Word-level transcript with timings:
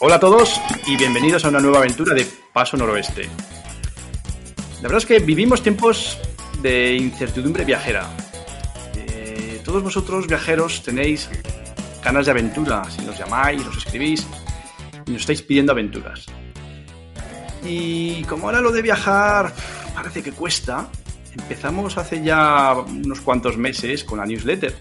Hola 0.00 0.14
a 0.14 0.20
todos 0.20 0.60
y 0.86 0.96
bienvenidos 0.96 1.44
a 1.44 1.48
una 1.48 1.60
nueva 1.60 1.78
aventura 1.78 2.14
de 2.14 2.26
Paso 2.52 2.76
Noroeste. 2.76 3.28
La 4.76 4.82
verdad 4.82 4.98
es 4.98 5.06
que 5.06 5.18
vivimos 5.18 5.62
tiempos 5.62 6.18
de 6.62 6.94
incertidumbre 6.94 7.64
viajera. 7.64 8.08
Eh, 8.94 9.60
todos 9.64 9.82
vosotros 9.82 10.26
viajeros 10.26 10.82
tenéis 10.82 11.28
ganas 12.02 12.24
de 12.24 12.30
aventura, 12.30 12.84
si 12.90 13.02
nos 13.02 13.18
llamáis, 13.18 13.66
os 13.66 13.76
escribís 13.76 14.26
y 15.04 15.10
nos 15.10 15.20
estáis 15.20 15.42
pidiendo 15.42 15.72
aventuras. 15.72 16.26
Y 17.64 18.22
como 18.24 18.46
ahora 18.46 18.60
lo 18.60 18.70
de 18.70 18.80
viajar 18.80 19.52
parece 20.02 20.22
que 20.22 20.32
cuesta, 20.32 20.88
empezamos 21.36 21.98
hace 21.98 22.22
ya 22.22 22.74
unos 22.74 23.20
cuantos 23.20 23.56
meses 23.56 24.04
con 24.04 24.18
la 24.18 24.26
newsletter. 24.26 24.74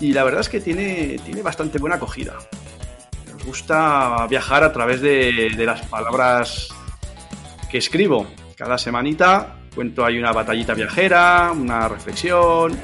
Y 0.00 0.12
la 0.12 0.24
verdad 0.24 0.40
es 0.40 0.48
que 0.48 0.60
tiene, 0.60 1.20
tiene 1.24 1.42
bastante 1.42 1.78
buena 1.78 1.96
acogida 1.96 2.36
gusta 3.44 4.26
viajar 4.28 4.64
a 4.64 4.72
través 4.72 5.00
de, 5.00 5.50
las 5.58 5.82
palabras 5.86 6.68
que 7.70 7.78
escribo. 7.78 8.26
Cada 8.56 8.78
semanita 8.78 9.56
cuento 9.74 10.04
ahí 10.04 10.18
una 10.18 10.32
batallita 10.32 10.74
viajera, 10.74 11.52
una 11.52 11.88
reflexión, 11.88 12.78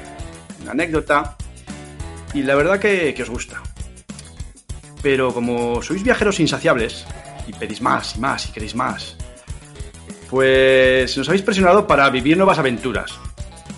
una 0.61 0.71
anécdota. 0.71 1.37
Y 2.33 2.43
la 2.43 2.55
verdad 2.55 2.79
que, 2.79 3.13
que 3.13 3.23
os 3.23 3.29
gusta. 3.29 3.61
Pero 5.01 5.33
como 5.33 5.81
sois 5.81 6.03
viajeros 6.03 6.39
insaciables 6.39 7.05
y 7.47 7.53
pedís 7.53 7.81
más 7.81 8.17
y 8.17 8.19
más 8.19 8.49
y 8.49 8.51
queréis 8.51 8.75
más, 8.75 9.15
pues 10.29 11.17
nos 11.17 11.27
habéis 11.27 11.43
presionado 11.43 11.87
para 11.87 12.09
vivir 12.09 12.37
nuevas 12.37 12.59
aventuras. 12.59 13.19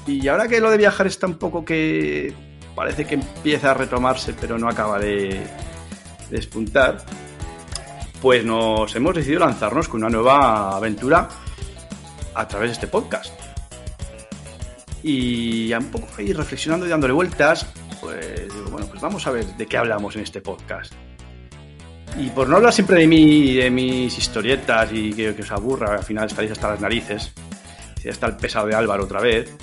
Y 0.07 0.27
ahora 0.27 0.47
que 0.47 0.59
lo 0.59 0.71
de 0.71 0.77
viajar 0.77 1.07
está 1.07 1.27
un 1.27 1.37
poco 1.37 1.63
que 1.63 2.33
parece 2.75 3.05
que 3.05 3.15
empieza 3.15 3.71
a 3.71 3.73
retomarse, 3.73 4.33
pero 4.39 4.57
no 4.57 4.67
acaba 4.67 4.99
de, 4.99 5.41
despuntar, 6.31 7.03
pues 8.21 8.43
nos 8.43 8.95
hemos 8.95 9.13
decidido 9.13 9.41
lanzarnos 9.41 9.87
con 9.87 10.01
una 10.01 10.09
nueva 10.09 10.75
aventura 10.75 11.29
a 12.33 12.47
través 12.47 12.69
de 12.69 12.73
este 12.73 12.87
podcast. 12.87 13.39
Y 15.03 15.73
un 15.73 15.91
poco 15.91 16.07
ahí 16.17 16.31
reflexionando 16.33 16.85
y 16.85 16.89
dándole 16.89 17.13
vueltas, 17.13 17.67
pues 17.99 18.53
digo, 18.53 18.69
bueno, 18.71 18.87
pues 18.87 19.01
vamos 19.01 19.25
a 19.27 19.31
ver 19.31 19.45
de 19.45 19.65
qué 19.65 19.77
hablamos 19.77 20.15
en 20.15 20.23
este 20.23 20.41
podcast. 20.41 20.93
Y 22.17 22.29
por 22.29 22.47
no 22.47 22.57
hablar 22.57 22.73
siempre 22.73 22.99
de, 22.99 23.07
mí, 23.07 23.55
de 23.55 23.69
mis 23.69 24.17
historietas 24.17 24.89
y 24.91 25.13
que, 25.13 25.29
os 25.29 25.51
aburra, 25.51 25.95
al 25.95 26.03
final 26.03 26.27
estaréis 26.27 26.51
hasta 26.51 26.71
las 26.71 26.81
narices, 26.81 27.31
si 27.97 28.03
ya 28.03 28.11
está 28.11 28.27
el 28.27 28.37
pesado 28.37 28.67
de 28.67 28.75
Álvaro 28.75 29.05
otra 29.05 29.21
vez, 29.21 29.55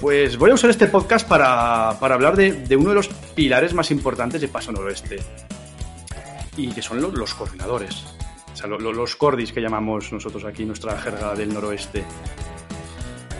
pues 0.00 0.36
voy 0.36 0.50
a 0.50 0.54
usar 0.54 0.70
este 0.70 0.88
podcast 0.88 1.28
para, 1.28 1.90
hablar 1.90 2.36
de, 2.36 2.52
de, 2.52 2.76
uno 2.76 2.90
de 2.90 2.96
los 2.96 3.08
pilares 3.08 3.72
más 3.72 3.90
importantes 3.90 4.40
de 4.40 4.48
Paso 4.48 4.72
Noroeste, 4.72 5.20
y 6.56 6.68
que 6.68 6.82
son 6.82 7.00
los, 7.00 7.34
coordinadores. 7.34 8.04
O 8.52 8.56
sea, 8.56 8.66
los 8.66 9.16
cordis 9.16 9.52
que 9.52 9.60
llamamos 9.60 10.12
nosotros 10.12 10.44
aquí, 10.44 10.64
nuestra 10.64 10.98
jerga 10.98 11.34
del 11.34 11.52
noroeste. 11.52 12.04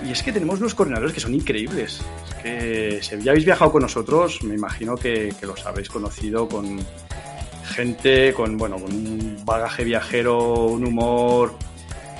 Y 0.06 0.12
es 0.12 0.22
que 0.22 0.32
tenemos 0.32 0.60
unos 0.60 0.74
coordinadores 0.74 1.12
que 1.12 1.20
son 1.20 1.34
increíbles. 1.34 2.00
que 2.42 3.00
si 3.02 3.20
ya 3.20 3.32
habéis 3.32 3.44
viajado 3.44 3.72
con 3.72 3.82
nosotros, 3.82 4.42
me 4.44 4.54
imagino 4.54 4.96
que, 4.96 5.34
los 5.42 5.66
habéis 5.66 5.90
conocido 5.90 6.48
con 6.48 6.78
gente 7.80 8.34
con, 8.34 8.58
bueno, 8.58 8.76
con 8.76 8.92
un 8.92 9.42
bagaje 9.42 9.84
viajero, 9.84 10.66
un 10.66 10.86
humor, 10.86 11.54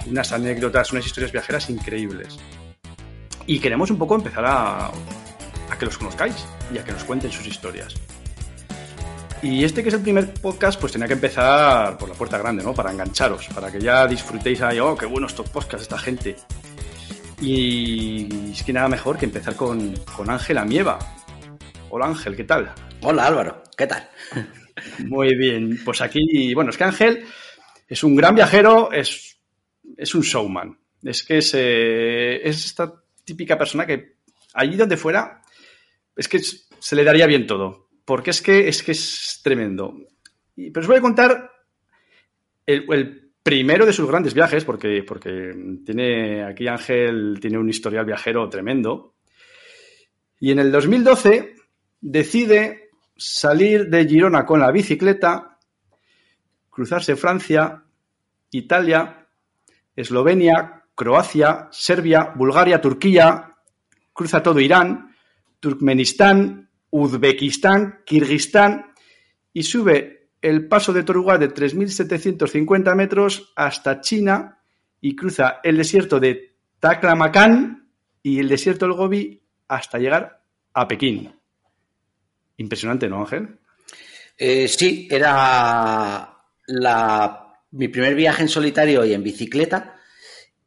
unas 0.07 0.33
anécdotas, 0.33 0.91
unas 0.91 1.05
historias 1.05 1.33
viajeras 1.33 1.69
increíbles. 1.69 2.39
Y 3.47 3.59
queremos 3.59 3.91
un 3.91 3.99
poco 3.99 4.15
empezar 4.15 4.47
a, 4.47 4.87
a 4.87 5.79
que 5.79 5.85
los 5.85 5.99
conozcáis 5.99 6.47
y 6.73 6.79
a 6.79 6.85
que 6.85 6.93
nos 6.93 7.05
cuenten 7.05 7.31
sus 7.31 7.47
historias. 7.47 7.95
Y 9.43 9.63
este 9.65 9.83
que 9.83 9.91
es 9.91 9.95
el 9.95 10.01
primer 10.01 10.33
podcast, 10.33 10.81
pues 10.81 10.93
tenía 10.93 11.07
que 11.07 11.15
empezar 11.15 11.99
por 11.99 12.09
la 12.09 12.15
puerta 12.15 12.39
grande, 12.39 12.65
¿no? 12.65 12.73
Para 12.73 12.91
engancharos, 12.91 13.49
para 13.49 13.71
que 13.71 13.81
ya 13.81 14.07
disfrutéis 14.07 14.63
ahí, 14.63 14.79
oh, 14.79 14.97
qué 14.97 15.05
bueno 15.05 15.27
estos 15.27 15.51
podcasts, 15.51 15.83
esta 15.83 15.99
gente. 15.99 16.37
Y 17.39 18.51
es 18.53 18.63
que 18.63 18.73
nada 18.73 18.89
mejor 18.89 19.19
que 19.19 19.27
empezar 19.27 19.57
con, 19.57 19.95
con 20.17 20.31
Ángel 20.31 20.57
Amieva. 20.57 20.99
Hola 21.91 22.07
Ángel, 22.07 22.35
¿qué 22.35 22.45
tal? 22.45 22.73
Hola 23.03 23.27
Álvaro, 23.27 23.63
¿qué 23.77 23.87
tal? 23.87 24.09
Muy 25.07 25.35
bien, 25.37 25.79
pues 25.85 26.01
aquí, 26.01 26.55
bueno, 26.55 26.71
es 26.71 26.77
que 26.77 26.85
Ángel 26.85 27.25
es 27.89 28.05
un 28.05 28.17
gran 28.17 28.35
viajero, 28.35 28.93
es, 28.93 29.39
es 29.97 30.15
un 30.15 30.23
showman. 30.23 30.79
Es 31.03 31.23
que 31.23 31.39
es, 31.39 31.53
eh, 31.55 32.41
es 32.43 32.65
esta 32.67 32.93
típica 33.25 33.57
persona 33.57 33.87
que 33.87 34.17
allí 34.55 34.77
donde 34.77 34.97
fuera, 34.97 35.43
es 36.17 36.29
que 36.29 36.41
se 36.41 36.97
le 36.97 37.05
daría 37.05 37.27
bien 37.27 37.47
todo 37.47 37.91
porque 38.11 38.31
es 38.31 38.43
que 38.43 38.67
es, 38.67 38.83
que 38.83 38.91
es 38.91 39.41
tremendo. 39.41 39.95
pero 40.57 40.81
os 40.81 40.89
voy 40.89 40.97
a 40.97 41.01
contar 41.01 41.49
el, 42.67 43.31
primero 43.41 43.87
de 43.87 43.93
sus 43.93 44.09
grandes 44.09 44.35
viajes, 44.35 44.65
porque, 44.65 45.05
porque 45.07 45.55
tiene 45.87 46.43
aquí 46.43 46.67
Ángel 46.67 47.39
tiene 47.41 47.57
un 47.57 47.69
historial 47.69 48.05
viajero 48.05 48.49
tremendo. 48.49 49.15
Y 50.41 50.51
en 50.51 50.59
el 50.59 50.73
2012 50.73 51.55
decide 52.01 52.90
salir 53.21 53.91
de 53.91 54.07
Girona 54.07 54.47
con 54.47 54.61
la 54.61 54.73
bicicleta, 54.73 55.59
cruzarse 56.71 57.17
Francia, 57.17 57.85
Italia, 58.51 59.29
Eslovenia, 59.95 60.85
Croacia, 60.95 61.69
Serbia, 61.71 62.33
Bulgaria, 62.35 62.81
Turquía, 62.81 63.57
cruza 64.15 64.43
todo 64.43 64.59
Irán, 64.59 65.15
Turkmenistán, 65.61 66.71
Uzbekistán, 66.89 68.01
Kirguistán 68.07 68.87
y 69.53 69.65
sube 69.65 70.31
el 70.41 70.67
paso 70.67 70.95
de 70.95 71.03
Torugá 71.03 71.37
de 71.37 71.53
3.750 71.53 72.95
metros 72.95 73.53
hasta 73.55 74.01
China 74.01 74.63
y 75.03 75.15
cruza 75.15 75.61
el 75.63 75.77
desierto 75.77 76.19
de 76.19 76.57
Taklamakan 76.79 77.91
y 78.23 78.39
el 78.39 78.49
desierto 78.49 78.87
del 78.87 78.95
Gobi 78.95 79.43
hasta 79.69 79.99
llegar 79.99 80.43
a 80.73 80.89
Pekín. 80.89 81.40
Impresionante, 82.61 83.09
¿no, 83.09 83.21
Ángel? 83.21 83.57
Eh, 84.37 84.69
sí, 84.69 85.09
era 85.11 86.37
mi 87.73 87.89
primer 87.89 88.15
viaje 88.15 88.43
en 88.43 88.49
solitario 88.49 89.05
y 89.05 89.15
en 89.15 89.23
bicicleta 89.23 89.97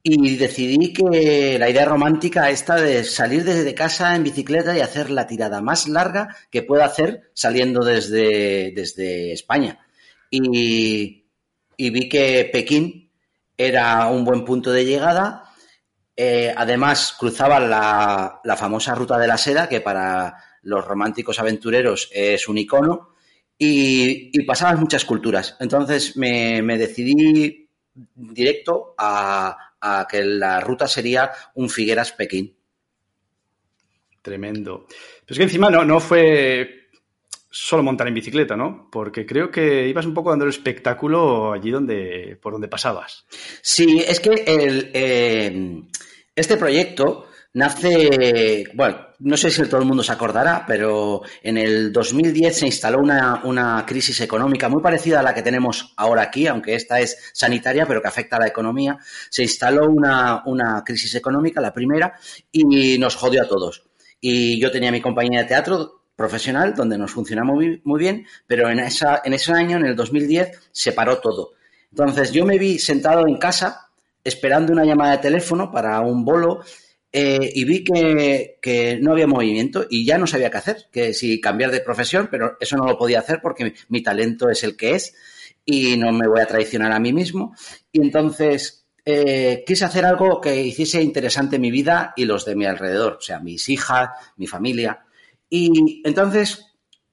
y 0.02 0.36
decidí 0.36 0.92
que 0.92 1.58
la 1.60 1.70
idea 1.70 1.86
romántica 1.86 2.50
esta 2.50 2.76
de 2.76 3.04
salir 3.04 3.44
desde 3.44 3.76
casa 3.76 4.16
en 4.16 4.24
bicicleta 4.24 4.76
y 4.76 4.82
hacer 4.82 5.12
la 5.12 5.28
tirada 5.28 5.62
más 5.62 5.88
larga 5.88 6.36
que 6.50 6.64
pueda 6.64 6.86
hacer 6.86 7.32
saliendo 7.34 7.86
desde, 7.86 8.72
desde 8.76 9.32
España. 9.32 9.80
Y, 10.32 11.24
vi 11.78 12.10
que 12.10 12.50
Pekín 12.52 13.12
era 13.56 14.08
un 14.08 14.26
buen 14.26 14.44
punto 14.44 14.72
de 14.72 14.84
llegada. 14.84 15.44
Eh, 16.18 16.54
además, 16.58 17.16
cruzaba 17.18 17.60
la, 17.60 18.58
famosa 18.58 18.96
ruta 18.96 19.20
de 19.20 19.28
la 19.28 19.38
seda, 19.38 19.70
que 19.70 19.80
para 19.80 20.36
los 20.64 20.86
románticos 20.86 21.40
aventureros 21.40 22.10
es 22.12 22.48
un 22.48 22.58
icono. 22.58 23.14
Y, 23.58 24.32
y 24.34 24.44
pasaban 24.44 24.80
muchas 24.80 25.06
culturas. 25.06 25.56
Entonces 25.60 26.18
me 26.18 26.78
decidí 26.78 27.70
directo 28.16 28.96
a, 28.98 29.74
a 29.84 30.08
que 30.10 30.24
la 30.24 30.62
ruta 30.62 30.88
sería 30.88 31.32
un 31.56 31.70
Figueras-Pekín. 31.70 32.56
Tremendo. 34.22 34.86
Pero 34.88 35.28
es 35.28 35.38
que 35.38 35.44
encima 35.44 35.70
no, 35.70 35.84
no 35.84 36.00
fue 36.00 36.88
solo 37.50 37.84
montar 37.84 38.08
en 38.08 38.14
bicicleta, 38.14 38.56
¿no? 38.56 38.88
Porque 38.90 39.26
creo 39.26 39.52
que 39.52 39.88
ibas 39.88 40.06
un 40.06 40.14
poco 40.14 40.30
dando 40.30 40.46
el 40.46 40.50
espectáculo 40.50 41.52
allí 41.52 41.70
donde, 41.70 42.40
por 42.42 42.54
donde 42.54 42.70
pasabas. 42.70 43.26
Sí, 43.62 44.02
es 44.08 44.22
que 44.22 44.44
el, 44.48 44.90
eh, 44.94 45.82
este 46.36 46.56
proyecto 46.56 47.28
nace, 47.54 48.66
bueno, 48.74 48.98
no 49.20 49.38
sé 49.38 49.52
si 49.52 49.64
todo 49.64 49.80
el 49.80 49.88
mundo 49.88 50.04
se 50.04 50.12
acordará, 50.12 50.66
pero 50.68 51.22
en 51.42 51.58
el 51.58 51.94
2010 51.94 52.58
se 52.58 52.66
instaló 52.66 53.00
una, 53.00 53.86
crisis 53.88 54.20
económica 54.22 54.70
muy 54.70 54.82
parecida 54.82 55.20
a 55.20 55.24
la 55.24 55.34
que 55.34 55.42
tenemos 55.42 55.94
ahora 55.98 56.24
aquí, 56.24 56.48
aunque 56.48 56.76
esta 56.76 57.00
es 57.00 57.32
sanitaria, 57.34 57.86
pero 57.86 58.02
que 58.02 58.08
afecta 58.08 58.38
a 58.38 58.40
la 58.40 58.48
economía. 58.48 58.98
Se 59.30 59.44
instaló 59.44 59.88
una, 59.90 60.84
crisis 60.86 61.16
económica, 61.16 61.62
la 61.62 61.74
primera, 61.74 62.14
y 62.52 62.98
nos 62.98 63.16
jodió 63.16 63.44
a 63.44 63.48
todos. 63.48 63.84
Y 64.20 64.60
yo 64.60 64.72
tenía 64.72 64.92
mi 64.92 65.02
compañía 65.02 65.42
de 65.42 65.48
teatro 65.48 66.02
profesional, 66.16 66.74
donde 66.76 66.98
nos 66.98 67.12
funcionaba 67.12 67.52
muy, 67.52 67.82
muy 67.84 68.00
bien, 68.00 68.26
pero 68.48 68.70
en, 68.70 68.80
esa, 68.80 69.22
en 69.24 69.34
ese 69.34 69.52
año, 69.52 69.78
en 69.78 69.86
el 69.86 69.96
2010, 69.96 70.70
se 70.72 70.92
paró 70.92 71.20
todo. 71.20 71.54
Entonces 71.92 72.32
yo 72.32 72.46
me 72.46 72.58
vi 72.58 72.80
sentado 72.80 73.28
en 73.28 73.38
casa 73.38 73.90
esperando 74.24 74.72
una 74.72 74.86
llamada 74.86 75.14
de 75.14 75.18
teléfono 75.20 75.72
para 75.72 76.00
un 76.02 76.24
bolo 76.24 76.64
eh, 77.16 77.52
y 77.54 77.64
vi 77.64 77.84
que, 77.84 79.00
no 79.00 79.12
había 79.12 79.28
movimiento 79.28 79.86
y 79.88 80.04
ya 80.04 80.18
no 80.18 80.26
sabía 80.26 80.50
qué 80.50 80.58
hacer, 80.58 80.88
que 80.92 81.14
si 81.14 81.40
cambiar 81.40 81.70
de 81.70 81.82
profesión, 81.82 82.28
pero 82.32 82.58
eso 82.60 82.76
no 82.76 82.88
lo 82.88 82.98
podía 82.98 83.20
hacer 83.20 83.40
porque 83.40 83.76
mi, 83.90 84.02
talento 84.02 84.50
es 84.50 84.64
el 84.64 84.76
que 84.76 84.96
es 84.96 85.14
y 85.64 85.96
no 85.96 86.12
me 86.12 86.28
voy 86.28 86.42
a 86.42 86.48
traicionar 86.48 86.92
a 86.92 87.00
mí 87.00 87.14
mismo. 87.14 87.56
Y 87.92 88.02
entonces 88.02 88.88
eh, 89.06 89.64
quise 89.64 89.86
hacer 89.86 90.06
algo 90.06 90.42
que 90.42 90.60
hiciese 90.60 91.04
interesante 91.04 91.60
mi 91.60 91.70
vida 91.70 92.14
y 92.16 92.26
los 92.26 92.46
de 92.46 92.56
mi 92.56 92.66
alrededor, 92.66 93.18
o 93.20 93.22
sea, 93.22 93.40
mis 93.40 93.70
hijas, 93.70 94.10
mi 94.38 94.48
familia. 94.48 95.06
Y 95.48 96.02
entonces 96.04 96.66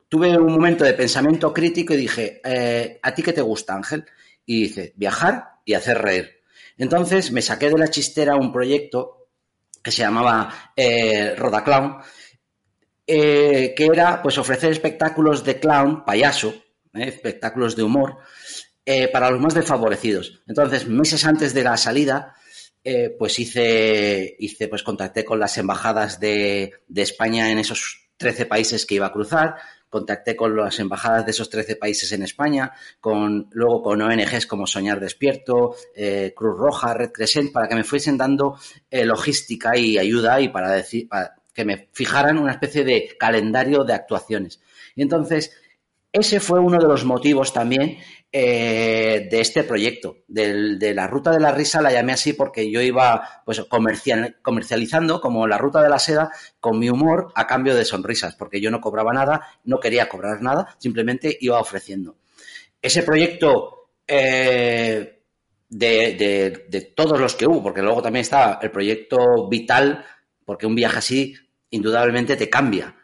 tuve 0.08 0.34
un 0.38 0.50
momento 0.50 0.82
de 0.82 0.94
pensamiento 0.94 1.52
crítico 1.52 1.92
y 1.92 1.98
dije, 1.98 2.40
eh, 2.42 2.98
¿a 3.02 3.14
ti 3.14 3.22
qué 3.22 3.34
te 3.34 3.42
gusta, 3.42 3.74
Ángel? 3.74 4.06
Y 4.46 4.62
dice, 4.62 4.94
viajar 4.96 5.56
y 5.66 5.74
hacer 5.74 5.98
reír. 5.98 6.40
Entonces 6.78 7.32
me 7.32 7.42
saqué 7.42 7.68
de 7.68 7.76
la 7.76 7.88
chistera 7.88 8.36
un 8.36 8.50
proyecto 8.50 9.19
que 9.82 9.90
se 9.90 10.02
llamaba 10.02 10.72
eh, 10.76 11.34
Roda 11.36 11.64
Clown, 11.64 11.98
eh, 13.06 13.74
que 13.76 13.86
era 13.86 14.22
pues 14.22 14.38
ofrecer 14.38 14.72
espectáculos 14.72 15.44
de 15.44 15.58
clown, 15.58 16.04
payaso, 16.04 16.54
eh, 16.94 17.08
espectáculos 17.08 17.76
de 17.76 17.82
humor, 17.82 18.18
para 19.12 19.30
los 19.30 19.40
más 19.40 19.54
desfavorecidos. 19.54 20.42
Entonces, 20.48 20.88
meses 20.88 21.24
antes 21.24 21.54
de 21.54 21.62
la 21.62 21.76
salida, 21.76 22.34
pues 23.20 23.38
hice, 23.38 24.34
hice, 24.40 24.66
pues 24.66 24.82
contacté 24.82 25.24
con 25.24 25.38
las 25.38 25.56
embajadas 25.58 26.18
de, 26.18 26.72
de 26.88 27.02
España 27.02 27.52
en 27.52 27.58
esos 27.58 28.10
13 28.16 28.46
países 28.46 28.86
que 28.86 28.96
iba 28.96 29.06
a 29.06 29.12
cruzar, 29.12 29.54
contacté 29.90 30.36
con 30.36 30.56
las 30.56 30.78
embajadas 30.78 31.26
de 31.26 31.32
esos 31.32 31.50
13 31.50 31.76
países 31.76 32.10
en 32.12 32.22
España, 32.22 32.72
con, 33.00 33.48
luego 33.50 33.82
con 33.82 34.00
ONGs 34.00 34.46
como 34.46 34.66
Soñar 34.66 35.00
Despierto, 35.00 35.74
eh, 35.94 36.32
Cruz 36.34 36.56
Roja, 36.56 36.94
Red 36.94 37.10
Crescent, 37.10 37.52
para 37.52 37.68
que 37.68 37.74
me 37.74 37.84
fuesen 37.84 38.16
dando 38.16 38.56
eh, 38.90 39.04
logística 39.04 39.76
y 39.76 39.98
ayuda 39.98 40.40
y 40.40 40.48
para, 40.48 40.70
decir, 40.70 41.08
para 41.08 41.34
que 41.52 41.64
me 41.64 41.88
fijaran 41.92 42.38
una 42.38 42.52
especie 42.52 42.84
de 42.84 43.16
calendario 43.18 43.84
de 43.84 43.92
actuaciones. 43.92 44.60
Y 44.94 45.02
entonces, 45.02 45.52
ese 46.12 46.40
fue 46.40 46.58
uno 46.58 46.78
de 46.78 46.88
los 46.88 47.04
motivos 47.04 47.52
también 47.52 47.98
eh, 48.32 49.28
de 49.30 49.40
este 49.40 49.62
proyecto. 49.62 50.18
de 50.26 50.92
la 50.94 51.06
ruta 51.06 51.30
de 51.30 51.38
la 51.38 51.52
risa 51.52 51.80
la 51.80 51.92
llamé 51.92 52.12
así 52.12 52.32
porque 52.32 52.70
yo 52.70 52.80
iba 52.80 53.42
pues 53.44 53.64
comercializando 54.42 55.20
como 55.20 55.46
la 55.46 55.58
ruta 55.58 55.82
de 55.82 55.88
la 55.88 55.98
seda 56.00 56.30
con 56.58 56.78
mi 56.78 56.90
humor 56.90 57.32
a 57.36 57.46
cambio 57.46 57.76
de 57.76 57.84
sonrisas, 57.84 58.34
porque 58.34 58.60
yo 58.60 58.70
no 58.70 58.80
cobraba 58.80 59.12
nada, 59.12 59.46
no 59.64 59.78
quería 59.78 60.08
cobrar 60.08 60.42
nada, 60.42 60.74
simplemente 60.78 61.36
iba 61.40 61.60
ofreciendo. 61.60 62.16
Ese 62.82 63.02
proyecto 63.04 63.90
eh, 64.06 65.22
de, 65.68 66.66
de 66.68 66.80
todos 66.96 67.20
los 67.20 67.36
que 67.36 67.46
hubo, 67.46 67.62
porque 67.62 67.82
luego 67.82 68.02
también 68.02 68.22
estaba 68.22 68.58
el 68.60 68.72
proyecto 68.72 69.48
vital, 69.48 70.04
porque 70.44 70.66
un 70.66 70.74
viaje 70.74 70.98
así 70.98 71.34
indudablemente 71.70 72.36
te 72.36 72.50
cambia 72.50 72.96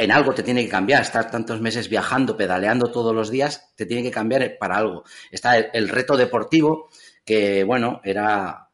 en 0.00 0.10
algo 0.10 0.32
te 0.32 0.42
tiene 0.42 0.64
que 0.64 0.70
cambiar. 0.70 1.02
Estar 1.02 1.30
tantos 1.30 1.60
meses 1.60 1.88
viajando, 1.88 2.36
pedaleando 2.36 2.90
todos 2.90 3.14
los 3.14 3.30
días, 3.30 3.70
te 3.76 3.84
tiene 3.84 4.02
que 4.02 4.10
cambiar 4.10 4.56
para 4.58 4.78
algo. 4.78 5.04
Está 5.30 5.58
el, 5.58 5.88
reto 5.90 6.16
deportivo, 6.16 6.88
que 7.24 7.64
bueno, 7.64 8.00
era. 8.02 8.68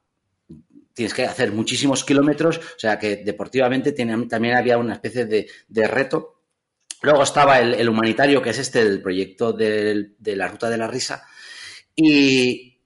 Tienes 0.94 1.12
que 1.12 1.25
hacer 1.25 1.52
muchísimos 1.52 2.05
kilómetros, 2.05 2.58
o 2.58 2.78
sea 2.78 2.99
que 2.99 3.17
deportivamente 3.17 3.93
también 3.93 4.56
había 4.56 4.78
una 4.78 4.94
especie 4.94 5.26
de, 5.26 5.88
reto. 5.88 6.40
Luego 7.02 7.25
estaba 7.25 7.58
el, 7.58 7.88
humanitario, 7.88 8.40
que 8.40 8.50
es 8.50 8.58
este, 8.58 8.81
el 8.81 9.02
proyecto 9.02 9.52
de, 9.52 10.14
la 10.25 10.49
Ruta 10.49 10.70
de 10.70 10.78
la 10.78 10.87
Risa. 10.87 11.26
Y, 11.94 12.78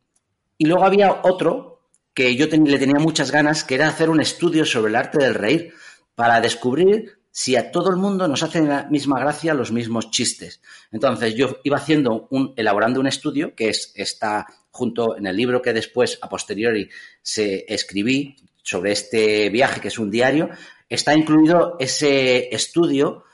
luego 0.59 0.85
había 0.85 1.21
otro 1.23 1.89
que 2.13 2.35
yo 2.35 2.47
le 2.47 2.79
tenía 2.79 2.99
muchas 2.99 3.31
ganas, 3.31 3.63
que 3.63 3.77
era 3.77 3.87
hacer 3.87 4.11
un 4.11 4.21
estudio 4.21 4.65
sobre 4.65 4.91
el 4.91 4.97
arte 4.97 5.19
del 5.19 5.35
reír, 5.35 5.73
para 6.17 6.41
descubrir 6.41 7.20
si 7.31 7.57
a 7.57 7.71
todo 7.71 7.91
el 7.91 7.97
mundo 7.97 8.27
nos 8.27 8.43
hacen 8.43 8.69
la 8.69 8.85
misma 8.91 9.21
gracia 9.21 9.55
los 9.55 9.73
mismos 9.73 10.11
chistes. 10.11 10.61
Entonces 10.91 11.35
yo 11.35 11.59
iba 11.65 11.77
haciendo 11.77 12.27
un, 12.31 12.53
elaborando 12.57 13.01
un 13.01 13.07
estudio 13.07 13.55
que 13.55 13.69
es, 13.69 13.93
está 13.95 14.47
junto 14.71 15.17
en 15.17 15.27
el 15.27 15.37
libro 15.37 15.63
que 15.63 15.73
después, 15.73 16.19
a 16.23 16.29
posteriori, 16.29 16.89
se 17.23 17.65
escribí 17.69 18.37
sobre 18.63 18.93
este 18.93 19.51
viaje, 19.51 19.81
que 19.81 19.89
es 19.89 19.99
un 19.99 20.11
diario, 20.11 20.51
está 20.89 21.15
incluido 21.15 21.77
ese 21.79 22.55
estudio 22.55 23.25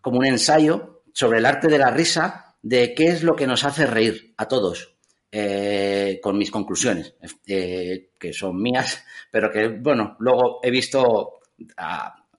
como 0.00 0.18
un 0.18 0.26
ensayo 0.26 1.02
sobre 1.12 1.38
el 1.38 1.46
arte 1.46 1.68
de 1.68 1.78
la 1.78 1.90
risa, 1.90 2.54
de 2.62 2.94
qué 2.94 3.08
es 3.08 3.22
lo 3.22 3.36
que 3.36 3.46
nos 3.46 3.64
hace 3.64 3.86
reír 3.86 4.34
a 4.36 4.46
todos. 4.46 4.96
Eh, 5.38 6.18
con 6.22 6.38
mis 6.38 6.50
conclusiones, 6.50 7.14
eh, 7.46 8.10
que 8.18 8.32
son 8.32 8.62
mías, 8.62 9.04
pero 9.30 9.50
que, 9.50 9.68
bueno, 9.68 10.16
luego 10.20 10.60
he 10.62 10.70
visto 10.70 11.40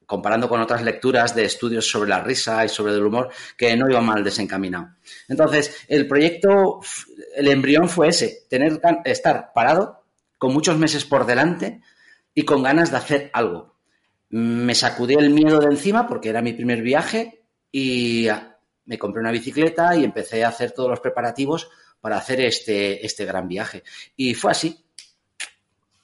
comparando 0.07 0.47
con 0.49 0.61
otras 0.61 0.81
lecturas 0.81 1.35
de 1.35 1.45
estudios 1.45 1.87
sobre 1.87 2.09
la 2.09 2.21
risa 2.21 2.65
y 2.65 2.69
sobre 2.69 2.93
el 2.93 3.05
humor, 3.05 3.29
que 3.55 3.75
no 3.75 3.89
iba 3.89 4.01
mal 4.01 4.23
desencaminado. 4.23 4.95
Entonces, 5.27 5.85
el 5.89 6.07
proyecto, 6.07 6.79
el 7.35 7.47
embrión 7.49 7.89
fue 7.89 8.07
ese, 8.07 8.45
tener, 8.49 8.79
estar 9.03 9.51
parado, 9.53 10.05
con 10.37 10.53
muchos 10.53 10.77
meses 10.77 11.03
por 11.03 11.25
delante 11.25 11.81
y 12.33 12.43
con 12.43 12.63
ganas 12.63 12.89
de 12.89 12.97
hacer 12.97 13.29
algo. 13.33 13.75
Me 14.29 14.75
sacudí 14.75 15.15
el 15.15 15.29
miedo 15.29 15.59
de 15.59 15.67
encima 15.67 16.07
porque 16.07 16.29
era 16.29 16.41
mi 16.41 16.53
primer 16.53 16.81
viaje 16.81 17.43
y 17.71 18.27
me 18.85 18.97
compré 18.97 19.21
una 19.21 19.31
bicicleta 19.31 19.95
y 19.95 20.05
empecé 20.05 20.43
a 20.43 20.49
hacer 20.49 20.71
todos 20.71 20.89
los 20.89 20.99
preparativos 21.01 21.69
para 21.99 22.17
hacer 22.17 22.39
este, 22.41 23.05
este 23.05 23.25
gran 23.25 23.47
viaje. 23.47 23.83
Y 24.15 24.33
fue 24.35 24.51
así, 24.51 24.85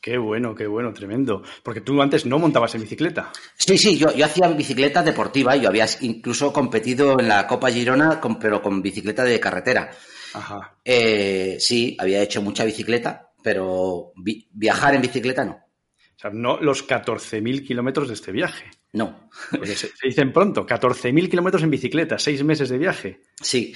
Qué 0.04 0.18
bueno, 0.18 0.54
qué 0.54 0.68
bueno, 0.68 0.94
tremendo. 0.94 1.44
Porque 1.64 1.80
tú 1.80 2.02
antes 2.02 2.26
no 2.26 2.38
montabas 2.38 2.76
en 2.76 2.82
bicicleta. 2.82 3.32
Sí, 3.56 3.78
sí, 3.78 3.98
yo, 3.98 4.14
yo 4.14 4.26
hacía 4.26 4.50
bicicleta 4.50 5.02
deportiva. 5.02 5.56
Yo 5.56 5.70
había 5.70 5.86
incluso 6.02 6.52
competido 6.52 7.18
en 7.18 7.30
la 7.30 7.48
Copa 7.48 7.72
Girona, 7.72 8.20
pero 8.38 8.62
con 8.62 8.82
bicicleta 8.82 9.24
de 9.24 9.40
carretera. 9.40 9.92
Ajá. 10.34 10.76
Eh, 10.84 11.56
sí, 11.58 11.96
había 11.98 12.22
hecho 12.22 12.42
mucha 12.42 12.66
bicicleta, 12.66 13.30
pero 13.42 14.12
viajar 14.52 14.94
en 14.96 15.04
bicicleta 15.04 15.46
no. 15.46 15.54
O 15.54 16.20
sea, 16.20 16.32
no 16.32 16.60
los 16.60 16.86
14.000 16.86 17.66
kilómetros 17.66 18.10
de 18.10 18.16
este 18.16 18.34
viaje. 18.34 18.66
No. 18.92 19.30
se, 19.64 19.74
se, 19.74 19.90
dicen 20.04 20.34
pronto, 20.34 20.66
14.000 20.66 21.30
kilómetros 21.30 21.64
en 21.64 21.72
bicicleta, 21.72 22.20
seis 22.20 22.44
meses 22.44 22.68
de 22.68 22.78
viaje. 22.78 23.22
Sí. 23.40 23.74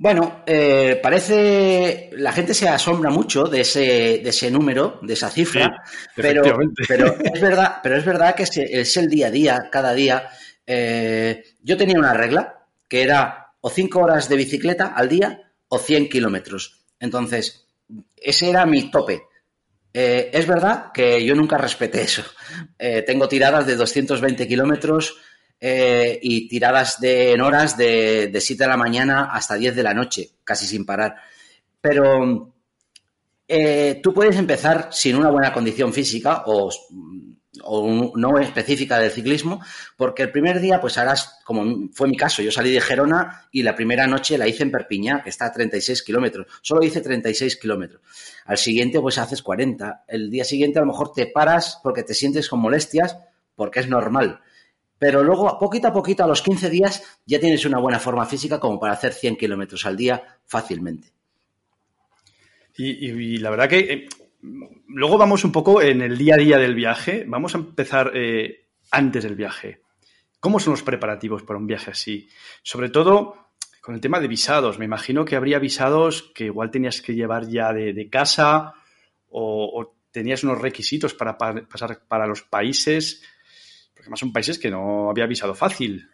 Bueno, 0.00 0.44
eh, 0.46 0.98
parece. 1.02 2.08
La 2.14 2.32
gente 2.32 2.54
se 2.54 2.66
asombra 2.66 3.10
mucho 3.10 3.44
de 3.44 3.60
ese, 3.60 3.80
de 4.24 4.30
ese 4.30 4.50
número, 4.50 4.98
de 5.02 5.12
esa 5.12 5.28
cifra, 5.28 5.84
pero, 6.16 6.40
pero, 6.88 7.16
es 7.34 7.38
verdad, 7.38 7.80
pero 7.82 7.98
es 7.98 8.04
verdad 8.06 8.34
que 8.34 8.44
es, 8.44 8.96
el 8.96 9.08
día 9.10 9.26
a 9.26 9.30
día, 9.30 9.68
cada 9.70 9.92
día. 9.92 10.30
Eh, 10.66 11.44
yo 11.60 11.76
tenía 11.76 11.98
una 11.98 12.14
regla 12.14 12.64
que 12.88 13.02
era 13.02 13.52
o 13.60 13.68
cinco 13.68 14.00
horas 14.00 14.26
de 14.30 14.36
bicicleta 14.36 14.86
al 14.86 15.10
día 15.10 15.52
o 15.68 15.78
100 15.78 16.08
kilómetros. 16.08 16.80
Entonces, 16.98 17.66
ese 18.16 18.48
era 18.48 18.64
mi 18.64 18.90
tope. 18.90 19.24
Eh, 19.92 20.30
es 20.32 20.46
verdad 20.46 20.92
que 20.94 21.22
yo 21.22 21.34
nunca 21.34 21.58
respeté 21.58 22.00
eso. 22.00 22.24
tengo 23.06 23.28
tiradas 23.28 23.66
de 23.66 23.76
220 23.76 24.48
kilómetros 24.48 25.18
eh, 25.60 26.18
y 26.22 26.48
tiradas 26.48 27.00
de, 27.00 27.32
en 27.32 27.42
horas 27.42 27.76
de, 27.76 28.28
de 28.28 28.40
7 28.40 28.64
de 28.64 28.68
la 28.68 28.76
mañana 28.76 29.30
hasta 29.32 29.56
10 29.56 29.76
de 29.76 29.82
la 29.82 29.92
noche, 29.92 30.30
casi 30.42 30.66
sin 30.66 30.86
parar. 30.86 31.16
Pero 31.80 32.54
eh, 33.52 33.98
tú 34.00 34.14
puedes 34.14 34.36
empezar 34.36 34.90
sin 34.92 35.16
una 35.16 35.28
buena 35.28 35.52
condición 35.52 35.92
física 35.92 36.44
o, 36.46 36.70
no 38.14 38.38
específica 38.38 38.96
del 38.98 39.10
ciclismo, 39.10 39.60
porque 39.96 40.22
el 40.22 40.30
primer 40.30 40.60
día 40.60 40.80
pues 40.80 40.96
harás, 40.96 41.40
como 41.44 41.90
fue 41.92 42.08
mi 42.08 42.16
caso, 42.16 42.42
yo 42.42 42.52
salí 42.52 42.72
de 42.72 42.80
Gerona 42.80 43.48
y 43.50 43.64
la 43.64 43.74
primera 43.74 44.06
noche 44.06 44.38
la 44.38 44.46
hice 44.46 44.62
en 44.62 44.70
Perpiñá, 44.70 45.22
que 45.22 45.30
está 45.30 45.46
a 45.46 45.52
36 45.52 46.02
kilómetros, 46.04 46.46
solo 46.62 46.84
hice 46.84 47.00
36 47.00 47.56
kilómetros. 47.56 48.00
Al 48.46 48.56
siguiente 48.56 49.00
pues 49.00 49.18
haces 49.18 49.42
40, 49.42 50.04
el 50.06 50.30
día 50.30 50.44
siguiente 50.44 50.78
a 50.78 50.82
lo 50.82 50.86
mejor 50.86 51.12
te 51.12 51.26
paras 51.26 51.80
porque 51.82 52.04
te 52.04 52.14
sientes 52.14 52.48
con 52.48 52.60
molestias, 52.60 53.18
porque 53.56 53.80
es 53.80 53.88
normal 53.88 54.40
pero 55.00 55.24
luego, 55.24 55.58
poquito 55.58 55.88
a 55.88 55.94
poquito, 55.94 56.22
a 56.22 56.26
los 56.26 56.42
15 56.42 56.68
días, 56.68 57.20
ya 57.24 57.40
tienes 57.40 57.64
una 57.64 57.78
buena 57.78 57.98
forma 57.98 58.26
física 58.26 58.60
como 58.60 58.78
para 58.78 58.92
hacer 58.92 59.14
100 59.14 59.38
kilómetros 59.38 59.86
al 59.86 59.96
día 59.96 60.22
fácilmente. 60.46 61.08
Y, 62.76 63.38
la 63.38 63.48
verdad 63.48 63.68
que 63.68 63.78
eh, 63.78 64.08
luego 64.88 65.16
vamos 65.16 65.42
un 65.44 65.52
poco 65.52 65.80
en 65.80 66.02
el 66.02 66.18
día 66.18 66.34
a 66.34 66.38
día 66.38 66.58
del 66.58 66.74
viaje. 66.74 67.24
Vamos 67.26 67.54
a 67.54 67.58
empezar 67.58 68.12
eh, 68.14 68.66
antes 68.90 69.24
del 69.24 69.36
viaje. 69.36 69.80
¿Cómo 70.38 70.60
son 70.60 70.72
los 70.72 70.82
preparativos 70.82 71.44
para 71.44 71.58
un 71.58 71.66
viaje 71.66 71.92
así? 71.92 72.28
Sobre 72.62 72.90
todo 72.90 73.52
con 73.80 73.94
el 73.94 74.02
tema 74.02 74.20
de 74.20 74.28
visados. 74.28 74.78
Me 74.78 74.84
imagino 74.84 75.24
que 75.24 75.36
habría 75.36 75.58
visados 75.58 76.30
que 76.34 76.44
igual 76.44 76.70
tenías 76.70 77.00
que 77.00 77.14
llevar 77.14 77.48
ya 77.48 77.72
de, 77.72 78.08
casa 78.10 78.74
o, 79.30 79.94
tenías 80.10 80.44
unos 80.44 80.60
requisitos 80.60 81.14
para 81.14 81.38
pasar 81.38 82.02
para 82.06 82.26
los 82.26 82.42
países, 82.42 83.22
porque 84.00 84.06
además 84.06 84.20
son 84.20 84.32
países 84.32 84.58
que 84.58 84.70
no 84.70 85.10
había 85.10 85.26
visado 85.26 85.54
fácil, 85.54 86.08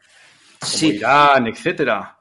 como 0.59 0.93
Irán, 0.93 1.47
etcétera. 1.47 2.19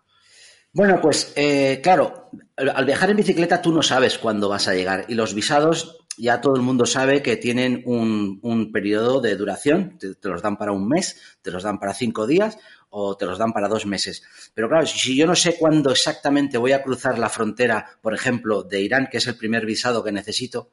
Bueno, 0.72 1.02
pues 1.02 1.34
eh, 1.36 1.80
claro, 1.82 2.30
al 2.56 2.86
viajar 2.86 3.10
en 3.10 3.18
bicicleta 3.18 3.62
tú 3.62 3.72
no 3.72 3.82
sabes 3.82 4.20
cuándo 4.20 4.48
vas 4.48 4.68
a 4.68 4.76
llegar 4.76 5.06
y 5.08 5.16
los 5.16 5.34
visados 5.34 6.06
ya 6.18 6.40
todo 6.40 6.56
el 6.56 6.62
mundo 6.62 6.86
sabe 6.86 7.24
que 7.24 7.36
tienen 7.36 7.82
un, 7.86 8.72
periodo 8.72 9.22
de 9.22 9.36
duración, 9.36 9.98
te, 9.98 10.30
los 10.30 10.42
dan 10.42 10.56
para 10.56 10.72
un 10.72 10.88
mes, 10.88 11.20
te 11.42 11.50
los 11.50 11.64
dan 11.64 11.80
para 11.80 11.94
cinco 11.94 12.28
días 12.28 12.58
o 12.90 13.18
te 13.18 13.26
los 13.26 13.40
dan 13.40 13.52
para 13.52 13.68
dos 13.68 13.86
meses. 13.88 14.24
Pero 14.54 14.70
claro, 14.70 14.86
si 14.86 15.16
yo 15.18 15.26
no 15.26 15.36
sé 15.36 15.58
cuándo 15.58 15.92
exactamente 15.92 16.58
voy 16.58 16.74
a 16.74 16.84
cruzar 16.84 17.18
la 17.18 17.30
frontera, 17.30 17.86
por 18.02 18.14
ejemplo, 18.14 18.64
de 18.64 18.82
Irán, 18.82 19.08
que 19.12 19.18
es 19.18 19.28
el 19.28 19.36
primer 19.36 19.66
visado 19.66 20.04
que 20.04 20.12
necesito, 20.12 20.70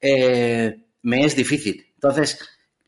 eh, 0.00 0.84
me 1.02 1.24
es 1.24 1.36
difícil. 1.36 1.86
Entonces, 1.94 2.38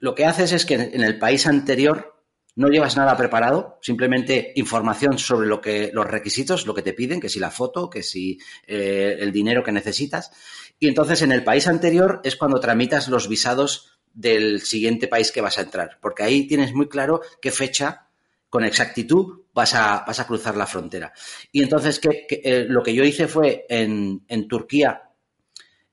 lo 0.01 0.15
que 0.15 0.25
haces 0.25 0.53
es 0.53 0.67
que 0.67 0.75
en 0.75 1.03
el 1.03 1.19
país 1.19 1.47
anterior 1.47 2.21
no 2.57 2.69
llevas 2.69 2.97
nada 2.97 3.17
preparado, 3.17 3.79
simplemente 3.81 4.53
información 4.57 5.19
sobre 5.19 5.47
lo 5.49 5.61
que, 5.61 5.91
los 5.93 6.07
requisitos, 6.07 6.67
lo 6.67 6.75
que 6.75 6.83
te 6.83 6.93
piden, 6.93 7.21
que 7.21 7.29
si 7.29 7.39
la 7.39 7.51
foto, 7.51 7.89
que 7.89 8.03
si 8.03 8.39
eh, 8.67 9.17
el 9.21 9.33
dinero 9.33 9.63
que 9.63 9.73
necesitas. 9.73 10.31
Y 10.79 10.89
entonces 10.89 11.23
en 11.23 11.33
el 11.33 11.45
país 11.45 11.67
anterior 11.69 12.21
es 12.25 12.37
cuando 12.37 12.61
tramitas 12.61 13.09
los 13.09 13.29
visados 13.29 13.99
del 14.13 14.63
siguiente 14.63 15.07
país 15.07 15.31
que 15.31 15.41
vas 15.41 15.59
a 15.59 15.63
entrar, 15.63 15.99
porque 16.01 16.23
ahí 16.23 16.47
tienes 16.47 16.75
muy 16.75 16.89
claro 16.89 17.21
qué 17.41 17.51
fecha 17.51 18.09
con 18.49 18.65
exactitud 18.65 19.43
vas 19.55 19.75
a, 19.75 20.05
vas 20.07 20.19
a 20.19 20.27
cruzar 20.27 20.57
la 20.57 20.67
frontera. 20.67 21.13
Y 21.53 21.63
entonces 21.63 22.01
eh, 22.03 22.67
lo 22.69 22.83
que 22.83 22.95
yo 22.95 23.05
hice 23.05 23.29
fue 23.29 23.65
en, 23.69 24.49
Turquía, 24.49 25.03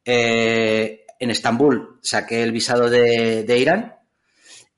eh, 0.03 1.05
en 1.19 1.29
Estambul, 1.29 1.99
saqué 2.01 2.41
el 2.41 2.51
visado 2.51 2.89
de, 2.89 3.43
de 3.43 3.57
Irán, 3.59 3.96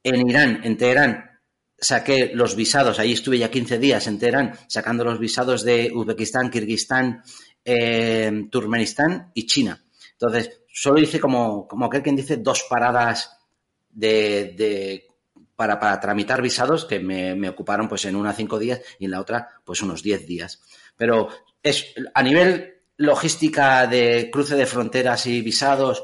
en 0.03 0.29
Irán, 0.29 0.61
en 0.63 0.77
Teherán, 0.77 1.39
saqué 1.77 2.31
los 2.33 2.55
visados, 2.55 2.99
ahí 2.99 3.13
estuve 3.13 3.37
ya 3.37 3.49
15 3.51 3.79
días 3.79 4.07
en 4.07 4.19
Teherán 4.19 4.53
sacando 4.67 5.03
los 5.03 5.19
visados 5.19 5.63
de 5.63 5.91
Uzbekistán, 5.93 6.49
Kirguistán, 6.49 7.23
eh, 7.63 8.47
Turkmenistán 8.51 9.31
y 9.33 9.45
China. 9.45 9.81
Entonces, 10.13 10.61
solo 10.71 10.99
hice 10.99 11.19
como, 11.19 11.67
como 11.67 11.85
aquel 11.85 12.01
quien 12.03 12.15
dice 12.15 12.37
dos 12.37 12.65
paradas 12.69 13.37
de, 13.89 15.07
para, 15.55 15.79
para, 15.79 15.99
tramitar 15.99 16.41
visados 16.41 16.85
que 16.85 16.99
me, 16.99 17.49
ocuparon 17.49 17.87
pues 17.87 18.05
en 18.05 18.15
una 18.15 18.33
cinco 18.33 18.59
días 18.59 18.81
y 18.97 19.05
en 19.05 19.11
la 19.11 19.21
otra 19.21 19.47
pues 19.63 19.81
unos 19.81 20.03
diez 20.03 20.25
días. 20.25 20.61
Pero 20.95 21.29
es 21.61 21.93
a 22.13 22.23
nivel 22.23 22.81
logística 22.97 23.87
de 23.87 24.29
cruce 24.31 24.55
de 24.55 24.65
fronteras 24.65 25.25
y 25.27 25.41
visados, 25.41 26.03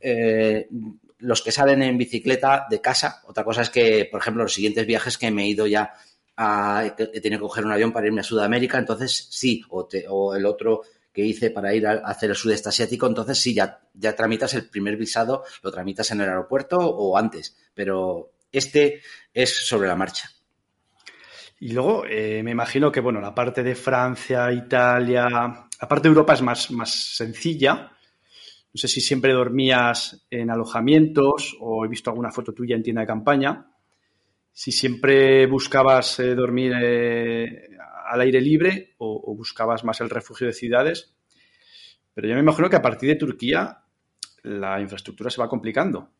eh, 0.00 0.68
los 1.24 1.42
que 1.42 1.52
salen 1.52 1.82
en 1.82 1.98
bicicleta 1.98 2.66
de 2.68 2.80
casa. 2.80 3.22
Otra 3.26 3.44
cosa 3.44 3.62
es 3.62 3.70
que, 3.70 4.06
por 4.10 4.20
ejemplo, 4.20 4.42
los 4.42 4.54
siguientes 4.54 4.86
viajes 4.86 5.18
que 5.18 5.30
me 5.30 5.44
he 5.44 5.48
ido 5.48 5.66
ya 5.66 5.92
a, 6.36 6.84
he 6.84 7.20
tenido 7.20 7.40
que 7.40 7.46
coger 7.46 7.64
un 7.64 7.72
avión 7.72 7.92
para 7.92 8.06
irme 8.06 8.20
a 8.20 8.24
Sudamérica, 8.24 8.78
entonces 8.78 9.28
sí, 9.30 9.62
o, 9.70 10.34
el 10.34 10.46
otro 10.46 10.82
que 11.12 11.22
hice 11.22 11.50
para 11.50 11.74
ir 11.74 11.86
a, 11.86 11.92
hacer 12.04 12.30
el 12.30 12.36
sudeste 12.36 12.68
asiático, 12.68 13.06
entonces 13.06 13.38
sí, 13.38 13.54
ya, 13.54 13.80
ya 13.94 14.14
tramitas 14.14 14.52
el 14.54 14.68
primer 14.68 14.96
visado, 14.96 15.44
lo 15.62 15.70
tramitas 15.70 16.10
en 16.10 16.20
el 16.20 16.28
aeropuerto 16.28 16.78
o 16.78 17.16
antes, 17.16 17.56
pero 17.72 18.32
este 18.52 19.00
es 19.32 19.66
sobre 19.66 19.88
la 19.88 19.96
marcha. 19.96 20.30
Y 21.60 21.72
luego 21.72 22.04
eh, 22.04 22.42
me 22.42 22.50
imagino 22.50 22.92
que, 22.92 23.00
bueno, 23.00 23.20
la 23.20 23.34
parte 23.34 23.62
de 23.62 23.74
Francia, 23.74 24.52
Italia, 24.52 25.28
la 25.28 25.88
parte 25.88 26.08
de 26.08 26.08
Europa 26.08 26.34
es 26.34 26.42
más, 26.42 26.70
más 26.72 26.92
sencilla, 26.92 27.93
no 28.74 28.78
sé 28.78 28.88
si 28.88 29.00
siempre 29.00 29.32
dormías 29.32 30.26
en 30.28 30.50
alojamientos 30.50 31.56
o 31.60 31.84
he 31.84 31.88
visto 31.88 32.10
alguna 32.10 32.32
foto 32.32 32.52
tuya 32.52 32.74
en 32.74 32.82
tienda 32.82 33.02
de 33.02 33.06
campaña. 33.06 33.70
Si 34.52 34.72
siempre 34.72 35.46
buscabas 35.46 36.18
eh, 36.18 36.34
dormir 36.34 36.72
eh, 36.82 37.68
al 38.06 38.20
aire 38.20 38.40
libre 38.40 38.96
o, 38.98 39.32
buscabas 39.36 39.84
más 39.84 40.00
el 40.00 40.10
refugio 40.10 40.48
de 40.48 40.52
ciudades. 40.52 41.14
Pero 42.14 42.26
yo 42.26 42.34
me 42.34 42.40
imagino 42.40 42.68
que 42.68 42.74
a 42.74 42.82
partir 42.82 43.08
de 43.08 43.14
Turquía 43.14 43.84
la 44.42 44.80
infraestructura 44.80 45.30
se 45.30 45.40
va 45.40 45.48
complicando. 45.48 46.10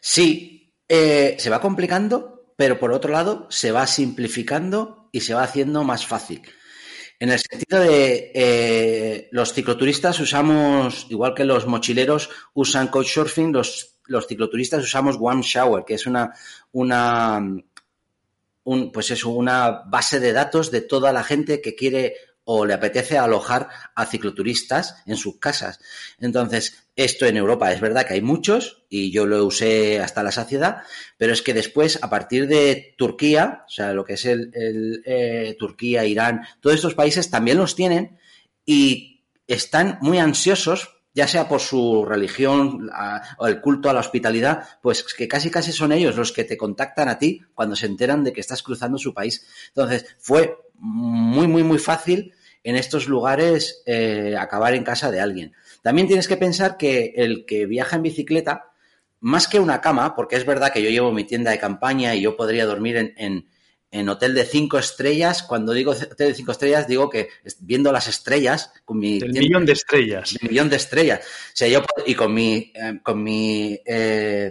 Sí, 0.00 0.72
eh, 0.88 1.36
se 1.38 1.50
va 1.50 1.60
complicando, 1.60 2.54
pero 2.56 2.78
por 2.78 2.90
otro 2.90 3.12
lado 3.12 3.46
se 3.50 3.70
va 3.70 3.86
simplificando 3.86 5.10
y 5.12 5.20
se 5.20 5.34
va 5.34 5.42
haciendo 5.42 5.84
más 5.84 6.06
fácil. 6.06 6.40
En 7.22 7.30
el 7.30 7.38
sentido 7.38 7.80
de 7.80 8.32
eh, 8.34 9.28
los 9.30 9.52
cicloturistas 9.52 10.18
usamos, 10.18 11.06
igual 11.08 11.34
que 11.34 11.44
los 11.44 11.68
mochileros 11.68 12.28
usan 12.54 12.88
couchsurfing, 12.88 13.52
los, 13.52 14.00
los 14.06 14.26
cicloturistas 14.26 14.82
usamos 14.82 15.18
One 15.20 15.42
Shower, 15.42 15.84
que 15.84 15.94
es 15.94 16.08
una, 16.08 16.32
una, 16.72 17.40
un, 18.64 18.90
pues 18.90 19.12
eso, 19.12 19.30
una 19.30 19.84
base 19.86 20.18
de 20.18 20.32
datos 20.32 20.72
de 20.72 20.80
toda 20.80 21.12
la 21.12 21.22
gente 21.22 21.60
que 21.60 21.76
quiere 21.76 22.16
o 22.44 22.66
le 22.66 22.74
apetece 22.74 23.18
alojar 23.18 23.68
a 23.94 24.06
cicloturistas 24.06 24.96
en 25.06 25.16
sus 25.16 25.38
casas. 25.38 25.80
Entonces, 26.20 26.88
esto 26.96 27.26
en 27.26 27.36
Europa 27.36 27.72
es 27.72 27.80
verdad 27.80 28.06
que 28.06 28.14
hay 28.14 28.20
muchos 28.20 28.84
y 28.88 29.10
yo 29.12 29.26
lo 29.26 29.44
usé 29.44 30.00
hasta 30.00 30.22
la 30.22 30.32
saciedad, 30.32 30.82
pero 31.16 31.32
es 31.32 31.42
que 31.42 31.54
después, 31.54 31.98
a 32.02 32.10
partir 32.10 32.48
de 32.48 32.94
Turquía, 32.98 33.64
o 33.66 33.70
sea, 33.70 33.92
lo 33.92 34.04
que 34.04 34.14
es 34.14 34.24
el, 34.26 34.50
eh, 35.06 35.56
Turquía, 35.58 36.04
Irán, 36.04 36.42
todos 36.60 36.76
estos 36.76 36.94
países 36.94 37.30
también 37.30 37.58
los 37.58 37.76
tienen 37.76 38.18
y 38.66 39.24
están 39.46 39.98
muy 40.00 40.18
ansiosos 40.18 41.01
ya 41.14 41.28
sea 41.28 41.48
por 41.48 41.60
su 41.60 42.04
religión 42.04 42.90
o 43.38 43.46
el 43.46 43.60
culto 43.60 43.90
a 43.90 43.92
la 43.92 44.00
hospitalidad, 44.00 44.64
pues 44.80 45.04
que 45.04 45.28
casi 45.28 45.50
casi 45.50 45.72
son 45.72 45.92
ellos 45.92 46.16
los 46.16 46.32
que 46.32 46.44
te 46.44 46.56
contactan 46.56 47.08
a 47.08 47.18
ti 47.18 47.42
cuando 47.54 47.76
se 47.76 47.86
enteran 47.86 48.24
de 48.24 48.32
que 48.32 48.40
estás 48.40 48.62
cruzando 48.62 48.98
su 48.98 49.12
país. 49.12 49.46
Entonces, 49.68 50.16
fue 50.18 50.56
muy, 50.74 51.46
muy, 51.46 51.62
muy 51.62 51.78
fácil 51.78 52.32
en 52.64 52.76
estos 52.76 53.08
lugares 53.08 53.82
eh, 53.86 54.36
acabar 54.38 54.74
en 54.74 54.84
casa 54.84 55.10
de 55.10 55.20
alguien. 55.20 55.52
También 55.82 56.06
tienes 56.06 56.28
que 56.28 56.36
pensar 56.36 56.76
que 56.76 57.12
el 57.16 57.44
que 57.44 57.66
viaja 57.66 57.96
en 57.96 58.02
bicicleta, 58.02 58.70
más 59.20 59.48
que 59.48 59.60
una 59.60 59.80
cama, 59.80 60.14
porque 60.14 60.36
es 60.36 60.46
verdad 60.46 60.72
que 60.72 60.82
yo 60.82 60.90
llevo 60.90 61.12
mi 61.12 61.24
tienda 61.24 61.50
de 61.50 61.58
campaña 61.58 62.14
y 62.14 62.22
yo 62.22 62.36
podría 62.36 62.66
dormir 62.66 62.96
en, 62.96 63.14
en, 63.16 63.48
hotel 64.08 64.34
de 64.34 64.44
cinco 64.44 64.78
estrellas. 64.78 65.42
Cuando 65.42 65.72
digo 65.72 65.92
hotel 65.92 66.28
de 66.28 66.34
cinco 66.34 66.52
estrellas, 66.52 66.88
digo 66.88 67.10
que 67.10 67.28
viendo 67.60 67.92
las 67.92 68.08
estrellas 68.08 68.72
con 68.84 68.98
mi 68.98 69.18
el 69.18 69.32
millón 69.32 69.66
de 69.66 69.72
estrellas, 69.72 70.34
el 70.40 70.48
millón 70.48 70.70
de 70.70 70.76
estrellas. 70.76 71.20
O 71.20 71.56
sea, 71.56 71.68
yo 71.68 71.82
y 72.06 72.14
con 72.14 72.32
mi 72.32 72.72
eh, 72.74 73.00
con 73.02 73.22
mi 73.22 73.78
eh, 73.84 74.50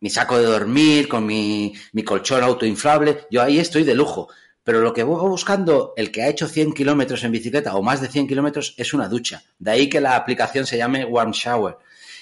mi 0.00 0.10
saco 0.10 0.38
de 0.38 0.44
dormir, 0.44 1.08
con 1.08 1.26
mi, 1.26 1.72
mi 1.92 2.02
colchón 2.02 2.42
autoinflable, 2.42 3.26
yo 3.30 3.42
ahí 3.42 3.58
estoy 3.58 3.84
de 3.84 3.94
lujo. 3.94 4.28
Pero 4.62 4.80
lo 4.80 4.92
que 4.92 5.02
voy 5.02 5.28
buscando, 5.28 5.94
el 5.96 6.12
que 6.12 6.22
ha 6.22 6.28
hecho 6.28 6.46
100 6.46 6.74
kilómetros 6.74 7.24
en 7.24 7.32
bicicleta 7.32 7.74
o 7.74 7.82
más 7.82 8.00
de 8.00 8.08
100 8.08 8.28
kilómetros, 8.28 8.74
es 8.76 8.92
una 8.92 9.08
ducha. 9.08 9.42
De 9.58 9.70
ahí 9.70 9.88
que 9.88 10.00
la 10.00 10.14
aplicación 10.14 10.66
se 10.66 10.76
llame 10.76 11.04
Warm 11.04 11.32
Shower. 11.32 11.76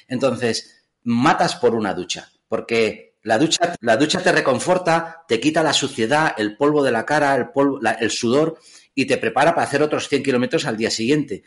Entonces, 0.06 0.84
matas 1.02 1.56
por 1.56 1.74
una 1.74 1.92
ducha, 1.92 2.30
porque 2.48 3.05
la 3.26 3.38
ducha, 3.38 3.74
la 3.80 3.96
ducha 3.96 4.22
te 4.22 4.30
reconforta, 4.30 5.24
te 5.26 5.40
quita 5.40 5.64
la 5.64 5.72
suciedad, 5.72 6.34
el 6.38 6.56
polvo 6.56 6.84
de 6.84 6.92
la 6.92 7.04
cara, 7.04 7.34
el, 7.34 7.48
polvo, 7.48 7.80
el 7.98 8.10
sudor 8.12 8.56
y 8.94 9.04
te 9.04 9.18
prepara 9.18 9.52
para 9.52 9.66
hacer 9.66 9.82
otros 9.82 10.08
100 10.08 10.22
kilómetros 10.22 10.64
al 10.64 10.76
día 10.76 10.90
siguiente. 10.90 11.42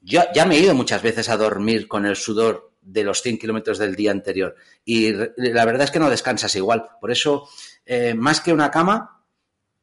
Yo 0.00 0.22
ya 0.32 0.46
me 0.46 0.56
he 0.56 0.60
ido 0.60 0.74
muchas 0.74 1.02
veces 1.02 1.28
a 1.28 1.36
dormir 1.36 1.88
con 1.88 2.06
el 2.06 2.14
sudor 2.14 2.72
de 2.80 3.02
los 3.02 3.20
100 3.20 3.38
kilómetros 3.38 3.78
del 3.78 3.96
día 3.96 4.12
anterior 4.12 4.54
y 4.84 5.12
la 5.36 5.64
verdad 5.64 5.82
es 5.82 5.90
que 5.90 5.98
no 5.98 6.08
descansas 6.08 6.54
igual. 6.54 6.84
Por 7.00 7.10
eso, 7.10 7.48
eh, 7.84 8.14
más 8.14 8.40
que 8.40 8.52
una 8.52 8.70
cama, 8.70 9.24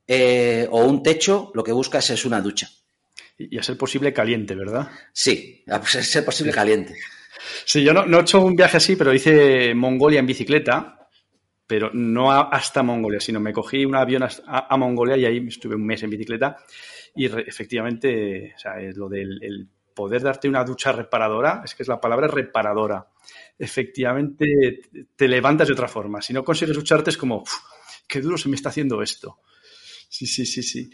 eh, 0.08 0.70
o 0.72 0.86
un 0.86 1.04
techo, 1.04 1.52
lo 1.54 1.66
que 1.66 1.74
buscas 1.74 2.10
es 2.12 2.24
una 2.24 2.40
ducha. 2.40 2.70
Y 3.38 3.58
a 3.58 3.64
ser 3.64 3.78
posible 3.78 4.14
caliente, 4.14 4.56
¿verdad? 4.56 4.90
Sí, 5.12 5.66
a 5.68 5.86
ser 5.86 6.24
posible 6.24 6.54
caliente. 6.54 6.96
Sí, 7.66 7.84
yo 7.84 7.94
no, 7.94 8.18
he 8.18 8.22
hecho 8.22 8.40
un 8.40 8.56
viaje 8.56 8.78
así, 8.78 8.96
pero 8.96 9.14
hice 9.14 9.74
Mongolia 9.74 10.20
en 10.20 10.28
bicicleta, 10.28 11.01
pero 11.72 11.90
no 11.94 12.30
hasta 12.30 12.84
Mongolia, 12.84 13.22
sino 13.22 13.40
me 13.40 13.54
cogí 13.54 13.86
un 13.86 13.96
avión 13.96 14.24
a, 14.24 14.76
Mongolia 14.76 15.16
y 15.16 15.24
ahí 15.24 15.48
estuve 15.48 15.76
un 15.76 15.86
mes 15.86 16.04
en 16.04 16.10
bicicleta. 16.10 16.58
Y 17.16 17.28
efectivamente, 17.28 18.52
o 18.58 18.60
sea, 18.60 18.74
lo 18.94 19.08
del 19.08 19.70
poder 19.96 20.22
darte 20.22 20.50
una 20.50 20.66
ducha 20.66 20.92
reparadora, 20.92 21.62
es 21.64 21.74
que 21.74 21.84
es 21.84 21.88
la 21.88 22.02
palabra 22.02 22.28
reparadora. 22.28 23.08
Efectivamente, 23.58 24.82
te 25.16 25.28
levantas 25.30 25.70
de 25.70 25.74
otra 25.74 25.88
forma. 25.88 26.22
Si 26.22 26.34
no 26.34 26.44
consigues 26.44 26.76
ducharte, 26.76 27.12
es 27.12 27.18
como, 27.18 27.46
qué 28.06 28.20
duro 28.20 28.38
se 28.38 28.50
me 28.50 28.58
está 28.58 28.68
haciendo 28.68 29.02
esto. 29.02 29.40
Sí, 30.10 30.26
sí, 30.26 30.46
sí, 30.46 30.64
sí. 30.64 30.90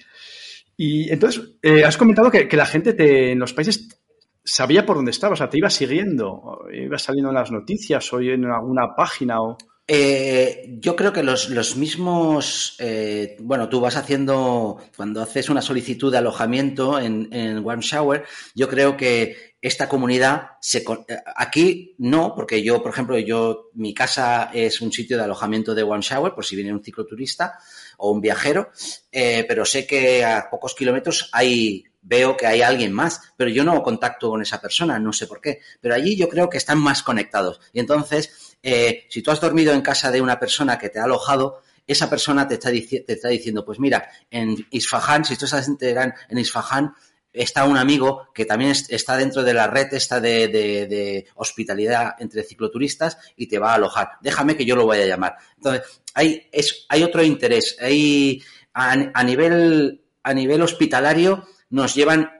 Y 0.78 1.12
entonces, 1.12 1.56
eh, 1.64 1.86
has 1.86 1.98
comentado 1.98 2.30
que, 2.30 2.48
la 2.56 2.68
gente 2.68 2.94
te, 2.94 3.32
en 3.32 3.40
los 3.40 3.54
países 3.54 4.00
sabía 4.44 4.86
por 4.86 4.98
dónde 4.98 5.10
estaba, 5.10 5.34
o 5.34 5.38
sea, 5.38 5.50
te 5.50 5.58
iba 5.58 5.72
siguiendo, 5.72 6.68
iba 6.72 7.00
saliendo 7.00 7.30
en 7.32 7.36
las 7.36 7.52
noticias 7.52 8.14
o 8.14 8.22
en 8.22 8.46
alguna 8.46 8.96
página 8.96 9.42
o... 9.42 9.58
Eh, 9.90 10.66
yo 10.82 10.98
creo 10.98 11.14
que 11.14 11.24
los, 11.24 11.50
los 11.50 11.78
mismos, 11.78 12.76
eh, 12.80 13.38
bueno, 13.40 13.70
tú 13.70 13.80
vas 13.80 13.96
haciendo, 13.96 14.82
cuando 14.98 15.22
haces 15.22 15.50
una 15.50 15.62
solicitud 15.62 16.12
de 16.12 16.18
alojamiento 16.18 17.00
en, 17.00 17.30
en 17.32 17.64
Warm 17.64 17.80
Shower, 17.80 18.26
yo 18.54 18.68
creo 18.68 18.98
que 18.98 19.56
esta 19.62 19.88
comunidad 19.88 20.50
se, 20.60 20.80
eh, 20.80 21.18
aquí 21.38 21.96
no, 22.00 22.36
porque 22.36 22.62
yo, 22.62 22.84
por 22.84 22.92
ejemplo, 22.92 23.18
yo, 23.18 23.70
mi 23.76 23.94
casa 23.94 24.52
es 24.54 24.82
un 24.82 24.92
sitio 24.92 25.16
de 25.18 25.24
alojamiento 25.24 25.74
de 25.74 25.84
One 25.84 26.02
Shower, 26.02 26.34
por 26.34 26.44
si 26.44 26.58
viene 26.58 26.74
un 26.74 26.84
cicloturista 26.84 27.58
o 27.96 28.12
un 28.12 28.20
viajero, 28.20 28.70
pero 29.10 29.64
sé 29.64 29.88
que 29.88 30.24
a 30.26 30.50
pocos 30.52 30.76
kilómetros 30.76 31.30
hay, 31.32 31.86
veo 32.02 32.36
que 32.36 32.46
hay 32.46 32.62
alguien 32.62 32.92
más, 32.92 33.22
pero 33.38 33.50
yo 33.50 33.64
no 33.64 33.82
contacto 33.82 34.30
con 34.30 34.42
esa 34.42 34.62
persona, 34.62 35.00
no 35.00 35.14
sé 35.14 35.28
por 35.28 35.42
qué. 35.42 35.60
Pero 35.80 35.96
allí 35.96 36.16
yo 36.18 36.28
creo 36.28 36.50
que 36.50 36.58
están 36.58 36.78
más 36.78 37.02
conectados. 37.04 37.60
Y 37.74 37.80
entonces, 37.80 38.47
eh, 38.62 39.06
si 39.10 39.22
tú 39.22 39.32
has 39.32 39.42
dormido 39.42 39.74
en 39.74 39.82
casa 39.82 40.12
de 40.12 40.22
una 40.22 40.40
persona 40.40 40.78
que 40.78 40.90
te 40.90 41.00
ha 41.00 41.04
alojado, 41.06 41.62
esa 41.86 42.10
persona 42.10 42.48
te 42.48 42.56
está, 42.56 42.70
te 42.70 43.14
está 43.14 43.30
diciendo, 43.30 43.64
pues 43.64 43.80
mira, 43.80 44.10
en 44.30 44.56
Isfahan, 44.72 45.24
si 45.24 45.38
tú 45.38 45.46
estás 45.46 45.70
en 45.70 46.38
Isfahan, 46.38 46.94
está 47.38 47.66
un 47.66 47.78
amigo 47.78 48.28
que 48.34 48.46
también 48.46 48.72
está 48.72 49.16
dentro 49.16 49.44
de 49.44 49.54
la 49.54 49.68
red 49.68 49.94
esta 49.94 50.20
de, 50.20 51.28
hospitalidad 51.36 52.16
entre 52.20 52.44
cicloturistas 52.44 53.18
y 53.36 53.48
te 53.48 53.60
va 53.60 53.72
a 53.72 53.76
alojar. 53.76 54.12
Déjame 54.22 54.58
que 54.58 54.66
yo 54.66 54.76
lo 54.76 54.86
voy 54.86 55.00
a 55.00 55.06
llamar. 55.06 55.36
Entonces, 55.56 56.02
hay, 56.14 56.48
es, 56.52 56.86
hay 56.90 57.04
otro 57.04 57.24
interés. 57.24 57.78
Hay, 57.80 58.42
a, 58.74 59.24
nivel, 59.24 60.02
a 60.24 60.34
nivel 60.34 60.62
hospitalario 60.62 61.48
nos 61.70 61.96
llevan 61.96 62.32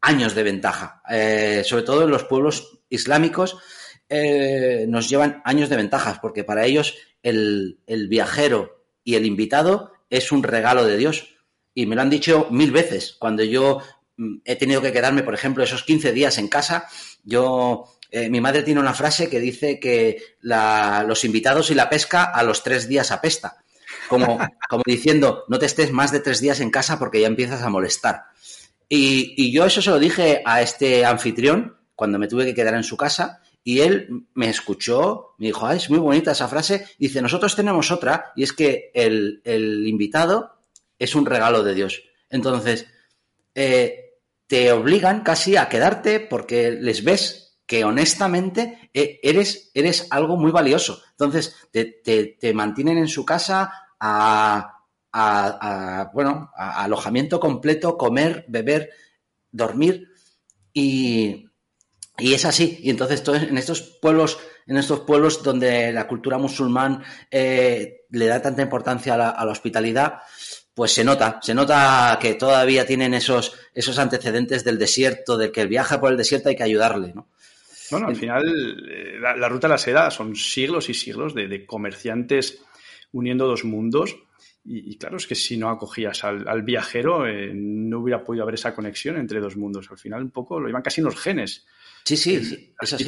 años 0.00 0.34
de 0.34 0.42
ventaja, 0.42 1.02
eh, 1.08 1.62
sobre 1.64 1.84
todo 1.84 2.04
en 2.04 2.10
los 2.10 2.24
pueblos 2.24 2.80
islámicos 2.88 3.58
eh, 4.14 4.84
nos 4.88 5.08
llevan 5.08 5.40
años 5.46 5.70
de 5.70 5.76
ventajas, 5.76 6.18
porque 6.18 6.44
para 6.44 6.66
ellos 6.66 6.98
el, 7.22 7.78
viajero 8.10 8.84
y 9.02 9.14
el 9.14 9.24
invitado 9.24 9.92
es 10.10 10.32
un 10.32 10.42
regalo 10.42 10.84
de 10.84 10.98
Dios. 10.98 11.34
Y 11.74 11.86
me 11.86 11.96
lo 11.96 12.02
han 12.02 12.10
dicho 12.10 12.46
mil 12.50 12.72
veces. 12.72 13.16
Cuando 13.18 13.42
yo 13.42 13.80
mm, 14.18 14.40
he 14.44 14.56
tenido 14.56 14.82
que 14.82 14.92
quedarme, 14.92 15.22
por 15.22 15.32
ejemplo, 15.32 15.64
esos 15.64 15.84
15 15.84 16.12
días 16.12 16.36
en 16.36 16.48
casa, 16.48 16.88
yo 17.24 17.86
eh, 18.10 18.28
mi 18.28 18.42
madre 18.42 18.62
tiene 18.62 18.80
una 18.80 18.92
frase 18.92 19.30
que 19.30 19.40
dice 19.40 19.80
que 19.80 20.36
los 20.42 21.24
invitados 21.24 21.70
y 21.70 21.74
la 21.74 21.88
pesca 21.88 22.24
a 22.24 22.42
los 22.42 22.62
tres 22.62 22.88
días 22.88 23.12
apesta. 23.12 23.64
Como, 24.10 24.38
como 24.68 24.82
diciendo, 24.84 25.44
no 25.48 25.58
te 25.58 25.64
estés 25.64 25.90
más 25.90 26.12
de 26.12 26.20
tres 26.20 26.42
días 26.42 26.60
en 26.60 26.70
casa 26.70 26.98
porque 26.98 27.22
ya 27.22 27.28
empiezas 27.28 27.62
a 27.62 27.70
molestar. 27.70 28.24
Y, 28.90 29.32
y, 29.38 29.52
yo 29.52 29.64
eso 29.64 29.80
se 29.80 29.88
lo 29.88 29.98
dije 29.98 30.42
a 30.44 30.60
este 30.60 31.06
anfitrión 31.06 31.78
cuando 31.94 32.18
me 32.18 32.28
tuve 32.28 32.44
que 32.44 32.54
quedar 32.54 32.74
en 32.74 32.84
su 32.84 32.98
casa 32.98 33.41
y 33.64 33.80
él 33.80 34.26
me 34.34 34.48
escuchó, 34.48 35.34
me 35.38 35.46
dijo, 35.46 35.66
ah, 35.66 35.74
es 35.74 35.88
muy 35.88 35.98
bonita 35.98 36.32
esa 36.32 36.48
frase. 36.48 36.86
Dice, 36.98 37.22
nosotros 37.22 37.54
tenemos 37.54 37.90
otra, 37.90 38.32
y 38.34 38.42
es 38.42 38.52
que 38.52 38.90
el, 38.94 39.40
invitado 39.86 40.56
es 40.98 41.14
un 41.14 41.26
regalo 41.26 41.62
de 41.62 41.74
Dios. 41.74 42.02
Entonces, 42.28 42.86
eh, 43.54 44.18
te 44.46 44.72
obligan 44.72 45.22
casi 45.22 45.56
a 45.56 45.68
quedarte 45.68 46.20
porque 46.20 46.72
les 46.72 47.04
ves 47.04 47.58
que 47.66 47.84
honestamente 47.84 48.90
eh, 48.92 49.20
eres, 49.22 49.70
eres 49.74 50.08
algo 50.10 50.36
muy 50.36 50.50
valioso. 50.50 51.00
Entonces, 51.12 51.56
te, 51.70 52.52
mantienen 52.54 52.98
en 52.98 53.08
su 53.08 53.24
casa 53.24 53.72
a, 54.00 54.82
a, 55.12 56.10
bueno, 56.12 56.50
a 56.56 56.82
alojamiento 56.82 57.38
completo, 57.38 57.96
comer, 57.96 58.44
beber, 58.48 58.90
dormir 59.52 60.08
y, 60.72 61.46
y 62.18 62.34
es 62.34 62.44
así. 62.44 62.78
Y 62.82 62.90
entonces 62.90 63.22
en 63.28 63.58
estos 63.58 63.82
pueblos, 63.82 64.38
en 64.66 64.76
estos 64.76 65.00
pueblos 65.00 65.42
donde 65.42 65.92
la 65.92 66.06
cultura 66.06 66.38
musulmán 66.38 67.02
eh, 67.30 68.04
le 68.10 68.26
da 68.26 68.42
tanta 68.42 68.62
importancia 68.62 69.14
a 69.14 69.44
la, 69.44 69.50
hospitalidad, 69.50 70.20
pues 70.74 70.92
se 70.92 71.04
nota, 71.04 71.40
se 71.42 71.54
nota 71.54 72.18
que 72.20 72.34
todavía 72.34 72.86
tienen 72.86 73.14
esos, 73.14 73.54
esos 73.74 73.98
antecedentes 73.98 74.64
del 74.64 74.78
desierto, 74.78 75.36
de 75.36 75.50
que 75.50 75.62
el 75.62 75.68
viaje 75.68 75.98
por 75.98 76.10
el 76.10 76.16
desierto 76.16 76.48
hay 76.48 76.56
que 76.56 76.62
ayudarle, 76.62 77.12
¿no? 77.14 77.28
Bueno, 77.90 78.08
al 78.08 78.16
final 78.16 78.42
eh, 78.90 79.18
la, 79.20 79.48
ruta 79.50 79.68
de 79.68 79.72
la 79.72 79.78
seda 79.78 80.10
son 80.10 80.34
siglos 80.34 80.88
y 80.88 80.94
siglos 80.94 81.34
de, 81.34 81.66
comerciantes 81.66 82.62
uniendo 83.12 83.46
dos 83.46 83.64
mundos. 83.64 84.16
Y, 84.64 84.96
claro, 84.96 85.16
es 85.16 85.26
que 85.26 85.34
si 85.34 85.56
no 85.56 85.68
acogías 85.68 86.22
al, 86.24 86.62
viajero, 86.62 87.26
eh, 87.26 87.50
no 87.52 87.98
hubiera 87.98 88.24
podido 88.24 88.44
haber 88.44 88.54
esa 88.54 88.74
conexión 88.74 89.16
entre 89.16 89.40
dos 89.40 89.56
mundos. 89.56 89.90
Al 89.90 89.98
final, 89.98 90.22
un 90.22 90.30
poco 90.30 90.58
lo 90.60 90.68
iban 90.68 90.82
casi 90.82 91.00
en 91.00 91.06
los 91.06 91.20
genes. 91.20 91.66
Sí, 92.04 92.16
sí, 92.16 92.74
es 92.80 92.92
así. 92.92 93.06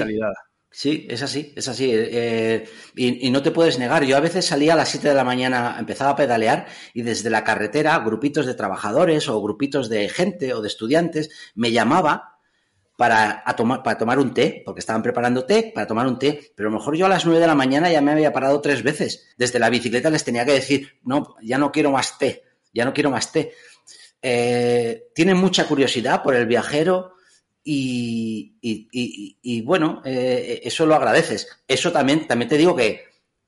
Sí, 0.76 1.06
es 1.08 1.22
así, 1.22 1.52
es 1.54 1.68
así. 1.68 1.88
Eh, 1.92 2.64
y, 2.96 3.30
no 3.30 3.42
te 3.42 3.52
puedes 3.52 3.78
negar. 3.78 4.02
Yo 4.02 4.16
a 4.16 4.20
veces 4.20 4.44
salía 4.44 4.72
a 4.72 4.76
las 4.76 4.88
7 4.88 5.08
de 5.08 5.14
la 5.14 5.22
mañana, 5.22 5.76
empezaba 5.78 6.10
a 6.10 6.16
pedalear 6.16 6.66
y 6.92 7.02
desde 7.02 7.30
la 7.30 7.44
carretera, 7.44 7.96
grupitos 8.00 8.44
de 8.44 8.54
trabajadores 8.54 9.28
o 9.28 9.40
grupitos 9.40 9.88
de 9.88 10.08
gente 10.08 10.52
o 10.52 10.60
de 10.60 10.66
estudiantes 10.66 11.30
me 11.54 11.70
llamaba 11.70 12.40
para, 12.96 13.44
tomar, 13.56 13.84
para 13.84 13.98
tomar 13.98 14.18
un 14.18 14.34
té, 14.34 14.62
porque 14.64 14.80
estaban 14.80 15.00
preparando 15.00 15.44
té, 15.44 15.70
para 15.72 15.86
tomar 15.86 16.08
un 16.08 16.18
té. 16.18 16.52
Pero 16.56 16.68
a 16.68 16.72
lo 16.72 16.78
mejor 16.78 16.96
yo 16.96 17.06
a 17.06 17.08
las 17.08 17.24
9 17.24 17.38
de 17.38 17.46
la 17.46 17.54
mañana 17.54 17.88
ya 17.88 18.00
me 18.00 18.10
había 18.10 18.32
parado 18.32 18.60
tres 18.60 18.82
veces. 18.82 19.28
Desde 19.38 19.60
la 19.60 19.70
bicicleta 19.70 20.10
les 20.10 20.24
tenía 20.24 20.44
que 20.44 20.54
decir, 20.54 20.98
no, 21.04 21.36
ya 21.40 21.56
no 21.56 21.70
quiero 21.70 21.92
más 21.92 22.18
té, 22.18 22.42
ya 22.72 22.84
no 22.84 22.92
quiero 22.92 23.12
más 23.12 23.30
té. 23.30 23.52
Eh, 24.20 25.04
tienen 25.14 25.36
mucha 25.36 25.68
curiosidad 25.68 26.20
por 26.20 26.34
el 26.34 26.46
viajero, 26.46 27.13
y, 27.64 29.62
bueno, 29.62 30.02
eh, 30.04 30.60
eso 30.64 30.86
lo 30.86 30.94
agradeces. 30.94 31.48
Eso 31.66 31.90
también, 31.92 32.26
también 32.26 32.48
te 32.48 32.58
digo 32.58 32.76
que 32.76 33.04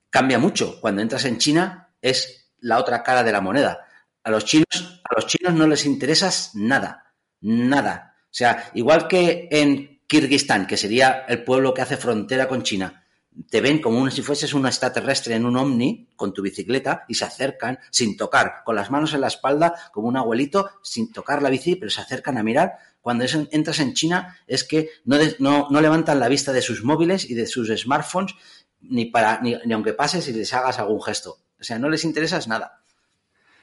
cambia 0.09 0.39
mucho. 0.39 0.79
Cuando 0.81 1.01
entras 1.01 1.25
en 1.25 1.37
China 1.37 1.93
es 2.01 2.51
la 2.59 2.79
otra 2.79 3.03
cara 3.03 3.23
de 3.23 3.31
la 3.31 3.41
moneda. 3.41 3.85
A 4.23 4.31
los 4.31 4.45
chinos, 4.45 5.01
a 5.03 5.15
los 5.15 5.27
chinos 5.27 5.53
no 5.53 5.67
les 5.67 5.85
interesas 5.85 6.51
nada, 6.55 7.13
nada. 7.41 8.15
O 8.23 8.33
sea, 8.37 8.71
igual 8.73 9.07
que 9.07 9.47
en 9.51 10.01
Kirguistán, 10.07 10.67
que 10.67 10.77
sería 10.77 11.25
el 11.27 11.43
pueblo 11.43 11.73
que 11.73 11.81
hace 11.81 11.97
frontera 11.97 12.47
con 12.47 12.63
China, 12.63 13.03
te 13.49 13.61
ven 13.61 13.79
como 13.79 14.09
si 14.09 14.21
fueses 14.21 14.53
un 14.53 14.65
extraterrestre 14.65 15.35
en 15.35 15.45
un 15.45 15.57
ovni 15.57 16.09
con 16.15 16.33
tu 16.33 16.41
bicicleta 16.41 17.05
y 17.07 17.13
se 17.13 17.25
acercan 17.25 17.77
sin 17.91 18.17
tocar, 18.17 18.63
con 18.65 18.75
las 18.75 18.89
manos 18.89 19.13
en 19.13 19.21
la 19.21 19.27
espalda, 19.27 19.75
como 19.91 20.07
un 20.07 20.17
abuelito, 20.17 20.69
sin 20.81 21.11
tocar 21.11 21.41
la 21.41 21.49
bici, 21.49 21.75
pero 21.75 21.91
se 21.91 22.01
acercan 22.01 22.37
a 22.37 22.43
mirar 22.43 22.77
cuando 23.07 23.23
entras 23.51 23.79
en 23.79 23.93
China 23.93 24.37
es 24.47 24.65
que 24.65 24.89
no, 25.05 25.69
levantan 25.79 26.19
la 26.19 26.27
vista 26.27 26.51
de 26.51 26.61
sus 26.61 26.83
móviles 26.83 27.29
y 27.29 27.35
de 27.35 27.47
sus 27.47 27.69
smartphones 27.69 28.35
ni, 28.81 29.05
para, 29.05 29.39
ni, 29.39 29.53
aunque 29.71 29.93
pases 29.93 30.27
y 30.27 30.33
les 30.33 30.53
hagas 30.53 30.77
algún 30.77 31.01
gesto. 31.01 31.37
O 31.57 31.63
sea, 31.63 31.79
no 31.79 31.87
les 31.87 32.03
interesa 32.03 32.37
nada. 32.49 32.83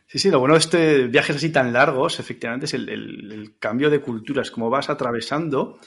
Sí, 0.07 0.19
sí, 0.19 0.31
lo 0.31 0.39
bueno 0.41 0.55
de 0.55 0.61
este 0.61 1.09
viajes 1.09 1.37
así 1.37 1.51
tan 1.51 1.75
largos, 1.75 2.21
efectivamente, 2.21 2.65
es 2.65 2.73
el, 2.73 3.55
cambio 3.59 3.91
de 3.91 4.01
culturas, 4.01 4.51
como 4.51 4.71
vas 4.71 4.89
atravesando 4.89 5.79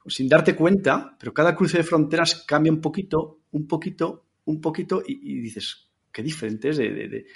pues, 0.00 0.14
sin 0.14 0.28
darte 0.28 0.54
cuenta, 0.54 1.16
pero 1.18 1.34
cada 1.34 1.56
cruce 1.56 1.78
de 1.78 1.82
fronteras 1.82 2.44
cambia 2.46 2.70
un 2.70 2.80
poquito, 2.80 3.40
un 3.50 3.66
poquito, 3.66 4.26
un 4.44 4.60
poquito, 4.60 5.02
y, 5.04 5.40
dices, 5.40 5.88
qué 6.12 6.22
diferente 6.22 6.68
es 6.68 6.76
de, 6.76 7.26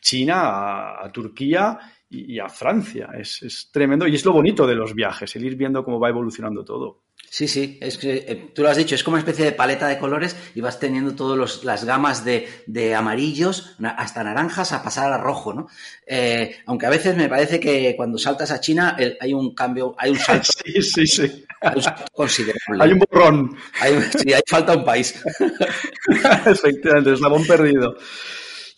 China 0.00 1.02
a, 1.02 1.10
Turquía 1.12 1.78
y, 2.08 2.38
a 2.38 2.48
Francia. 2.48 3.10
Es, 3.18 3.70
tremendo 3.72 4.06
y 4.06 4.14
es 4.14 4.24
lo 4.24 4.32
bonito 4.32 4.66
de 4.66 4.74
los 4.74 4.94
viajes, 4.94 5.34
el 5.36 5.44
ir 5.44 5.56
viendo 5.56 5.84
cómo 5.84 6.00
va 6.00 6.08
evolucionando 6.08 6.64
todo. 6.64 7.02
Sí, 7.28 7.48
sí, 7.48 7.78
es 7.80 7.98
que 7.98 8.24
eh, 8.28 8.50
tú 8.54 8.62
lo 8.62 8.68
has 8.68 8.76
dicho, 8.76 8.94
es 8.94 9.02
como 9.02 9.14
una 9.14 9.20
especie 9.20 9.44
de 9.44 9.52
paleta 9.52 9.88
de 9.88 9.98
colores 9.98 10.36
y 10.54 10.60
vas 10.60 10.78
teniendo 10.78 11.14
todas 11.14 11.64
las 11.64 11.84
gamas 11.84 12.24
de, 12.24 12.94
amarillos 12.94 13.76
hasta 13.82 14.22
naranjas 14.22 14.72
a 14.72 14.82
pasar 14.82 15.12
a 15.12 15.18
rojo, 15.18 15.52
¿no? 15.52 15.66
Eh, 16.06 16.56
aunque 16.66 16.86
a 16.86 16.90
veces 16.90 17.16
me 17.16 17.28
parece 17.28 17.58
que 17.58 17.94
cuando 17.96 18.16
saltas 18.16 18.52
a 18.52 18.60
China 18.60 18.96
hay 19.20 19.32
un 19.34 19.54
cambio, 19.54 19.94
hay 19.98 20.12
un 20.12 20.18
salto. 20.18 20.46
sí, 20.64 20.80
sí, 20.82 21.06
sí. 21.06 21.44
Hay 21.60 21.76
un 21.76 21.82
salto 21.82 22.04
considerable. 22.12 22.84
Hay 22.84 22.92
un 22.92 22.98
borrón. 23.00 23.56
sí, 24.16 24.32
hay 24.32 24.42
falta 24.46 24.76
un 24.76 24.84
país. 24.84 25.20
Efectivamente, 26.46 27.14
eslabón 27.14 27.44
perdido. 27.44 27.96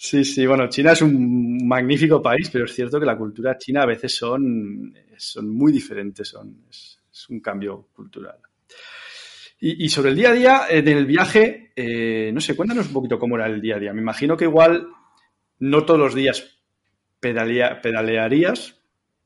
Sí, 0.01 0.25
sí, 0.25 0.47
bueno, 0.47 0.69
China 0.69 0.93
es 0.93 1.03
un 1.03 1.67
magnífico 1.67 2.23
país, 2.23 2.49
pero 2.53 2.67
es 2.67 2.73
cierto 2.73 3.01
que 3.01 3.07
la 3.07 3.19
cultura 3.19 3.59
china 3.59 3.83
a 3.83 3.87
veces 3.87 4.17
son, 4.17 4.95
son 5.17 5.51
muy 5.51 5.73
diferentes, 5.73 6.29
son, 6.29 6.67
es, 6.71 7.01
un 7.29 7.41
cambio 7.41 7.89
cultural. 7.93 8.39
Y, 9.59 9.89
sobre 9.89 10.11
el 10.11 10.17
día 10.17 10.31
a 10.31 10.35
día 10.35 10.61
en 10.71 10.87
el 10.87 11.05
viaje, 11.05 11.73
eh, 11.75 12.31
no 12.33 12.41
sé, 12.41 12.55
cuéntanos 12.55 12.87
un 12.87 12.93
poquito 12.93 13.19
cómo 13.19 13.35
era 13.35 13.47
el 13.47 13.61
día 13.61 13.75
a 13.75 13.81
día. 13.81 13.93
Me 13.93 14.01
imagino 14.01 14.37
que 14.37 14.45
igual 14.45 14.87
no 15.59 15.85
todos 15.85 15.99
los 15.99 16.15
días 16.15 16.61
pedalearías, 17.19 18.81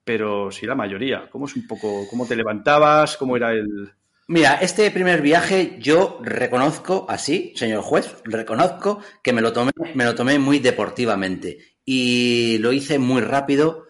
pero 0.05 0.51
sí 0.51 0.65
la 0.65 0.75
mayoría. 0.75 1.29
¿Cómo 1.29 1.45
es 1.45 1.55
un 1.55 1.67
poco, 1.67 2.07
cómo 2.09 2.27
te 2.27 2.35
levantabas, 2.35 3.19
cómo 3.19 3.37
era 3.37 3.53
el, 3.53 3.93
Mira, 4.29 4.55
este 4.63 4.91
primer 4.91 5.21
viaje 5.21 5.77
yo 5.81 6.21
reconozco, 6.23 7.07
así, 7.09 7.53
señor 7.57 7.83
juez, 7.83 8.15
reconozco 8.25 9.01
que 9.23 9.33
me 9.33 9.43
lo 9.43 9.53
tomé, 9.53 9.73
me 9.95 10.05
lo 10.05 10.15
tomé 10.15 10.39
muy 10.39 10.61
deportivamente 10.61 11.77
y 11.85 12.59
lo 12.59 12.73
hice 12.73 12.99
muy 12.99 13.21
rápido. 13.21 13.89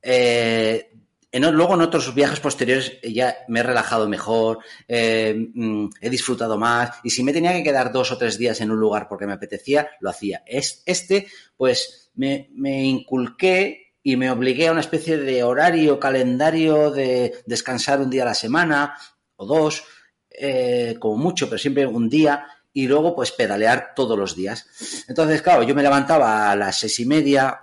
Eh, 0.00 0.90
luego 1.32 1.74
en 1.74 1.82
otros 1.82 2.14
viajes 2.14 2.40
posteriores 2.40 2.98
ya 3.02 3.36
me 3.48 3.60
he 3.60 3.62
relajado 3.62 4.08
mejor, 4.08 4.60
eh, 4.88 5.50
mm, 5.54 5.88
he 6.00 6.10
disfrutado 6.10 6.56
más 6.56 6.98
y 7.02 7.10
si 7.10 7.22
me 7.22 7.32
tenía 7.32 7.52
que 7.52 7.62
quedar 7.62 7.92
dos 7.92 8.10
o 8.10 8.18
tres 8.18 8.38
días 8.38 8.60
en 8.62 8.70
un 8.70 8.80
lugar 8.80 9.06
porque 9.06 9.26
me 9.26 9.34
apetecía, 9.34 9.90
lo 10.00 10.10
hacía. 10.10 10.42
Es, 10.46 10.82
este, 10.86 11.26
pues 11.56 12.10
me, 12.14 12.48
me 12.54 12.84
inculqué 12.84 13.94
y 14.02 14.16
me 14.16 14.30
obligué 14.30 14.68
a 14.68 14.72
una 14.72 14.80
especie 14.80 15.18
de 15.18 15.42
horario, 15.42 15.98
calendario 15.98 16.90
de 16.90 17.34
descansar 17.46 18.00
un 18.00 18.10
día 18.10 18.22
a 18.22 18.26
la 18.26 18.34
semana 18.34 18.94
o 19.36 19.46
dos, 19.46 19.84
eh, 20.30 20.96
como 20.98 21.16
mucho, 21.16 21.48
pero 21.48 21.58
siempre 21.58 21.86
un 21.86 22.08
día 22.08 22.46
y 22.72 22.88
luego 22.88 23.14
pues 23.14 23.30
pedalear 23.30 23.92
todos 23.94 24.18
los 24.18 24.34
días. 24.34 24.66
Entonces, 25.08 25.42
claro, 25.42 25.62
yo 25.62 25.74
me 25.74 25.82
levantaba 25.82 26.50
a 26.50 26.56
las 26.56 26.80
seis 26.80 26.98
y 27.00 27.06
media, 27.06 27.60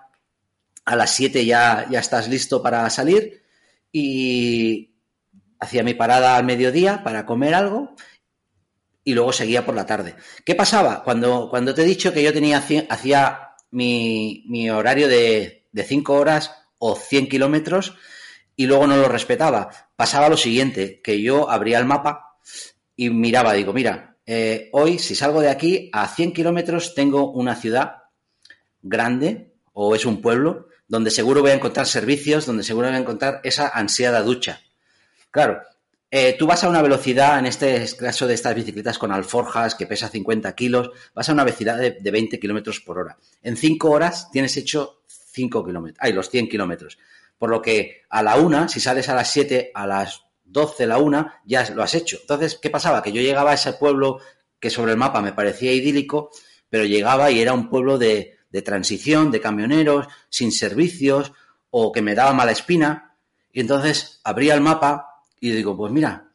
a 0.86 0.95
las 0.95 1.12
siete 1.12 1.45
ya, 1.45 1.86
ya 1.89 1.99
estás 1.99 2.29
listo 2.29 2.63
para 2.63 2.89
salir 2.89 3.43
y 3.91 4.95
hacía 5.60 5.84
mi 5.84 5.93
parada 5.93 6.38
al 6.38 6.45
mediodía 6.45 7.03
para 7.03 7.25
comer 7.25 7.53
algo 7.53 7.93
y 9.03 9.13
luego 9.13 9.34
seguía 9.34 9.65
por 9.65 9.75
la 9.75 9.86
tarde. 9.86 10.15
¿Qué 10.45 10.55
pasaba? 10.55 11.03
Cuando, 11.03 11.49
cuando 11.49 11.73
te 11.73 11.81
he 11.81 11.86
dicho 11.86 12.13
que 12.13 12.23
yo 12.23 12.31
tenía 12.31 12.63
hacía 12.89 13.49
mi, 13.71 14.45
mi 14.47 14.69
horario 14.69 15.07
de, 15.07 15.67
de 15.71 15.84
5 15.84 16.13
horas 16.13 16.51
o 16.77 16.95
100 16.95 17.27
kilómetros 17.27 17.95
y 18.55 18.65
luego 18.65 18.88
no 18.88 18.97
lo 18.97 19.07
respetaba. 19.07 19.90
Pasaba 20.01 20.29
lo 20.29 20.35
siguiente, 20.35 20.99
que 20.99 21.21
yo 21.21 21.47
abría 21.47 21.77
el 21.77 21.85
mapa 21.85 22.39
y 22.95 23.11
miraba, 23.11 23.53
digo, 23.53 23.71
mira, 23.71 24.17
eh, 24.25 24.67
hoy 24.71 24.97
si 24.97 25.13
salgo 25.13 25.41
de 25.41 25.49
aquí 25.49 25.91
a 25.93 26.07
100 26.07 26.33
kilómetros 26.33 26.95
tengo 26.95 27.31
una 27.31 27.55
ciudad 27.55 27.97
grande 28.81 29.53
o 29.73 29.93
es 29.93 30.07
un 30.07 30.19
pueblo 30.19 30.69
donde 30.87 31.11
seguro 31.11 31.41
voy 31.41 31.51
a 31.51 31.53
encontrar 31.53 31.85
servicios, 31.85 32.47
donde 32.47 32.63
seguro 32.63 32.87
voy 32.87 32.95
a 32.95 32.99
encontrar 32.99 33.41
esa 33.43 33.67
ansiada 33.67 34.23
ducha. 34.23 34.61
Claro, 35.29 35.61
eh, 36.09 36.35
tú 36.35 36.47
vas 36.47 36.63
a 36.63 36.69
una 36.69 36.81
velocidad, 36.81 37.37
en 37.37 37.45
este 37.45 37.85
caso 37.95 38.25
de 38.25 38.33
estas 38.33 38.55
bicicletas 38.55 38.97
con 38.97 39.11
alforjas 39.11 39.75
que 39.75 39.85
pesa 39.85 40.09
50 40.09 40.55
kilos, 40.55 40.89
vas 41.13 41.29
a 41.29 41.33
una 41.33 41.43
velocidad 41.43 41.77
de, 41.77 42.11
20 42.11 42.39
kilómetros 42.39 42.79
por 42.79 42.97
hora. 42.97 43.19
En 43.43 43.55
5 43.55 43.91
horas 43.91 44.31
tienes 44.31 44.57
hecho 44.57 45.03
5 45.05 45.63
kilómetros, 45.63 45.99
ay, 46.01 46.11
los 46.11 46.27
100 46.31 46.49
kilómetros. 46.49 46.97
Por 47.41 47.49
lo 47.49 47.60
que 47.60 48.04
a 48.08 48.21
la 48.21 48.36
una, 48.36 48.69
si 48.69 48.80
sales 48.80 49.10
a 49.10 49.15
las 49.15 49.32
7, 49.32 49.71
a 49.73 49.88
las 49.88 50.25
12, 50.43 50.86
la 50.86 50.99
una, 50.99 51.41
ya 51.43 51.67
lo 51.71 51.82
has 51.82 51.95
hecho. 51.95 52.19
Entonces, 52.21 52.60
¿qué 52.62 52.69
pasaba? 52.69 53.01
Que 53.01 53.12
yo 53.12 53.19
llegaba 53.19 53.49
a 53.49 53.56
ese 53.56 53.73
pueblo 53.73 54.19
que 54.60 54.69
sobre 54.69 54.91
el 54.91 54.99
mapa 54.99 55.23
me 55.23 55.34
parecía 55.34 55.73
idílico, 55.73 56.30
pero 56.69 56.86
llegaba 56.86 57.32
y 57.32 57.41
era 57.41 57.54
un 57.54 57.67
pueblo 57.67 57.97
de 57.97 58.38
transición, 58.63 59.32
de 59.32 59.41
camioneros, 59.41 60.06
sin 60.30 60.51
servicios 60.51 61.32
o 61.71 61.91
que 61.91 62.04
me 62.04 62.13
daba 62.13 62.34
mala 62.34 62.51
espina. 62.51 63.17
Y 63.51 63.62
entonces 63.62 64.21
abría 64.23 64.54
el 64.54 64.62
mapa 64.62 65.23
y 65.39 65.49
digo, 65.49 65.75
pues 65.75 65.91
mira, 65.91 66.30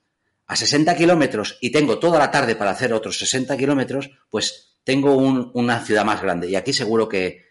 a 0.49 0.57
60 0.57 0.97
kilómetros 0.97 1.57
y 1.61 1.71
tengo 1.71 2.01
toda 2.01 2.19
la 2.19 2.33
tarde 2.33 2.57
para 2.57 2.73
hacer 2.73 2.93
otros 2.93 3.17
60 3.21 3.57
kilómetros, 3.57 4.11
pues 4.29 4.77
tengo 4.83 5.15
una 5.15 5.85
ciudad 5.85 6.05
más 6.05 6.21
grande 6.21 6.51
y 6.51 6.57
aquí 6.57 6.73
seguro 6.73 7.09
que, 7.09 7.47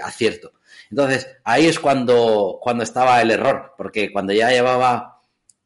acierto. 0.00 0.52
Entonces, 0.90 1.28
ahí 1.44 1.66
es 1.66 1.78
cuando, 1.78 2.58
cuando 2.60 2.82
estaba 2.82 3.20
el 3.22 3.30
error, 3.30 3.74
porque 3.76 4.12
cuando 4.12 4.32
ya 4.32 4.50
llevaba 4.50 5.20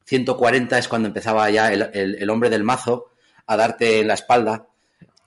140 0.05 0.79
es 0.79 0.89
cuando 0.89 1.09
empezaba 1.09 1.49
ya 1.51 1.73
el, 1.73 1.91
el 1.93 2.31
hombre 2.31 2.51
del 2.51 2.65
mazo 2.65 3.13
a 3.47 3.57
darte 3.57 4.01
en 4.01 4.09
la 4.09 4.15
espalda 4.15 4.67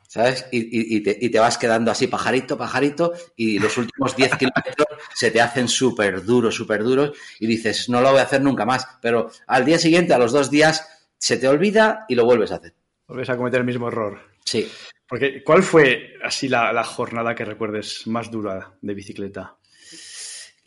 ¿sabes? 0.07 0.47
Y, 0.51 1.01
te, 1.01 1.39
vas 1.39 1.57
quedando 1.57 1.91
así 1.91 2.07
pajarito, 2.07 2.57
pajarito, 2.57 3.13
y 3.36 3.60
los 3.60 3.77
últimos 3.77 4.15
10 4.15 4.31
kilómetros 4.38 4.88
se 5.13 5.31
te 5.31 5.41
hacen 5.41 5.67
súper 5.67 6.23
duros, 6.23 6.55
súper 6.55 6.83
duros, 6.83 7.12
y 7.39 7.47
dices, 7.47 7.89
no 7.89 8.01
lo 8.01 8.12
voy 8.12 8.19
a 8.19 8.23
hacer 8.23 8.41
nunca 8.41 8.65
más. 8.65 8.88
Pero 9.01 9.29
al 9.45 9.65
día 9.65 9.77
siguiente, 9.77 10.13
a 10.13 10.17
los 10.17 10.31
dos 10.31 10.49
días, 10.49 10.88
se 11.17 11.38
te 11.38 11.47
olvida 11.47 12.05
y 12.07 12.15
lo 12.15 12.25
vuelves 12.25 12.51
a 12.51 12.55
hacer. 12.55 12.73
Vuelves 13.07 13.29
a 13.29 13.38
cometer 13.38 13.60
el 13.60 13.65
mismo 13.65 13.89
error. 13.89 14.19
Sí. 14.43 14.69
Porque, 15.07 15.43
¿cuál 15.43 15.63
fue 15.63 16.13
así 16.23 16.49
la, 16.49 16.83
jornada 16.83 17.36
que 17.36 17.45
recuerdes 17.45 18.07
más 18.07 18.31
dura 18.31 18.73
de 18.81 18.93
bicicleta? 18.93 19.55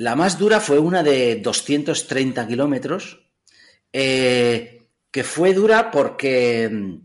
La 0.00 0.16
más 0.16 0.38
dura 0.38 0.60
fue 0.60 0.78
una 0.78 1.02
de 1.02 1.36
230 1.36 2.48
kilómetros, 2.48 3.28
eh, 3.92 4.88
que 5.10 5.22
fue 5.22 5.52
dura 5.52 5.90
porque 5.90 7.00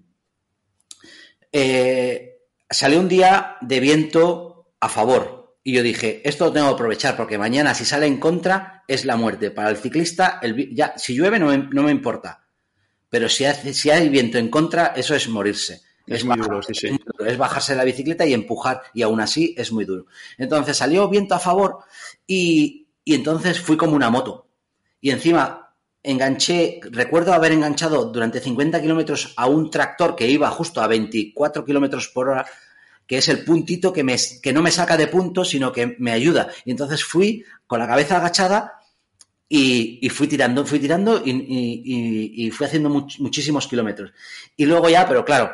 eh, 1.52 2.38
salió 2.70 3.02
un 3.02 3.10
día 3.10 3.58
de 3.60 3.82
viento 3.82 4.72
a 4.80 4.88
favor. 4.88 5.58
Y 5.62 5.74
yo 5.74 5.84
dije, 5.84 6.22
esto 6.24 6.46
lo 6.46 6.54
tengo 6.54 6.68
que 6.68 6.74
aprovechar 6.76 7.18
porque 7.18 7.38
mañana 7.38 7.74
si 7.74 7.84
sale 7.84 8.06
en 8.06 8.18
contra 8.18 8.86
es 8.88 9.04
la 9.04 9.18
muerte. 9.18 9.52
Para 9.52 9.72
el 9.72 9.76
ciclista, 9.76 10.40
el, 10.42 10.74
ya, 10.74 10.94
si 10.98 11.16
llueve 11.16 11.38
no 11.38 11.84
me, 11.84 11.92
importa. 11.92 12.48
Pero 13.10 13.28
si, 13.28 13.44
si 13.74 13.90
hay 13.90 14.08
viento 14.08 14.38
en 14.38 14.48
contra, 14.48 14.94
eso 14.96 15.14
es 15.16 15.28
morirse. 15.28 15.82
Es, 16.08 16.24
muy 16.24 16.38
duro, 16.38 16.62
sí, 16.62 16.74
sí. 16.74 16.98
Es 17.26 17.38
bajarse 17.38 17.76
la 17.76 17.84
bicicleta 17.84 18.26
y 18.26 18.34
empujar, 18.34 18.84
y 18.94 19.02
aún 19.02 19.20
así 19.20 19.54
es 19.58 19.74
muy 19.74 19.84
duro. 19.84 20.06
Entonces 20.38 20.78
salió 20.78 21.10
viento 21.10 21.36
a 21.36 21.40
favor 21.40 21.80
y, 22.26 22.85
y 23.06 23.14
entonces 23.14 23.62
fui 23.62 23.78
como 23.78 23.96
una 23.96 24.10
moto. 24.10 24.50
Y 25.00 25.12
encima 25.12 25.74
enganché, 26.04 26.80
recuerdo 26.92 27.34
haber 27.34 27.52
enganchado 27.52 28.06
durante 28.06 28.40
50 28.40 28.82
kilómetros 28.82 29.34
a 29.38 29.48
un 29.48 29.70
tractor 29.70 30.16
que 30.16 30.28
iba 30.28 30.50
justo 30.52 30.82
a 30.82 30.88
24 30.88 31.64
kilómetros 31.64 32.10
por 32.10 32.30
hora, 32.30 32.46
que 33.08 33.20
es 33.20 33.30
el 33.30 33.44
puntito 33.44 33.94
que, 33.94 34.04
me, 34.04 34.16
que 34.42 34.52
no 34.52 34.62
me 34.62 34.72
saca 34.72 34.98
de 34.98 35.08
punto, 35.08 35.46
sino 35.46 35.72
que 35.72 35.96
me 36.00 36.12
ayuda. 36.12 36.50
Y 36.66 36.72
entonces 36.72 37.04
fui 37.04 37.46
con 37.68 37.80
la 37.80 37.88
cabeza 37.88 38.18
agachada 38.18 38.80
y, 39.48 40.10
fui 40.10 40.28
tirando, 40.28 40.66
fui 40.66 40.80
tirando 40.80 41.22
y, 41.24 42.50
fui 42.52 42.66
haciendo 42.66 42.90
muchísimos 42.90 43.68
kilómetros. 43.68 44.12
Y 44.58 44.66
luego 44.66 44.90
ya, 44.90 45.08
pero 45.08 45.24
claro, 45.24 45.54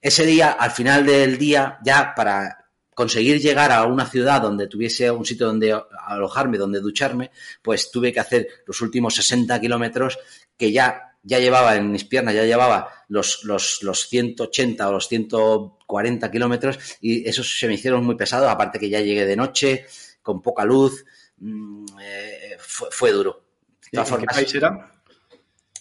ese 0.00 0.24
día, 0.24 0.52
al 0.52 0.70
final 0.70 1.04
del 1.04 1.38
día, 1.38 1.78
ya 1.84 2.14
para 2.14 2.61
conseguir 2.94 3.40
llegar 3.40 3.72
a 3.72 3.84
una 3.86 4.06
ciudad 4.06 4.42
donde 4.42 4.66
tuviese 4.66 5.10
un 5.10 5.24
sitio 5.24 5.46
donde 5.46 5.78
alojarme, 6.06 6.58
donde 6.58 6.80
ducharme, 6.80 7.30
pues 7.62 7.90
tuve 7.90 8.12
que 8.12 8.20
hacer 8.20 8.48
los 8.66 8.80
últimos 8.80 9.14
60 9.14 9.60
kilómetros 9.60 10.18
que 10.56 10.72
ya, 10.72 11.16
ya 11.22 11.38
llevaba 11.38 11.76
en 11.76 11.90
mis 11.90 12.04
piernas, 12.04 12.34
ya 12.34 12.44
llevaba 12.44 12.88
los, 13.08 13.44
los, 13.44 13.82
los 13.82 14.08
180 14.08 14.88
o 14.88 14.92
los 14.92 15.08
140 15.08 16.30
kilómetros 16.30 16.78
y 17.00 17.28
esos 17.28 17.58
se 17.58 17.66
me 17.66 17.74
hicieron 17.74 18.04
muy 18.04 18.16
pesados, 18.16 18.48
aparte 18.48 18.78
que 18.78 18.90
ya 18.90 19.00
llegué 19.00 19.24
de 19.26 19.36
noche, 19.36 19.86
con 20.22 20.42
poca 20.42 20.64
luz, 20.64 21.04
mm, 21.38 21.86
eh, 22.00 22.56
fue, 22.58 23.10
duro. 23.12 23.44
¿Y 23.90 23.98
¿Qué 23.98 24.26
país 24.26 24.54
era? 24.54 24.92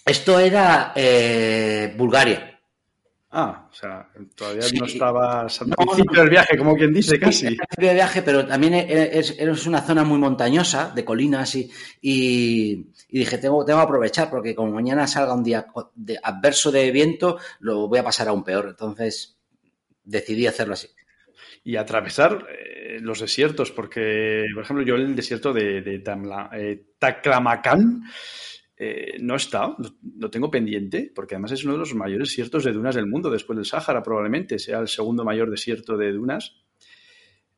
Esto 0.06 0.40
era 0.40 0.94
eh, 0.96 1.94
Bulgaria. 1.96 2.51
Ah, 3.34 3.70
o 3.72 3.74
sea, 3.74 4.10
todavía 4.36 4.66
no 4.78 4.86
estabas 4.86 5.62
al 5.62 5.70
principio 5.70 6.20
del 6.20 6.30
viaje, 6.30 6.58
como 6.58 6.76
quien 6.76 6.92
dice, 6.94 7.18
casi. 7.18 7.48
Al 7.48 7.56
principio 7.56 7.88
del 7.88 7.96
viaje, 7.96 8.22
pero 8.24 8.46
también 8.46 8.74
es, 8.74 9.66
una 9.66 9.82
zona 9.82 10.04
muy 10.04 10.20
montañosa, 10.20 10.92
de 10.94 11.06
colinas, 11.06 11.56
y, 11.56 11.72
y, 12.02 12.92
dije, 13.08 13.38
tengo, 13.38 13.64
tengo 13.64 13.80
que 13.80 13.86
aprovechar, 13.86 14.30
porque 14.30 14.54
como 14.54 14.74
mañana 14.74 15.08
salga 15.08 15.34
un 15.34 15.44
día 15.44 15.66
de 15.96 16.20
adverso 16.22 16.74
de 16.74 16.92
viento, 16.92 17.38
lo 17.62 17.88
voy 17.88 18.00
a 18.00 18.04
pasar 18.04 18.28
aún 18.28 18.44
peor. 18.44 18.68
Entonces, 18.70 19.38
decidí 20.04 20.46
hacerlo 20.46 20.74
así. 20.74 20.90
Y 21.64 21.78
atravesar 21.78 22.48
eh, 22.50 23.00
los 23.00 23.22
desiertos, 23.22 23.72
porque, 23.72 24.44
por 24.54 24.64
ejemplo, 24.64 24.86
yo 24.86 24.96
en 24.96 25.02
el 25.04 25.16
desierto 25.16 25.54
de, 25.54 25.82
de 25.82 26.00
Tamla, 26.00 26.50
eh, 26.54 26.84
Taclamacán, 27.00 28.04
eh, 28.84 29.20
no 29.20 29.36
está, 29.36 29.76
lo, 30.18 30.32
tengo 30.32 30.50
pendiente, 30.50 31.12
porque 31.14 31.36
además 31.36 31.52
es 31.52 31.64
uno 31.64 31.74
de 31.74 31.80
los 31.80 31.94
mayores 31.94 32.30
desiertos 32.30 32.64
de 32.64 32.72
dunas 32.72 32.96
del 32.96 33.06
mundo, 33.06 33.30
después 33.30 33.56
del 33.56 33.68
Sáhara 33.68 34.02
probablemente, 34.02 34.58
sea 34.58 34.80
el 34.80 34.88
segundo 34.88 35.24
mayor 35.24 35.52
desierto 35.52 35.96
de 35.96 36.12
dunas. 36.12 36.56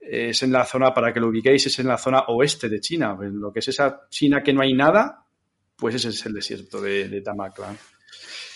es 0.01 0.43
en 0.43 0.51
la 0.51 0.65
zona, 0.65 0.93
para 0.93 1.13
que 1.13 1.21
lo 1.21 1.29
ubiquéis, 1.29 1.65
es 1.65 1.79
en 1.79 1.87
la 1.87 1.97
zona 1.97 2.23
oeste 2.27 2.67
de 2.67 2.81
China, 2.81 3.17
en 3.21 3.39
lo 3.39 3.53
que 3.53 3.59
es 3.59 3.69
esa 3.69 4.01
China 4.09 4.43
que 4.43 4.51
no 4.51 4.63
hay 4.63 4.73
nada, 4.73 5.25
pues 5.77 5.95
ese 5.95 6.09
es 6.09 6.25
el 6.25 6.33
desierto 6.33 6.81
de, 6.81 7.07
de. 7.07 7.23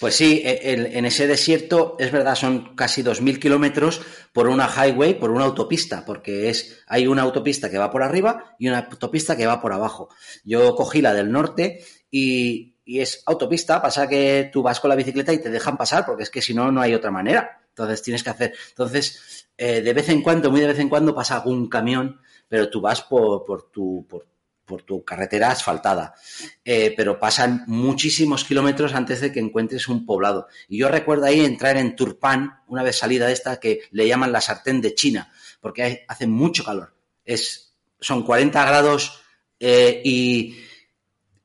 Pues 0.02 0.16
sí, 0.16 0.42
e, 0.44 0.74
en 0.74 1.06
ese 1.06 1.26
desierto 1.26 1.96
es 2.00 2.12
verdad, 2.12 2.36
son 2.36 2.76
casi 2.76 3.02
2.000 3.02 3.40
kilómetros 3.40 4.02
por 4.34 4.48
una 4.48 4.68
highway, 4.68 5.18
por 5.18 5.32
una 5.32 5.46
autopista, 5.46 6.06
porque 6.06 6.50
es 6.50 6.84
hay 6.86 7.08
una 7.08 7.24
autopista 7.24 7.72
que 7.72 7.78
va 7.78 7.90
por 7.90 8.04
arriba 8.04 8.56
y 8.60 8.68
una 8.68 8.80
autopista 8.80 9.38
que 9.38 9.48
va 9.48 9.62
por 9.62 9.72
abajo. 9.72 10.10
Yo 10.44 10.76
cogí 10.76 11.02
la 11.02 11.14
del 11.14 11.32
norte 11.32 11.80
y, 12.12 12.74
es 12.86 13.22
autopista, 13.26 13.82
pasa 13.82 14.08
que 14.08 14.50
tú 14.52 14.62
vas 14.62 14.80
con 14.80 14.90
la 14.90 14.96
bicicleta 14.96 15.34
y 15.34 15.42
te 15.42 15.50
dejan 15.50 15.76
pasar, 15.76 16.06
porque 16.06 16.24
es 16.24 16.30
que 16.30 16.42
si 16.42 16.54
no, 16.54 16.72
no 16.72 16.80
hay 16.80 16.94
otra 16.94 17.12
manera. 17.12 17.62
Entonces 17.70 18.02
tienes 18.02 18.24
que 18.24 18.30
hacer. 18.30 18.54
Entonces, 18.70 19.50
eh, 19.58 19.82
de 19.82 19.94
vez 19.94 20.08
en 20.08 20.22
cuando, 20.22 20.50
muy 20.50 20.62
de 20.62 20.68
vez 20.68 20.80
en 20.80 20.88
cuando 20.88 21.14
pasa 21.14 21.36
algún 21.36 21.68
camión, 21.68 22.22
pero 22.48 22.70
tú 22.70 22.80
vas 22.80 23.02
por, 23.02 23.46
por 23.46 23.70
tu, 23.72 24.08
por, 24.08 24.82
tu 24.84 25.04
carretera 25.04 25.52
asfaltada. 25.52 26.16
Eh, 26.64 26.94
pero 26.96 27.20
pasan 27.20 27.66
muchísimos 27.68 28.46
kilómetros 28.46 28.94
antes 28.94 29.20
de 29.20 29.34
que 29.34 29.42
encuentres 29.42 29.90
un 29.90 30.06
poblado. 30.06 30.48
Y 30.70 30.78
yo 30.78 30.88
recuerdo 30.88 31.26
ahí 31.26 31.42
entrar 31.42 31.76
en 31.76 31.96
Turpan, 31.96 32.62
una 32.68 32.84
vez 32.84 32.98
salida 32.98 33.28
de 33.28 33.34
esta, 33.34 33.60
que 33.60 33.82
le 33.92 34.08
llaman 34.08 34.32
la 34.32 34.42
sartén 34.42 34.80
de 34.80 34.96
China, 34.96 35.30
porque 35.60 36.06
hace 36.08 36.26
mucho 36.26 36.64
calor. 36.64 36.94
Es, 37.26 37.76
son 38.00 38.24
40 38.24 38.66
grados 38.66 39.22
eh, 39.60 40.02
y 40.04 40.56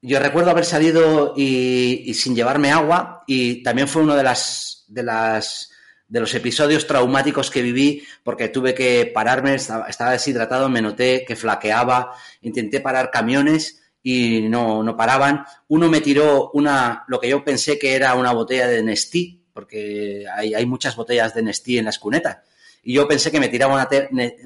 yo 0.03 0.19
recuerdo 0.19 0.51
haber 0.51 0.65
salido 0.65 1.33
y, 1.37 2.13
sin 2.15 2.35
llevarme 2.35 2.73
agua 2.73 3.23
y 3.27 3.63
también 3.63 3.87
fue 3.87 4.03
uno 4.03 4.17
de 4.17 4.25
las, 4.25 4.85
de 4.89 5.05
las 5.05 5.71
de 6.09 6.21
los 6.21 6.35
episodios 6.35 6.87
traumáticos 6.87 7.51
que 7.51 7.63
viví 7.63 8.03
porque 8.23 8.49
tuve 8.49 8.75
que 8.75 9.11
pararme, 9.15 9.55
estaba, 9.55 10.11
deshidratado, 10.11 10.69
me 10.69 10.83
noté 10.83 11.25
que 11.27 11.37
flaqueaba, 11.37 12.15
intenté 12.43 12.81
parar 12.81 13.11
camiones 13.11 13.81
y 14.03 14.43
no, 14.43 14.83
no 14.83 14.95
paraban. 14.95 15.47
Uno 15.69 15.89
me 15.89 16.03
tiró 16.03 16.51
una, 16.53 17.05
lo 17.07 17.19
que 17.19 17.31
yo 17.31 17.43
pensé 17.43 17.79
que 17.79 17.95
era 17.95 18.15
una 18.15 18.33
botella 18.33 18.67
de 18.67 18.83
Nestí, 18.83 19.43
porque 19.55 20.27
hay, 20.37 20.53
hay 20.53 20.67
muchas 20.67 20.97
botellas 20.97 21.33
de 21.33 21.45
Nestí 21.45 21.79
en 21.79 21.87
las 21.87 21.99
cunetas. 21.99 22.39
Y 22.83 22.93
yo 22.93 23.09
pensé 23.09 23.31
que 23.31 23.41
me 23.41 23.49
tiraba 23.49 23.73
una 23.73 23.89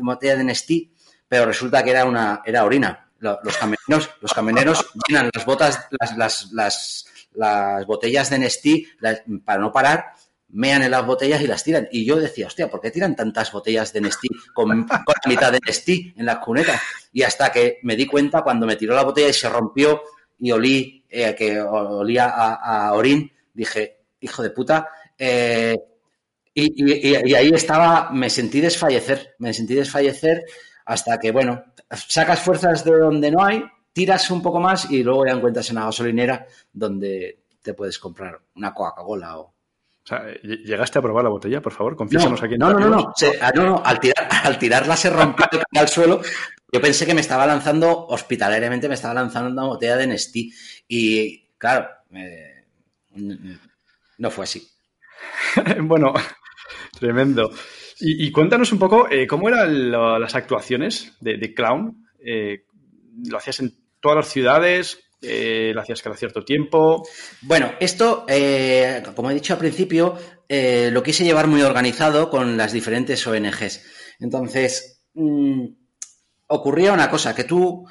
botella 0.03 0.37
de 0.37 0.45
Nestí, 0.45 0.93
pero 1.27 1.47
resulta 1.47 1.83
que 1.83 1.91
era 1.91 2.05
una, 2.05 2.43
era 2.45 2.65
orina. 2.65 3.06
Los 3.19 3.57
camioneros, 4.35 4.87
llenan 5.09 5.31
las 5.33 5.45
botas, 5.45 5.87
las, 5.99 6.17
las, 6.17 6.53
las, 6.53 7.07
las 7.35 7.87
botellas 7.87 8.31
de 8.31 8.39
Nestí 8.39 8.89
para 9.45 9.59
no 9.59 9.73
parar 9.73 10.13
mean 10.49 10.83
en 10.83 10.91
las 10.91 11.05
botellas 11.05 11.41
y 11.41 11.47
las 11.47 11.65
tiran. 11.65 11.89
Y 11.91 12.05
yo 12.05 12.17
decía, 12.17 12.47
hostia, 12.47 12.71
¿por 12.71 12.81
qué 12.81 12.91
tiran 12.91 13.17
tantas 13.17 13.53
botellas 13.53 13.93
de 13.93 14.01
Nestí 14.01 14.29
con, 14.55 14.87
con 14.87 15.15
mitad 15.27 15.53
de 15.53 15.61
Nestí 15.65 16.15
en 16.17 16.27
las 16.27 16.39
cunetas? 16.39 16.81
Y 17.13 17.23
hasta 17.23 17.51
que 17.51 17.79
me 17.83 17.97
di 17.97 18.07
cuenta 18.07 18.43
cuando 18.43 18.67
me 18.67 18.77
tiró 18.77 18.95
la 18.95 19.05
botella 19.05 19.29
y 19.29 19.35
se 19.35 19.49
rompió 19.49 20.03
y 20.39 20.53
olí, 20.53 21.05
eh, 21.09 21.35
que 21.35 21.61
olía 21.61 22.27
a, 22.29 22.93
orín, 22.93 23.33
dije, 23.53 24.05
hijo 24.21 24.43
de 24.43 24.51
puta. 24.51 24.89
Eh, 25.19 25.77
y, 26.55 27.11
y, 27.11 27.35
ahí 27.35 27.51
estaba, 27.51 28.11
me 28.11 28.31
sentí 28.31 28.61
desfallecer, 28.61 29.35
me 29.39 29.53
sentí 29.53 29.75
desfallecer 29.75 30.45
hasta 30.87 31.19
que, 31.19 31.31
bueno, 31.33 31.65
sacas 31.91 32.41
fuerzas 32.41 32.85
de 32.85 32.99
donde 32.99 33.31
no 33.31 33.45
hay, 33.45 33.65
tiras 33.93 34.31
un 34.31 34.43
poco 34.43 34.61
más 34.61 34.91
y 34.91 35.03
luego 35.03 35.27
ya 35.27 35.33
encuentras 35.33 35.69
en 35.71 35.77
una 35.77 35.87
gasolinera 35.87 36.47
donde 36.73 37.41
te 37.63 37.75
puedes 37.75 37.99
comprar 37.99 38.41
una 38.55 38.73
Coca-Cola 38.73 39.39
o, 39.39 39.57
o 40.07 40.09
sea, 40.09 40.25
¿llegaste 40.41 41.01
a 41.01 41.03
probar 41.03 41.25
la 41.25 41.31
botella, 41.31 41.61
por 41.61 41.73
favor? 41.73 41.97
Confiésanos 41.97 42.41
aquí. 42.41 42.57
no, 42.57 42.73
no, 42.73 42.79
no, 42.79 42.91
no, 42.91 43.13
ah, 43.41 43.53
no, 43.53 43.65
no, 43.65 43.83
al, 43.85 43.99
tirar, 43.99 44.29
al 44.45 44.57
tirarla 44.57 44.97
se 44.97 45.11
rompió 45.11 45.47
al 45.75 45.89
suelo. 45.89 46.21
Yo 46.73 46.81
pensé 46.81 47.07
que 47.07 47.15
me 47.15 47.23
estaba 47.23 47.45
lanzando, 47.45 48.07
hospitalariamente 48.07 48.89
me 48.89 48.95
estaba 48.95 49.15
lanzando 49.15 49.51
una 49.51 49.65
botella 49.65 49.97
de 49.97 50.07
Nestí. 50.07 50.53
Y 50.87 51.49
claro, 51.59 51.89
no 54.19 54.31
fue 54.31 54.45
así. 54.45 54.69
bueno, 55.81 56.15
tremendo. 57.01 57.51
Y, 57.99 58.31
cuéntanos 58.31 58.73
un 58.73 58.79
poco 58.79 59.09
eh, 59.11 59.27
cómo 59.27 59.49
eran 59.49 59.91
las 59.91 60.35
actuaciones 60.35 61.15
de, 61.21 61.55
Clown. 61.55 62.07
Eh, 62.19 62.65
¿Lo 63.27 63.39
hacías 63.39 63.61
en 63.61 63.75
todas 64.01 64.17
las 64.17 64.29
ciudades? 64.29 64.99
Eh, 65.23 65.73
lo 65.75 65.81
hacías 65.81 66.03
cada 66.03 66.17
cierto 66.17 66.45
tiempo. 66.45 67.09
Bueno, 67.41 67.73
esto, 67.81 68.27
como 69.15 69.31
he 69.31 69.35
dicho 69.35 69.55
al 69.55 69.59
principio, 69.59 70.19
lo 70.49 71.03
quise 71.03 71.25
llevar 71.25 71.47
muy 71.47 71.63
organizado 71.63 72.29
con 72.29 72.59
las 72.59 72.73
diferentes 72.73 73.27
ONGs. 73.27 73.83
Entonces, 74.21 75.07
mm, 75.15 75.65
ocurría 76.49 76.93
una 76.93 77.09
cosa, 77.09 77.35
que 77.35 77.45
tú, 77.45 77.87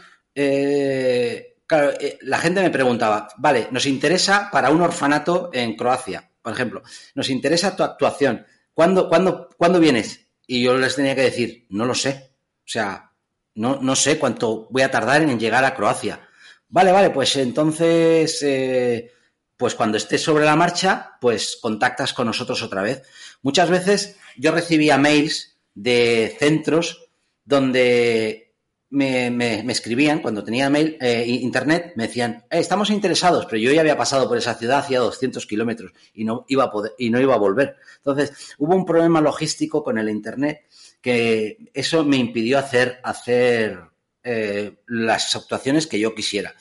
claro, 1.65 1.93
la 2.21 2.37
gente 2.37 2.61
me 2.61 2.69
preguntaba, 2.69 3.27
vale, 3.37 3.69
nos 3.71 3.87
interesa 3.87 4.49
para 4.51 4.69
un 4.69 4.81
orfanato 4.81 5.49
en 5.51 5.75
Croacia, 5.75 6.29
por 6.43 6.53
ejemplo, 6.53 6.83
nos 7.15 7.31
interesa 7.31 7.75
tu 7.75 7.81
actuación. 7.81 8.45
¿Cuándo, 8.75 9.07
cuándo, 9.07 9.49
¿cuándo 9.57 9.79
vienes? 9.79 10.27
Y 10.45 10.61
yo 10.61 10.77
les 10.77 10.95
tenía 10.95 11.15
que 11.15 11.21
decir, 11.21 11.65
no 11.69 11.85
lo 11.85 11.95
sé. 11.95 12.33
O 12.59 12.67
sea, 12.67 13.13
no, 13.55 13.79
no 13.81 13.95
sé 13.95 14.19
cuánto 14.19 14.67
voy 14.69 14.83
a 14.83 14.91
tardar 14.91 15.21
en 15.21 15.39
llegar 15.39 15.63
a 15.63 15.73
Croacia. 15.73 16.27
Vale, 16.67 16.91
vale, 16.91 17.09
pues 17.09 17.37
entonces, 17.37 18.43
eh, 18.43 19.11
pues 19.55 19.75
cuando 19.75 19.97
estés 19.97 20.21
sobre 20.21 20.43
la 20.43 20.57
marcha, 20.57 21.13
pues 21.21 21.57
contactas 21.61 22.11
con 22.11 22.27
nosotros 22.27 22.61
otra 22.61 22.81
vez. 22.81 23.03
Muchas 23.41 23.69
veces 23.69 24.17
yo 24.35 24.51
recibía 24.51 24.97
mails 24.97 25.57
de 25.73 26.35
centros 26.37 27.07
donde 27.45 28.44
me, 28.89 29.71
escribían, 29.71 30.19
cuando 30.19 30.43
tenía 30.43 30.69
mail, 30.69 30.97
eh, 31.01 31.25
internet, 31.27 31.93
me 31.95 32.07
decían, 32.07 32.45
eh, 32.49 32.59
estamos 32.59 32.89
interesados, 32.89 33.45
pero 33.45 33.57
yo 33.57 33.71
ya 33.71 33.81
había 33.81 33.97
pasado 33.97 34.27
por 34.27 34.37
esa 34.37 34.55
ciudad 34.55 34.79
hacía 34.79 34.99
200 34.99 35.45
kilómetros 35.45 35.91
y 36.13 36.23
no 36.23 36.45
iba 36.47 36.65
a 36.65 36.71
y 36.97 37.09
no 37.09 37.19
iba 37.19 37.33
a 37.33 37.39
volver. 37.39 37.77
Entonces, 37.97 38.55
hubo 38.57 38.75
un 38.75 38.85
problema 38.85 39.21
logístico 39.21 39.83
con 39.83 39.97
el 39.97 40.09
internet 40.09 40.65
que 41.01 41.57
eso 41.73 42.03
me 42.03 42.17
impidió 42.17 42.57
hacer, 42.57 42.99
hacer 43.03 43.79
eh, 44.23 44.77
las 44.87 45.35
actuaciones 45.35 45.87
que 45.87 45.99
yo 45.99 46.15
quisiera. 46.15 46.55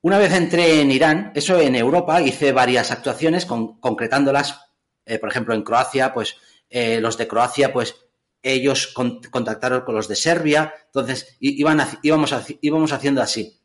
Una 0.00 0.18
vez 0.18 0.32
entré 0.32 0.80
en 0.80 0.90
Irán, 0.90 1.32
eso 1.34 1.60
en 1.60 1.76
Europa, 1.76 2.20
hice 2.22 2.52
varias 2.52 2.90
actuaciones 2.90 3.46
concretándolas, 3.46 4.58
eh, 5.06 5.18
por 5.18 5.28
ejemplo, 5.28 5.54
en 5.54 5.62
Croacia, 5.62 6.12
pues 6.12 6.36
los 6.74 7.18
de 7.18 7.28
Croacia, 7.28 7.70
pues 7.70 7.94
ellos 8.42 8.94
contactaron 9.30 9.82
con 9.82 9.94
los 9.94 10.08
de 10.08 10.16
Serbia, 10.16 10.74
entonces 10.86 11.36
iban, 11.40 11.80
íbamos, 12.02 12.34
íbamos 12.60 12.92
haciendo 12.92 13.22
así. 13.22 13.60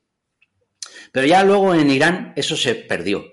Pero 1.12 1.26
ya 1.26 1.44
luego 1.44 1.74
en 1.74 1.90
Irán 1.90 2.34
eso 2.36 2.56
se 2.56 2.76
perdió. 2.76 3.24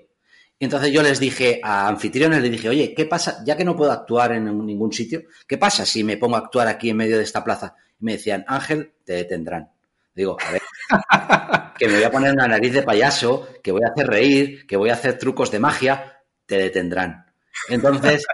entonces 0.59 0.91
yo 0.91 1.03
les 1.03 1.19
dije 1.19 1.59
a 1.63 1.87
anfitriones, 1.87 2.41
les 2.41 2.51
dije, 2.51 2.69
oye, 2.69 2.93
¿qué 2.93 3.05
pasa? 3.05 3.43
Ya 3.45 3.55
que 3.55 3.65
no 3.65 3.75
puedo 3.75 3.91
actuar 3.91 4.31
en 4.31 4.45
ningún 4.65 4.91
sitio, 4.91 5.23
¿qué 5.47 5.57
pasa 5.57 5.85
si 5.85 6.03
me 6.03 6.17
pongo 6.17 6.35
a 6.35 6.39
actuar 6.39 6.67
aquí 6.67 6.89
en 6.89 6.97
medio 6.97 7.17
de 7.17 7.23
esta 7.23 7.43
plaza? 7.43 7.75
me 7.99 8.13
decían, 8.13 8.45
Ángel, 8.47 8.93
te 9.03 9.13
detendrán. 9.13 9.71
Digo, 10.13 10.37
a 10.39 10.51
ver, 10.51 10.61
que 11.79 11.87
me 11.87 11.95
voy 11.95 12.03
a 12.03 12.11
poner 12.11 12.33
una 12.33 12.47
nariz 12.47 12.73
de 12.73 12.83
payaso, 12.83 13.47
que 13.61 13.71
voy 13.71 13.81
a 13.83 13.91
hacer 13.91 14.07
reír, 14.07 14.65
que 14.65 14.77
voy 14.77 14.89
a 14.89 14.93
hacer 14.93 15.17
trucos 15.17 15.51
de 15.51 15.59
magia, 15.59 16.21
te 16.45 16.57
detendrán. 16.57 17.25
Entonces, 17.69 18.25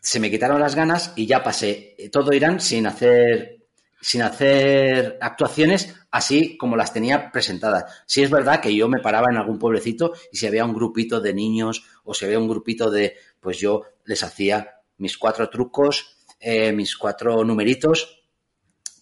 se 0.00 0.20
me 0.20 0.30
quitaron 0.30 0.60
las 0.60 0.74
ganas 0.74 1.12
y 1.16 1.26
ya 1.26 1.42
pasé 1.42 1.96
todo 2.12 2.32
Irán 2.32 2.60
sin 2.60 2.86
hacer 2.86 3.56
sin 4.00 4.22
hacer 4.22 5.18
actuaciones 5.20 5.94
así 6.10 6.56
como 6.56 6.76
las 6.76 6.92
tenía 6.92 7.32
presentadas. 7.32 8.02
Si 8.06 8.22
es 8.22 8.30
verdad 8.30 8.60
que 8.60 8.74
yo 8.74 8.88
me 8.88 9.00
paraba 9.00 9.26
en 9.30 9.36
algún 9.36 9.58
pueblecito 9.58 10.12
y 10.30 10.36
si 10.36 10.46
había 10.46 10.64
un 10.64 10.72
grupito 10.72 11.20
de 11.20 11.34
niños 11.34 11.84
o 12.04 12.14
si 12.14 12.24
había 12.24 12.38
un 12.38 12.48
grupito 12.48 12.90
de, 12.90 13.16
pues 13.40 13.58
yo 13.58 13.82
les 14.04 14.22
hacía 14.22 14.76
mis 14.98 15.18
cuatro 15.18 15.50
trucos, 15.50 16.16
eh, 16.38 16.72
mis 16.72 16.96
cuatro 16.96 17.44
numeritos 17.44 18.18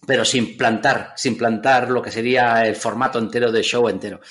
pero 0.07 0.23
sin 0.23 0.55
plantar, 0.55 1.13
sin 1.17 1.37
plantar 1.37 1.89
lo 1.89 2.01
que 2.01 2.11
sería 2.11 2.65
el 2.65 2.77
formato 2.77 3.19
entero 3.19 3.51
de 3.51 3.61
show 3.61 3.89
entero. 3.89 4.21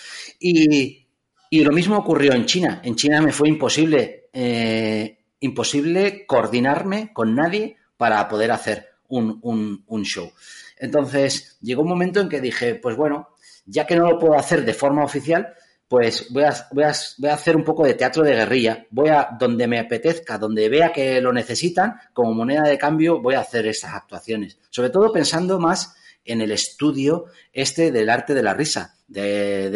Y, 0.41 1.05
lo 1.51 1.71
mismo 1.71 1.99
ocurrió 1.99 2.33
en 2.33 2.47
China. 2.47 2.81
En 2.83 2.97
China 2.97 3.21
me 3.21 3.33
fue 3.33 3.49
imposible, 3.49 4.31
eh, 4.33 5.16
imposible 5.41 6.27
coordinarme 6.27 7.13
con 7.13 7.35
nadie 7.35 7.77
para 7.97 8.29
poder 8.29 8.53
hacer 8.53 8.89
un, 9.09 9.41
un, 9.87 10.05
show. 10.05 10.31
Entonces 10.79 11.59
llegó 11.61 11.83
un 11.83 11.89
momento 11.89 12.21
en 12.21 12.29
que 12.29 12.41
dije, 12.41 12.75
pues 12.75 12.97
bueno, 12.97 13.29
ya 13.65 13.87
que 13.87 13.97
no 13.97 14.11
lo 14.11 14.19
puedo 14.19 14.35
hacer 14.35 14.65
de 14.65 14.75
forma 14.75 15.05
oficial, 15.05 15.55
pues 15.89 16.29
voy 16.31 16.43
a, 16.43 16.55
voy, 16.73 16.85
a, 16.85 16.93
voy 17.19 17.31
a, 17.31 17.35
hacer 17.35 17.57
un 17.57 17.65
poco 17.65 17.85
de 17.85 17.95
teatro 17.95 18.25
de 18.25 18.35
guerrilla. 18.35 18.87
Voy 18.91 19.09
a, 19.09 19.29
donde 19.39 19.67
me 19.69 19.79
apetezca, 19.79 20.39
donde 20.39 20.69
vea 20.69 20.93
que 20.93 21.21
lo 21.21 21.33
necesitan, 21.33 21.95
como 22.13 22.35
moneda 22.35 22.63
de 22.63 22.79
cambio, 22.79 23.21
voy 23.21 23.35
a 23.35 23.41
hacer 23.41 23.67
esas 23.67 23.95
actuaciones. 23.95 24.59
Sobre 24.71 24.91
todo 24.91 25.13
pensando 25.13 25.61
más 25.61 25.95
en 26.25 26.41
el 26.41 26.51
estudio 26.51 27.27
este 27.53 27.93
del 27.93 28.11
arte 28.11 28.35
de 28.35 28.43
la 28.43 28.55
risa. 28.55 28.97
De, 29.07 29.71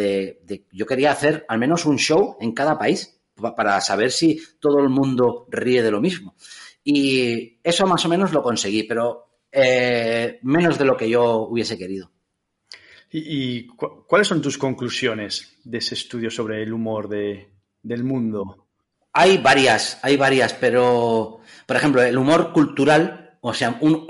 de, 0.45 0.65
yo 0.73 0.85
quería 0.85 1.11
hacer 1.11 1.45
al 1.47 1.57
menos 1.57 1.85
un 1.85 1.97
show 1.97 2.35
en 2.41 2.51
cada 2.51 2.77
país 2.77 3.20
para 3.41 3.79
saber 3.81 4.11
si 4.11 4.41
todo 4.59 4.79
el 4.79 4.89
mundo 4.89 5.47
ríe 5.49 5.81
de 5.81 5.91
lo 5.91 6.01
mismo. 6.01 6.35
Y 6.83 7.59
eso 7.63 7.85
más 7.85 8.05
o 8.05 8.09
menos 8.09 8.31
lo 8.31 8.41
conseguí, 8.41 8.83
pero 8.83 9.31
eh, 9.51 10.39
menos 10.43 10.77
de 10.77 10.85
lo 10.85 10.97
que 10.97 11.09
yo 11.09 11.47
hubiese 11.47 11.77
querido. 11.77 12.11
¿Y, 13.11 13.67
cuáles 13.67 14.27
son 14.27 14.41
tus 14.41 14.57
conclusiones 14.57 15.57
de 15.63 15.79
ese 15.79 15.95
estudio 15.95 16.31
sobre 16.31 16.63
el 16.63 16.71
humor 16.71 17.09
del 17.09 18.03
mundo? 18.03 18.67
Hay 19.11 19.37
varias, 19.37 19.99
hay 20.01 20.15
varias, 20.15 20.53
pero, 20.53 21.41
por 21.65 21.75
ejemplo, 21.75 22.01
el 22.01 22.17
humor 22.17 22.53
cultural, 22.53 23.37
o 23.41 23.53
sea, 23.53 23.77
un, 23.81 24.07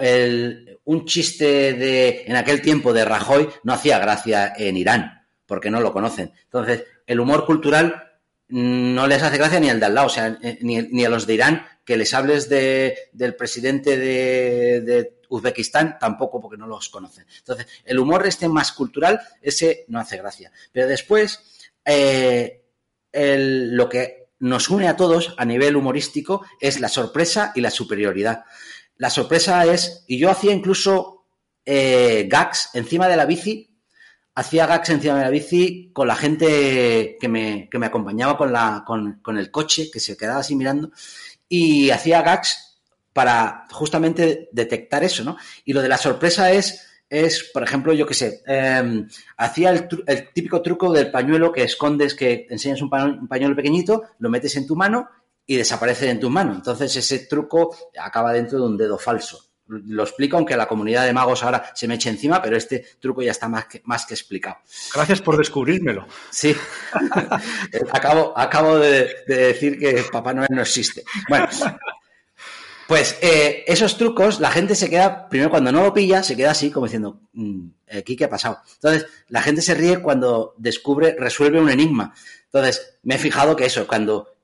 un 0.83 1.05
chiste 1.05 1.73
de, 1.73 2.25
en 2.27 2.35
aquel 2.35 2.61
tiempo 2.61 2.93
de 2.93 3.03
Rajoy 3.03 3.49
no 3.63 3.73
hacía 3.73 3.97
gracia 3.97 4.53
en 4.55 4.77
Irán, 4.77 5.25
porque 5.47 5.71
no 5.71 5.81
lo 5.81 5.91
conocen. 5.91 6.31
Entonces, 6.43 6.85
el 7.07 7.19
humor 7.19 7.47
cultural 7.47 8.10
no 8.51 9.07
les 9.07 9.23
hace 9.23 9.37
gracia 9.37 9.59
ni 9.59 9.69
al 9.69 9.79
de 9.79 9.85
al 9.87 9.95
lado, 9.95 10.07
o 10.07 10.09
sea, 10.09 10.37
eh, 10.41 10.59
ni, 10.61 11.05
a 11.05 11.09
los 11.09 11.25
de 11.25 11.33
Irán, 11.33 11.65
que 11.83 11.97
les 11.97 12.13
hables 12.13 12.49
de, 12.49 12.95
del 13.13 13.35
presidente 13.35 13.97
de 13.97 15.21
Uzbekistán 15.31 15.97
tampoco 15.97 16.41
porque 16.41 16.57
no 16.57 16.67
los 16.67 16.89
conocen. 16.89 17.25
Entonces, 17.37 17.65
el 17.85 17.99
humor 17.99 18.27
este 18.27 18.49
más 18.49 18.73
cultural, 18.73 19.21
ese 19.41 19.85
no 19.87 19.99
hace 19.99 20.17
gracia. 20.17 20.51
Pero 20.73 20.87
después, 20.87 21.39
eh, 21.85 22.65
lo 23.13 23.87
que 23.87 24.27
nos 24.39 24.69
une 24.69 24.89
a 24.89 24.97
todos 24.97 25.33
a 25.37 25.45
nivel 25.45 25.77
humorístico 25.77 26.45
es 26.59 26.81
la 26.81 26.89
sorpresa 26.89 27.53
y 27.55 27.61
la 27.61 27.71
superioridad. 27.71 28.43
La 28.97 29.09
sorpresa 29.09 29.65
es, 29.65 30.03
y 30.07 30.19
yo 30.19 30.29
hacía 30.29 30.51
incluso 30.51 31.25
eh, 31.65 32.27
gags 32.29 32.69
encima 32.73 33.07
de 33.07 33.15
la 33.15 33.25
bici 33.25 33.70
hacía 34.35 34.65
gags 34.65 34.89
encima 34.89 35.17
de 35.17 35.23
la 35.23 35.29
bici 35.29 35.91
con 35.93 36.07
la 36.07 36.15
gente 36.15 37.17
que 37.19 37.27
me, 37.27 37.69
que 37.69 37.79
me 37.79 37.85
acompañaba 37.85 38.37
con, 38.37 38.51
la, 38.51 38.83
con, 38.85 39.19
con 39.21 39.37
el 39.37 39.51
coche, 39.51 39.89
que 39.91 39.99
se 39.99 40.17
quedaba 40.17 40.39
así 40.39 40.55
mirando, 40.55 40.91
y 41.47 41.89
hacía 41.89 42.21
gags 42.21 42.79
para 43.13 43.67
justamente 43.71 44.49
detectar 44.51 45.03
eso, 45.03 45.23
¿no? 45.23 45.37
Y 45.65 45.73
lo 45.73 45.81
de 45.81 45.89
la 45.89 45.97
sorpresa 45.97 46.51
es, 46.51 46.87
es 47.09 47.49
por 47.53 47.61
ejemplo, 47.63 47.91
yo 47.93 48.05
qué 48.05 48.13
sé, 48.13 48.41
eh, 48.47 49.05
hacía 49.37 49.71
el, 49.71 49.87
el, 50.07 50.31
típico 50.31 50.61
truco 50.61 50.93
del 50.93 51.11
pañuelo 51.11 51.51
que 51.51 51.63
escondes, 51.63 52.15
que 52.15 52.47
enseñas 52.49 52.81
un 52.81 52.89
un 52.93 53.27
pañuelo 53.27 53.55
pequeñito, 53.55 54.03
lo 54.19 54.29
metes 54.29 54.55
en 54.55 54.65
tu 54.65 54.75
mano 54.75 55.09
y 55.45 55.57
desaparece 55.57 56.09
en 56.09 56.21
tu 56.21 56.29
mano. 56.29 56.53
Entonces 56.53 56.95
ese 56.95 57.19
truco 57.25 57.75
acaba 57.99 58.31
dentro 58.31 58.59
de 58.59 58.65
un 58.65 58.77
dedo 58.77 58.97
falso. 58.97 59.50
Lo 59.71 60.03
explico, 60.03 60.37
aunque 60.37 60.57
la 60.57 60.67
comunidad 60.67 61.05
de 61.05 61.13
magos 61.13 61.43
ahora 61.43 61.71
se 61.73 61.87
me 61.87 61.95
eche 61.95 62.09
encima, 62.09 62.41
pero 62.41 62.57
este 62.57 62.85
truco 62.99 63.21
ya 63.21 63.31
está 63.31 63.47
más 63.47 63.65
que, 63.65 63.81
más 63.85 64.05
que 64.05 64.13
explicado. 64.13 64.57
Gracias 64.93 65.21
por 65.21 65.37
descubrírmelo. 65.37 66.05
Sí. 66.29 66.55
acabo 67.91 68.37
acabo 68.37 68.77
de, 68.77 69.23
de, 69.27 69.35
decir 69.35 69.79
que 69.79 70.03
Papá 70.11 70.33
Noel 70.33 70.49
no 70.51 70.61
existe. 70.61 71.03
Bueno, 71.29 71.47
pues 72.91 73.17
eh, 73.21 73.63
esos 73.67 73.95
trucos, 73.95 74.41
la 74.41 74.51
gente 74.51 74.75
se 74.75 74.89
queda, 74.89 75.29
primero 75.29 75.49
cuando 75.49 75.71
no 75.71 75.81
lo 75.81 75.93
pilla, 75.93 76.23
se 76.23 76.35
queda 76.35 76.51
así 76.51 76.71
como 76.71 76.87
diciendo, 76.87 77.21
¿aquí 77.89 78.17
qué 78.17 78.25
ha 78.25 78.29
pasado? 78.29 78.59
Entonces, 78.73 79.05
la 79.29 79.41
gente 79.41 79.61
se 79.61 79.75
ríe 79.75 80.01
cuando 80.01 80.55
descubre, 80.57 81.15
resuelve 81.17 81.61
un 81.61 81.69
enigma. 81.69 82.13
Entonces, 82.47 82.97
me 83.03 83.15
he 83.15 83.17
fijado 83.17 83.55
que 83.55 83.63
eso, 83.63 83.87
cuando 83.87 84.35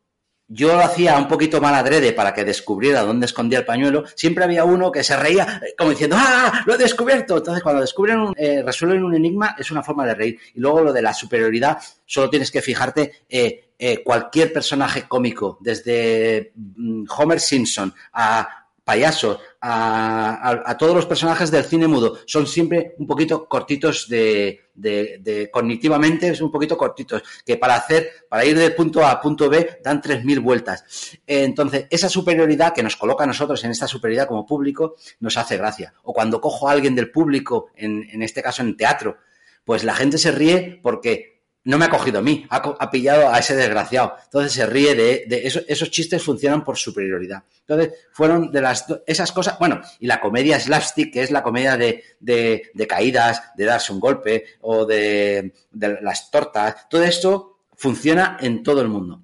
yo 0.47 0.75
lo 0.75 0.81
hacía 0.81 1.17
un 1.17 1.27
poquito 1.27 1.59
mal 1.59 1.75
adrede 1.75 2.13
para 2.13 2.33
que 2.33 2.45
descubriera 2.45 3.01
dónde 3.01 3.25
escondía 3.25 3.59
el 3.59 3.65
pañuelo, 3.65 4.05
siempre 4.15 4.43
había 4.43 4.63
uno 4.63 4.91
que 4.91 5.03
se 5.03 5.17
reía 5.17 5.61
como 5.77 5.91
diciendo, 5.91 6.15
¡ah, 6.17 6.63
lo 6.65 6.75
he 6.75 6.77
descubierto! 6.77 7.37
Entonces, 7.37 7.61
cuando 7.61 7.81
descubren, 7.81 8.19
un, 8.19 8.33
eh, 8.37 8.63
resuelven 8.63 9.03
un 9.03 9.15
enigma, 9.15 9.55
es 9.57 9.71
una 9.71 9.83
forma 9.83 10.05
de 10.05 10.15
reír. 10.15 10.39
Y 10.55 10.59
luego 10.59 10.81
lo 10.81 10.93
de 10.93 11.01
la 11.01 11.13
superioridad, 11.13 11.77
solo 12.05 12.29
tienes 12.29 12.51
que 12.51 12.61
fijarte, 12.61 13.23
eh, 13.29 13.71
eh, 13.77 14.03
cualquier 14.03 14.53
personaje 14.53 15.07
cómico, 15.07 15.57
desde 15.61 16.51
mm, 16.55 17.03
Homer 17.17 17.39
Simpson 17.39 17.93
a 18.13 18.65
payaso, 18.83 19.41
a, 19.69 20.77
todos 20.77 20.95
los 20.95 21.05
personajes 21.05 21.51
del 21.51 21.65
cine 21.65 21.87
mudo, 21.87 22.19
son 22.25 22.47
siempre 22.47 22.95
un 22.97 23.07
poquito 23.07 23.47
cortitos 23.47 24.07
de, 24.07 24.61
de, 24.73 25.19
de, 25.21 25.51
cognitivamente, 25.51 26.29
es 26.29 26.41
un 26.41 26.51
poquito 26.51 26.77
cortitos, 26.77 27.21
que 27.45 27.57
para 27.57 27.75
hacer, 27.75 28.09
para 28.29 28.45
ir 28.45 28.57
del 28.57 28.75
punto 28.75 29.03
A 29.05 29.11
a 29.11 29.21
punto 29.21 29.49
B, 29.49 29.79
dan 29.83 30.01
3.000 30.01 30.41
vueltas. 30.41 31.19
Entonces, 31.25 31.87
esa 31.89 32.07
superioridad 32.07 32.73
que 32.73 32.83
nos 32.83 32.95
coloca 32.95 33.25
a 33.25 33.27
nosotros 33.27 33.63
en 33.65 33.71
esta 33.71 33.87
superioridad 33.87 34.27
como 34.27 34.45
público, 34.45 34.95
nos 35.19 35.37
hace 35.37 35.57
gracia. 35.57 35.93
O 36.03 36.13
cuando 36.13 36.39
cojo 36.39 36.69
a 36.69 36.71
alguien 36.71 36.95
del 36.95 37.11
público, 37.11 37.71
en, 37.75 38.07
en 38.09 38.21
este 38.23 38.41
caso 38.41 38.61
en 38.61 38.77
teatro, 38.77 39.17
pues 39.65 39.83
la 39.83 39.95
gente 39.95 40.17
se 40.17 40.31
ríe 40.31 40.79
porque 40.81 41.36
no 41.67 41.77
me 41.77 41.83
ha 41.83 41.89
cogido 41.89 42.19
a 42.19 42.21
mí, 42.21 42.45
ha, 42.49 42.89
pillado 42.89 43.29
a 43.29 43.39
ese 43.39 43.53
desgraciado. 43.53 44.15
Entonces 44.23 44.53
se 44.53 44.65
ríe 44.65 44.95
de, 44.95 45.27
eso, 45.43 45.59
esos 45.67 45.91
chistes 45.91 46.23
funcionan 46.23 46.63
por 46.63 46.77
superioridad. 46.77 47.43
Entonces 47.59 47.93
fueron 48.13 48.49
de 48.53 48.61
las 48.61 48.85
esas 49.05 49.33
cosas, 49.33 49.59
bueno, 49.59 49.81
y 49.99 50.07
la 50.07 50.21
comedia 50.21 50.57
slapstick, 50.57 51.11
que 51.11 51.23
es 51.23 51.29
la 51.29 51.43
comedia 51.43 51.75
de, 51.75 52.03
de, 52.21 52.87
caídas, 52.87 53.51
de 53.57 53.65
darse 53.65 53.91
un 53.91 53.99
golpe 53.99 54.45
o 54.61 54.85
de, 54.85 55.53
de, 55.69 55.99
las 56.01 56.31
tortas, 56.31 56.87
todo 56.89 57.03
esto 57.03 57.59
funciona 57.75 58.37
en 58.39 58.63
todo 58.63 58.81
el 58.81 58.87
mundo. 58.87 59.21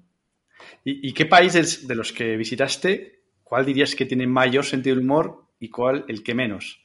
¿Y, 0.84 1.08
¿Y 1.08 1.14
qué 1.14 1.24
países 1.24 1.88
de 1.88 1.94
los 1.94 2.12
que 2.12 2.36
visitaste, 2.36 3.22
cuál 3.42 3.64
dirías 3.64 3.94
que 3.94 4.04
tiene 4.04 4.26
mayor 4.26 4.66
sentido 4.66 4.96
del 4.96 5.04
humor 5.06 5.46
y 5.58 5.70
cuál 5.70 6.04
el 6.08 6.22
que 6.22 6.34
menos? 6.34 6.83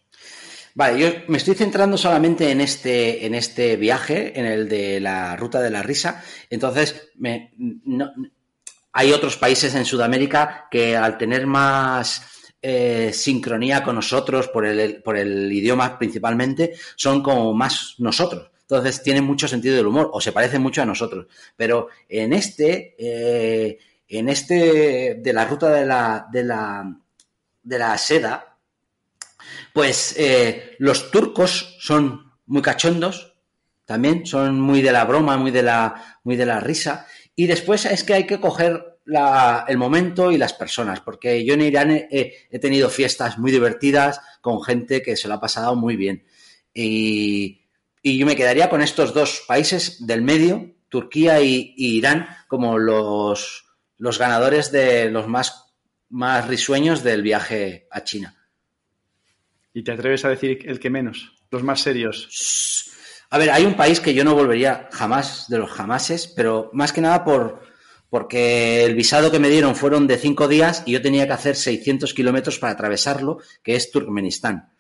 Vale, 0.80 0.98
yo 0.98 1.10
me 1.28 1.38
estoy 1.38 1.56
centrando 1.56 1.98
solamente 1.98 2.52
en 2.52 2.62
este, 2.62 3.26
en 3.26 3.36
este 3.36 3.76
viaje, 3.76 4.40
en 4.40 4.46
el 4.46 4.70
de 4.70 5.02
la 5.02 5.36
ruta 5.36 5.60
de 5.60 5.70
la 5.70 5.84
risa. 5.84 6.24
Entonces, 6.50 7.12
hay 8.94 9.12
otros 9.12 9.36
países 9.36 9.76
en 9.76 9.84
Sudamérica 9.84 10.70
que 10.72 10.96
al 10.96 11.18
tener 11.18 11.48
más 11.48 12.22
eh, 12.62 13.12
sincronía 13.14 13.84
con 13.84 13.96
nosotros, 13.96 14.48
por 14.48 14.66
el, 14.66 15.04
por 15.04 15.18
el 15.18 15.52
idioma 15.52 16.00
principalmente, 16.00 16.76
son 16.96 17.22
como 17.22 17.54
más 17.54 17.96
nosotros. 17.98 18.50
Entonces, 18.62 19.04
tienen 19.04 19.26
mucho 19.26 19.50
sentido 19.50 19.76
del 19.76 19.88
humor 19.88 20.10
o 20.14 20.22
se 20.22 20.32
parecen 20.32 20.62
mucho 20.62 20.82
a 20.82 20.86
nosotros. 20.86 21.28
Pero 21.58 21.90
en 22.08 22.32
este, 22.32 22.96
eh, 22.98 23.80
en 24.08 24.30
este 24.30 25.16
de 25.16 25.34
la 25.34 25.44
ruta 25.44 25.72
de 25.72 25.86
la, 25.86 26.26
de 26.32 26.44
la, 26.46 26.98
de 27.64 27.80
la 27.80 27.98
seda, 27.98 28.49
pues 29.74 30.16
eh, 30.18 30.76
los 30.80 31.12
turcos 31.12 31.78
son 31.80 32.34
muy 32.46 32.62
cachondos, 32.62 33.36
también 33.86 34.26
son 34.26 34.60
muy 34.60 34.82
de 34.82 34.92
la 34.92 35.06
broma, 35.06 35.38
muy 35.38 35.52
de 35.52 35.64
la, 35.64 36.20
muy 36.24 36.36
de 36.36 36.46
la 36.46 36.60
risa. 36.60 37.08
Y 37.36 37.48
después 37.48 37.86
es 37.86 38.04
que 38.04 38.14
hay 38.14 38.26
que 38.26 38.40
coger 38.40 39.00
el 39.68 39.78
momento 39.78 40.32
y 40.32 40.38
las 40.38 40.54
personas, 40.54 41.00
porque 41.00 41.44
yo 41.44 41.56
en 41.56 41.62
Irán 41.62 42.08
he, 42.12 42.60
tenido 42.60 42.90
fiestas 42.90 43.40
muy 43.40 43.52
divertidas 43.52 44.22
con 44.42 44.62
gente 44.62 45.02
que 45.02 45.16
se 45.16 45.28
lo 45.28 45.36
ha 45.36 45.42
pasado 45.42 45.76
muy 45.76 45.96
bien. 45.96 46.26
Y, 46.74 47.66
yo 48.04 48.26
me 48.26 48.36
quedaría 48.36 48.70
con 48.70 48.82
estos 48.82 49.14
dos 49.14 49.44
países 49.48 50.06
del 50.06 50.22
medio, 50.22 50.76
Turquía 50.90 51.42
y, 51.42 51.74
y 51.76 51.98
Irán, 51.98 52.28
como 52.48 52.78
los, 52.78 53.66
los 53.98 54.18
ganadores 54.18 54.72
de 54.72 55.10
los 55.12 55.28
más, 55.28 55.74
más 56.10 56.48
risueños 56.48 57.04
del 57.04 57.22
viaje 57.22 57.88
a 57.92 58.04
China. 58.04 58.39
¿Y 59.74 59.84
te 59.84 59.92
atreves 59.92 60.26
a 60.26 60.30
decir 60.30 60.60
el 60.66 60.80
que 60.80 60.90
menos? 60.90 61.34
Los 61.52 61.64
más 61.64 61.82
serios. 61.82 62.90
A 63.30 63.38
ver, 63.38 63.52
hay 63.52 63.66
un 63.66 63.76
país 63.76 64.00
que 64.00 64.14
yo 64.14 64.24
no 64.24 64.34
volvería 64.34 64.90
jamás 64.92 65.46
de 65.50 65.60
los 65.60 65.70
jamases, 65.70 66.28
pero 66.28 66.70
más 66.74 66.92
que 66.92 67.02
nada 67.02 67.24
por 67.24 67.70
porque 68.10 68.86
el 68.86 68.96
visado 68.96 69.32
que 69.32 69.40
me 69.40 69.50
dieron 69.50 69.76
fueron 69.76 70.08
de 70.08 70.18
cinco 70.18 70.48
días 70.48 70.84
y 70.86 70.94
yo 70.94 71.02
tenía 71.02 71.28
que 71.28 71.34
hacer 71.34 71.56
600 71.56 72.14
kilómetros 72.14 72.58
para 72.58 72.74
atravesarlo, 72.74 73.38
que 73.62 73.76
es 73.76 73.92
Turkmenistán. 73.92 74.72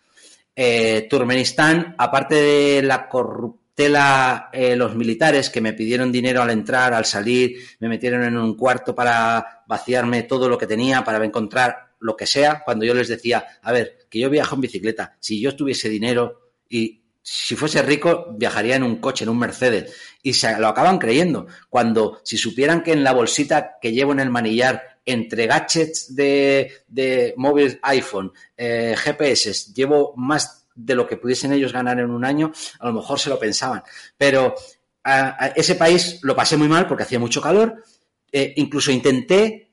Eh, 0.55 1.07
Turkmenistán, 1.09 1.95
aparte 1.97 2.35
de 2.35 2.81
la 2.81 3.07
corruptela, 3.07 4.49
eh, 4.51 4.75
los 4.75 4.95
militares 4.95 5.49
que 5.49 5.61
me 5.61 5.73
pidieron 5.73 6.11
dinero 6.11 6.41
al 6.41 6.49
entrar, 6.49 6.93
al 6.93 7.05
salir, 7.05 7.57
me 7.79 7.87
metieron 7.87 8.23
en 8.23 8.35
un 8.35 8.55
cuarto 8.57 8.95
para 8.95 9.63
vaciarme 9.67 10.23
todo 10.23 10.49
lo 10.49 10.57
que 10.57 10.67
tenía, 10.67 11.03
para 11.03 11.23
encontrar 11.23 11.88
lo 11.99 12.15
que 12.15 12.25
sea, 12.25 12.63
cuando 12.63 12.85
yo 12.85 12.93
les 12.93 13.07
decía, 13.07 13.45
a 13.61 13.71
ver, 13.71 14.07
que 14.09 14.19
yo 14.19 14.29
viajo 14.29 14.55
en 14.55 14.61
bicicleta, 14.61 15.17
si 15.19 15.39
yo 15.39 15.55
tuviese 15.55 15.89
dinero 15.89 16.51
y 16.69 16.99
si 17.21 17.55
fuese 17.55 17.81
rico, 17.81 18.33
viajaría 18.35 18.75
en 18.75 18.83
un 18.83 18.95
coche, 18.95 19.23
en 19.23 19.29
un 19.29 19.37
Mercedes. 19.37 19.93
Y 20.23 20.33
se 20.33 20.57
lo 20.57 20.67
acaban 20.67 20.97
creyendo. 20.97 21.47
Cuando, 21.69 22.21
si 22.23 22.37
supieran 22.37 22.81
que 22.81 22.93
en 22.93 23.03
la 23.03 23.13
bolsita 23.13 23.77
que 23.79 23.91
llevo 23.91 24.13
en 24.13 24.19
el 24.19 24.29
manillar, 24.29 24.99
entre 25.05 25.47
gadgets 25.47 26.15
de, 26.15 26.71
de 26.87 27.33
móvil 27.37 27.79
iPhone, 27.83 28.31
eh, 28.57 28.95
GPS, 28.97 29.73
llevo 29.73 30.13
más 30.15 30.67
de 30.73 30.95
lo 30.95 31.07
que 31.07 31.17
pudiesen 31.17 31.51
ellos 31.51 31.73
ganar 31.73 31.99
en 31.99 32.09
un 32.09 32.23
año, 32.23 32.51
a 32.79 32.87
lo 32.87 32.93
mejor 32.93 33.19
se 33.19 33.29
lo 33.29 33.37
pensaban. 33.37 33.83
Pero 34.17 34.55
a, 35.03 35.53
ese 35.55 35.75
país 35.75 36.19
lo 36.23 36.35
pasé 36.35 36.57
muy 36.57 36.67
mal 36.67 36.87
porque 36.87 37.03
hacía 37.03 37.19
mucho 37.19 37.41
calor. 37.41 37.83
Eh, 38.31 38.53
incluso 38.57 38.91
intenté 38.91 39.71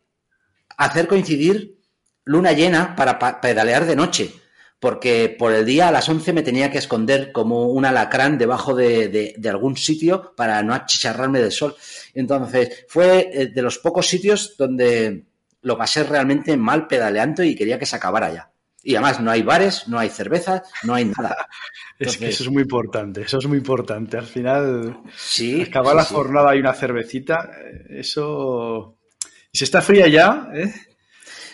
hacer 0.76 1.06
coincidir 1.06 1.75
luna 2.26 2.52
llena 2.52 2.94
para 2.94 3.40
pedalear 3.40 3.86
de 3.86 3.96
noche, 3.96 4.34
porque 4.78 5.34
por 5.38 5.52
el 5.52 5.64
día 5.64 5.88
a 5.88 5.92
las 5.92 6.08
11 6.08 6.32
me 6.34 6.42
tenía 6.42 6.70
que 6.70 6.78
esconder 6.78 7.32
como 7.32 7.68
un 7.68 7.86
alacrán 7.86 8.36
debajo 8.36 8.74
de, 8.74 9.08
de, 9.08 9.34
de 9.38 9.48
algún 9.48 9.76
sitio 9.76 10.34
para 10.36 10.62
no 10.62 10.74
achicharrarme 10.74 11.40
del 11.40 11.52
sol. 11.52 11.74
Entonces, 12.12 12.84
fue 12.88 13.30
eh, 13.32 13.46
de 13.46 13.62
los 13.62 13.78
pocos 13.78 14.06
sitios 14.06 14.54
donde 14.58 15.24
lo 15.62 15.78
pasé 15.78 16.04
realmente 16.04 16.56
mal 16.56 16.86
pedaleando 16.86 17.42
y 17.42 17.54
quería 17.54 17.78
que 17.78 17.86
se 17.86 17.96
acabara 17.96 18.32
ya. 18.32 18.50
Y 18.82 18.94
además 18.94 19.20
no 19.20 19.30
hay 19.30 19.42
bares, 19.42 19.88
no 19.88 19.98
hay 19.98 20.10
cervezas, 20.10 20.62
no 20.84 20.94
hay 20.94 21.06
nada. 21.06 21.48
Entonces, 21.98 22.14
es 22.14 22.16
que 22.18 22.28
eso 22.28 22.44
es 22.44 22.50
muy 22.50 22.62
importante, 22.62 23.22
eso 23.22 23.38
es 23.38 23.46
muy 23.46 23.58
importante. 23.58 24.18
Al 24.18 24.26
final, 24.26 25.00
sí, 25.16 25.62
acabar 25.62 25.92
sí, 25.92 25.96
la 25.96 26.04
sí. 26.04 26.14
jornada 26.14 26.54
y 26.54 26.60
una 26.60 26.74
cervecita, 26.74 27.50
eh, 27.64 28.00
eso... 28.00 28.98
Y 29.52 29.58
si 29.58 29.64
está 29.64 29.80
fría 29.80 30.06
ya, 30.06 30.50
¿eh? 30.54 30.72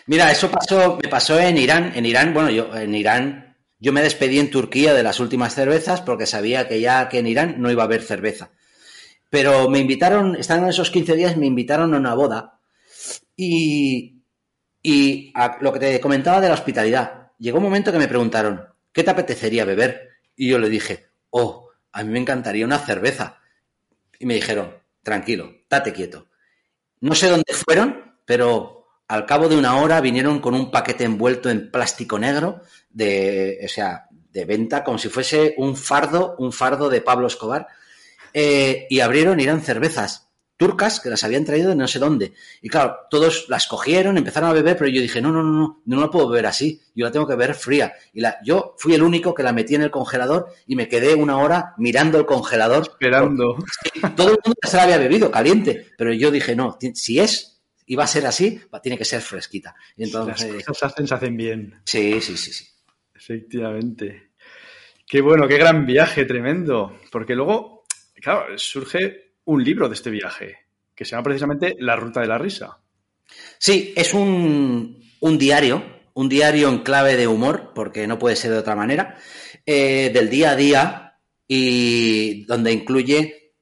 Mira, 0.07 0.31
eso 0.31 0.51
pasó, 0.51 0.99
me 1.03 1.09
pasó 1.09 1.39
en 1.39 1.59
Irán. 1.59 1.93
En 1.95 2.07
Irán, 2.07 2.35
bueno, 2.35 2.51
yo 2.51 2.75
en 2.77 2.95
Irán, 2.95 3.57
yo 3.79 3.93
me 3.93 4.03
despedí 4.03 4.39
en 4.39 4.51
Turquía 4.51 4.95
de 4.95 5.03
las 5.03 5.21
últimas 5.21 5.55
cervezas 5.55 6.01
porque 6.01 6.27
sabía 6.27 6.69
que 6.69 6.81
ya 6.81 7.09
que 7.09 7.19
en 7.19 7.27
Irán 7.27 7.57
no 7.59 7.71
iba 7.71 7.83
a 7.83 7.87
haber 7.87 8.03
cerveza. 8.03 8.51
Pero 9.31 9.69
me 9.71 9.79
invitaron, 9.79 10.37
estando 10.37 10.65
en 10.67 10.71
esos 10.71 10.91
15 10.91 11.17
días, 11.17 11.37
me 11.37 11.47
invitaron 11.47 11.95
a 11.95 11.99
una 11.99 12.15
boda 12.15 12.61
y, 13.37 14.23
y 14.83 15.33
a 15.35 15.59
lo 15.61 15.73
que 15.73 15.79
te 15.79 16.01
comentaba 16.01 16.41
de 16.41 16.49
la 16.49 16.55
hospitalidad. 16.55 17.31
Llegó 17.39 17.59
un 17.59 17.65
momento 17.65 17.93
que 17.93 17.99
me 17.99 18.09
preguntaron, 18.09 18.63
¿qué 18.93 19.03
te 19.03 19.11
apetecería 19.11 19.65
beber? 19.65 20.11
Y 20.37 20.49
yo 20.49 20.59
le 20.59 20.69
dije, 20.69 21.07
oh, 21.31 21.71
a 21.93 22.03
mí 22.03 22.11
me 22.11 22.19
encantaría 22.19 22.67
una 22.67 22.79
cerveza. 22.79 23.41
Y 24.19 24.27
me 24.27 24.35
dijeron, 24.35 24.75
tranquilo, 25.03 25.53
date 25.69 25.93
quieto. 25.93 26.29
No 27.01 27.15
sé 27.15 27.29
dónde 27.29 27.53
fueron, 27.55 28.17
pero 28.25 28.82
al 29.13 29.27
cabo 29.27 29.47
de 29.47 29.59
una 29.59 29.77
hora 29.77 30.01
vinieron 30.01 30.41
con 30.41 30.55
un 30.55 30.71
paquete 30.71 31.05
envuelto 31.05 31.51
en 31.51 31.71
plástico 31.71 32.19
negro, 32.19 32.63
de, 32.89 33.61
o 33.63 33.69
sea, 33.69 34.07
de 34.11 34.47
venta 34.47 34.83
como 34.83 34.97
si 34.97 35.11
fuese 35.11 35.55
un 35.59 35.77
fardo, 35.77 36.35
un 36.39 36.51
fardo 36.51 36.89
de 36.89 37.03
Pablo 37.03 37.27
Escobar. 37.27 37.67
Eh, 38.33 38.87
y 38.89 39.01
abrieron 39.01 39.39
y 39.39 39.43
eran 39.43 39.61
cervezas 39.61 40.31
turcas 40.57 40.99
que 40.99 41.11
las 41.11 41.25
habían 41.25 41.45
traído 41.45 41.69
de 41.69 41.77
no 41.77 41.87
sé 41.89 41.99
dónde. 41.99 42.33
Y 42.63 42.71
claro, 42.71 43.01
todos 43.11 43.51
las 43.51 43.67
cogieron, 43.67 44.17
empezaron 44.17 44.49
a 44.49 44.55
beber, 44.55 44.79
pero 44.79 44.89
yo 44.89 45.03
dije, 45.03 45.21
no, 45.21 45.31
no, 45.31 45.43
no, 45.43 45.53
no, 45.53 45.83
no 45.85 46.01
la 46.01 46.11
puedo 46.11 46.31
beber 46.31 46.47
así, 46.47 46.81
yo 46.95 47.05
la 47.05 47.13
tengo 47.13 47.27
que 47.27 47.35
beber 47.35 47.55
fría. 47.55 47.93
Y 48.15 48.23
la, 48.23 48.39
yo 48.43 48.77
fui 48.79 48.95
el 48.95 49.03
único 49.03 49.35
que 49.35 49.43
la 49.43 49.53
metí 49.53 49.75
en 49.75 49.83
el 49.83 49.91
congelador 49.91 50.47
y 50.67 50.75
me 50.75 50.89
quedé 50.89 51.15
una 51.15 51.37
hora 51.37 51.75
mirando 51.77 52.17
el 52.17 52.25
congelador. 52.25 52.85
Esperando. 52.85 53.57
Todo 54.17 54.31
el 54.31 54.39
mundo 54.43 54.59
se 54.63 54.77
la 54.79 54.85
había 54.85 54.97
bebido, 54.97 55.31
caliente, 55.31 55.89
pero 55.99 56.15
yo 56.15 56.31
dije, 56.31 56.57
no, 56.57 56.79
si 56.95 57.21
es, 57.21 57.52
y 57.93 57.95
va 57.95 58.05
a 58.05 58.07
ser 58.07 58.25
así, 58.25 58.59
tiene 58.83 58.97
que 58.97 59.05
ser 59.05 59.21
fresquita. 59.21 59.77
Y 59.99 60.05
entonces, 60.05 60.51
Las 60.51 60.65
cosas 60.65 60.95
se 60.97 61.15
hacen 61.15 61.37
bien. 61.37 61.83
Sí, 61.85 62.23
sí, 62.23 62.39
sí, 62.39 62.51
sí. 62.51 62.67
Efectivamente. 63.15 64.31
Qué 65.07 65.21
bueno, 65.21 65.47
qué 65.47 65.59
gran 65.59 65.85
viaje, 65.85 66.25
tremendo. 66.25 66.99
Porque 67.11 67.35
luego, 67.35 67.85
claro, 68.15 68.57
surge 68.57 69.35
un 69.45 69.63
libro 69.63 69.91
de 69.91 69.95
este 69.95 70.09
viaje, 70.09 70.57
que 70.95 71.05
se 71.05 71.11
llama 71.11 71.25
precisamente 71.25 71.77
La 71.81 71.95
Ruta 71.95 72.23
de 72.23 72.29
la 72.29 72.39
Risa. 72.39 72.79
Sí, 73.59 73.93
es 73.95 74.15
un, 74.15 74.99
un 75.21 75.39
diario, 75.39 75.85
un 76.15 76.31
diario 76.31 76.71
en 76.71 76.79
clave 76.79 77.19
de 77.19 77.27
humor, 77.27 77.73
porque 77.75 78.07
no 78.07 78.19
puede 78.19 78.37
ser 78.37 78.53
de 78.53 78.59
otra 78.59 78.75
manera, 78.75 79.19
eh, 79.67 80.11
del 80.15 80.31
día 80.31 80.53
a 80.53 80.57
día 80.57 81.19
y 81.47 82.47
donde 82.47 82.73
incluye 82.73 83.53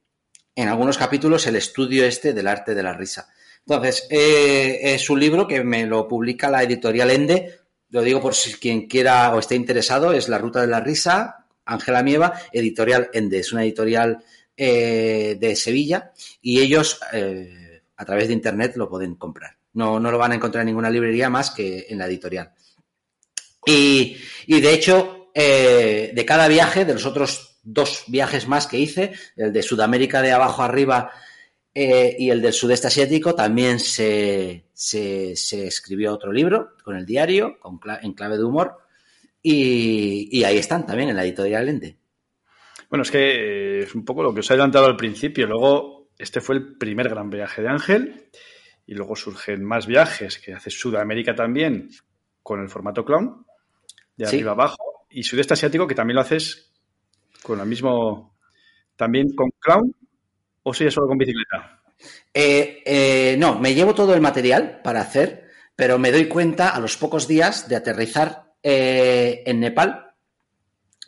en 0.55 0.69
algunos 0.69 0.97
capítulos 0.97 1.47
el 1.47 1.57
estudio 1.57 2.05
este 2.05 2.31
del 2.31 2.47
arte 2.47 2.73
de 2.73 2.83
la 2.83 2.93
risa. 2.93 3.27
Entonces, 3.65 4.07
eh, 4.09 4.79
es 4.81 5.09
un 5.09 5.19
libro 5.19 5.47
que 5.47 5.63
me 5.63 5.85
lo 5.85 6.07
publica 6.07 6.49
la 6.49 6.63
editorial 6.63 7.11
Ende, 7.11 7.59
lo 7.89 8.01
digo 8.01 8.21
por 8.21 8.33
si 8.33 8.53
quien 8.53 8.87
quiera 8.87 9.33
o 9.33 9.39
esté 9.39 9.55
interesado, 9.55 10.13
es 10.13 10.29
La 10.29 10.37
Ruta 10.37 10.61
de 10.61 10.67
la 10.67 10.79
Risa, 10.79 11.45
Ángela 11.65 12.03
Mieva, 12.03 12.33
editorial 12.51 13.09
Ende, 13.13 13.39
es 13.39 13.51
una 13.53 13.63
editorial 13.63 14.23
eh, 14.57 15.37
de 15.39 15.55
Sevilla 15.55 16.11
y 16.41 16.59
ellos 16.59 16.99
eh, 17.13 17.81
a 17.97 18.05
través 18.05 18.27
de 18.27 18.33
internet 18.33 18.75
lo 18.75 18.89
pueden 18.89 19.15
comprar. 19.15 19.55
No, 19.73 19.99
no, 19.99 20.11
lo 20.11 20.17
van 20.17 20.33
a 20.33 20.35
encontrar 20.35 20.63
en 20.63 20.67
ninguna 20.67 20.89
librería 20.89 21.29
más 21.29 21.51
que 21.51 21.85
en 21.87 21.97
la 21.97 22.07
editorial. 22.07 22.51
Y, 23.65 24.17
y 24.47 24.59
de 24.59 24.73
hecho, 24.73 25.29
de 25.33 26.25
cada 26.27 26.49
viaje, 26.49 26.83
de 26.83 26.93
los 26.93 27.05
otros 27.05 27.59
dos 27.63 28.03
viajes 28.07 28.47
más 28.47 28.67
que 28.67 28.79
hice, 28.79 29.13
el 29.35 29.53
de 29.53 29.61
Sudamérica 29.61 30.21
de 30.21 30.31
abajo 30.31 30.63
arriba 30.63 31.11
eh, 31.73 32.15
y 32.19 32.29
el 32.29 32.41
del 32.41 32.53
sudeste 32.53 32.87
asiático, 32.87 33.33
también 33.35 33.79
se, 33.79 34.65
se, 34.73 35.35
se, 35.35 35.67
escribió 35.67 36.13
otro 36.13 36.31
libro 36.31 36.75
con 36.83 36.95
el 36.95 37.05
diario, 37.05 37.57
con, 37.59 37.79
en 38.01 38.13
clave 38.13 38.37
de 38.37 38.43
humor, 38.43 38.77
y, 39.41 40.29
y 40.31 40.43
ahí 40.43 40.57
están 40.57 40.85
también 40.85 41.09
en 41.09 41.15
la 41.15 41.23
editorial 41.23 41.65
Lente. 41.65 41.97
Bueno, 42.89 43.03
es 43.03 43.11
que 43.11 43.79
es 43.79 43.95
un 43.95 44.03
poco 44.03 44.21
lo 44.21 44.33
que 44.33 44.41
os 44.41 44.49
he 44.49 44.53
adelantado 44.53 44.85
al 44.85 44.97
principio. 44.97 45.47
Luego, 45.47 46.09
este 46.17 46.41
fue 46.41 46.55
el 46.55 46.77
primer 46.77 47.07
gran 47.07 47.29
viaje 47.29 47.61
de 47.61 47.69
Ángel. 47.69 48.29
Y 48.85 48.93
luego 48.95 49.15
surgen 49.15 49.63
más 49.63 49.87
viajes 49.87 50.37
que 50.39 50.53
hace 50.53 50.69
Sudamérica 50.69 51.33
también 51.33 51.89
con 52.43 52.59
el 52.59 52.67
formato 52.69 53.05
clown, 53.05 53.45
de 54.17 54.25
Sí. 54.25 54.35
arriba 54.35 54.51
abajo. 54.51 55.05
Y 55.09 55.23
Sudeste 55.23 55.53
Asiático, 55.53 55.87
que 55.87 55.95
también 55.95 56.15
lo 56.15 56.21
haces 56.21 56.73
con 57.41 57.61
el 57.61 57.65
mismo. 57.65 58.35
También 58.97 59.33
con 59.35 59.49
clown, 59.59 59.95
o 60.63 60.73
sigue 60.73 60.91
solo 60.91 61.07
con 61.07 61.17
bicicleta. 61.17 61.81
Eh, 62.33 62.81
eh, 62.85 63.35
no, 63.37 63.59
me 63.59 63.73
llevo 63.73 63.93
todo 63.93 64.13
el 64.13 64.21
material 64.21 64.81
para 64.83 65.01
hacer, 65.01 65.49
pero 65.75 65.99
me 65.99 66.11
doy 66.11 66.27
cuenta 66.27 66.69
a 66.69 66.79
los 66.79 66.97
pocos 66.97 67.27
días 67.27 67.67
de 67.67 67.75
aterrizar 67.75 68.53
eh, 68.63 69.43
en 69.45 69.59
Nepal, 69.59 70.11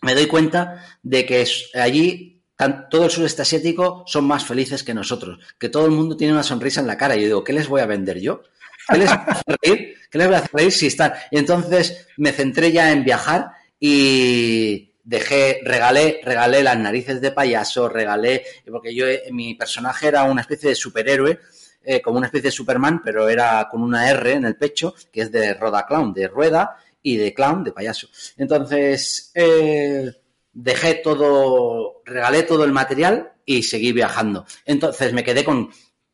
me 0.02 0.16
doy 0.16 0.28
cuenta 0.28 0.84
de 1.02 1.26
que 1.26 1.46
allí 1.76 2.42
todo 2.90 3.06
el 3.06 3.12
sudeste 3.12 3.42
asiático 3.42 4.04
son 4.06 4.26
más 4.26 4.46
felices 4.46 4.84
que 4.84 4.94
nosotros, 4.94 5.40
que 5.58 5.70
todo 5.70 5.86
el 5.86 5.92
mundo 5.92 6.16
tiene 6.16 6.34
una 6.34 6.44
sonrisa 6.44 6.82
en 6.82 6.88
la 6.88 6.98
cara. 6.98 7.16
Y 7.16 7.22
yo 7.22 7.26
digo, 7.26 7.44
¿qué 7.44 7.54
les 7.54 7.68
voy 7.68 7.82
a 7.82 7.86
vender 7.86 8.20
yo? 8.20 8.44
¿Qué 8.88 8.98
les 8.98 9.10
voy 9.10 9.18
a 9.18 9.32
hacer 9.32 9.58
reír? 9.62 9.96
¿Qué 10.10 10.18
les 10.18 10.28
voy 10.28 10.36
a 10.36 10.40
hacer 10.40 10.52
reír 10.54 10.72
si 10.72 10.88
están? 10.88 11.14
Y 11.32 11.38
entonces 11.38 12.08
me 12.18 12.32
centré 12.32 12.72
ya 12.72 12.92
en 12.92 13.04
viajar 13.04 13.52
y 13.80 14.93
dejé, 15.04 15.62
regalé, 15.64 16.22
regalé 16.24 16.64
las 16.64 16.78
narices 16.78 17.20
de 17.22 17.32
payaso, 17.32 17.90
regalé, 17.90 18.44
porque 18.70 18.96
yo, 18.96 19.08
eh, 19.08 19.24
mi 19.32 19.56
personaje 19.56 20.08
era 20.08 20.24
una 20.24 20.42
especie 20.42 20.70
de 20.70 20.76
superhéroe, 20.76 21.40
eh, 21.84 22.02
como 22.02 22.18
una 22.18 22.28
especie 22.28 22.48
de 22.50 22.56
Superman, 22.56 23.02
pero 23.04 23.28
era 23.28 23.68
con 23.70 23.84
una 23.84 24.10
R 24.10 24.34
en 24.34 24.46
el 24.46 24.56
pecho, 24.56 24.96
que 25.12 25.22
es 25.22 25.32
de 25.32 25.54
Roda 25.54 25.86
Clown, 25.86 26.14
de 26.14 26.28
rueda, 26.28 26.78
y 27.04 27.18
de 27.18 27.34
clown, 27.34 27.64
de 27.64 27.74
payaso. 27.74 28.08
Entonces, 28.38 29.32
eh, 29.36 30.10
dejé 30.54 30.96
todo, 30.96 32.02
regalé 32.06 32.44
todo 32.44 32.64
el 32.64 32.72
material 32.72 33.34
y 33.46 33.64
seguí 33.64 33.92
viajando. 33.92 34.46
Entonces 34.66 35.12
me 35.14 35.24
quedé 35.24 35.44
con 35.44 35.70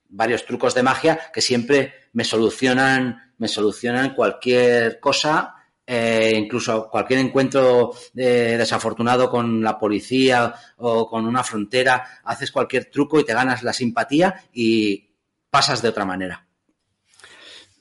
varios 0.09 0.45
trucos 0.45 0.73
de 0.73 0.83
magia 0.83 1.19
que 1.31 1.41
siempre 1.41 1.93
me 2.13 2.23
solucionan, 2.23 3.33
me 3.37 3.47
solucionan 3.47 4.15
cualquier 4.15 4.99
cosa, 4.99 5.55
eh, 5.91 6.33
incluso 6.35 6.87
cualquier 6.87 7.19
encuentro 7.19 7.93
desafortunado 8.13 9.29
con 9.29 9.63
la 9.63 9.79
policía 9.79 10.53
o 10.77 11.09
con 11.09 11.25
una 11.25 11.43
frontera, 11.43 12.21
haces 12.23 12.51
cualquier 12.51 12.85
truco 12.85 13.19
y 13.19 13.25
te 13.25 13.33
ganas 13.33 13.63
la 13.63 13.73
simpatía 13.73 14.43
y 14.53 15.09
pasas 15.49 15.81
de 15.81 15.89
otra 15.89 16.05
manera. 16.05 16.45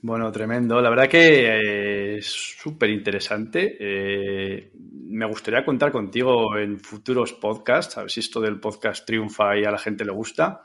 Bueno, 0.00 0.30
tremendo. 0.30 0.80
La 0.80 0.90
verdad 0.90 1.08
que 1.08 1.46
eh, 1.46 2.18
es 2.18 2.26
súper 2.26 2.88
interesante. 2.90 3.76
Eh, 3.80 4.70
me 4.74 5.26
gustaría 5.26 5.64
contar 5.64 5.90
contigo 5.90 6.56
en 6.56 6.78
futuros 6.78 7.32
podcasts, 7.32 7.98
a 7.98 8.02
ver 8.02 8.10
si 8.10 8.20
esto 8.20 8.40
del 8.40 8.60
podcast 8.60 9.04
triunfa 9.04 9.58
y 9.58 9.64
a 9.64 9.70
la 9.72 9.78
gente 9.78 10.04
le 10.04 10.12
gusta, 10.12 10.62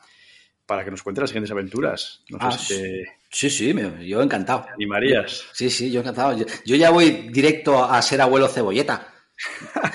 para 0.65 0.83
que 0.85 0.91
nos 0.91 1.03
cuentes 1.03 1.21
las 1.21 1.29
siguientes 1.29 1.51
aventuras. 1.51 2.21
No 2.29 2.39
sé 2.39 2.45
Ah, 2.45 2.51
si 2.51 2.73
te 2.81 3.05
Sí, 3.29 3.49
sí, 3.49 3.73
me- 3.73 4.05
yo 4.07 4.21
encantado. 4.21 4.65
animarías. 4.75 5.43
Sí, 5.53 5.69
sí, 5.69 5.91
yo 5.91 6.01
encantado. 6.01 6.37
Yo, 6.37 6.45
yo 6.65 6.75
ya 6.75 6.91
voy 6.91 7.29
directo 7.31 7.83
a 7.83 8.01
ser 8.01 8.21
abuelo 8.21 8.47
cebolleta. 8.47 9.07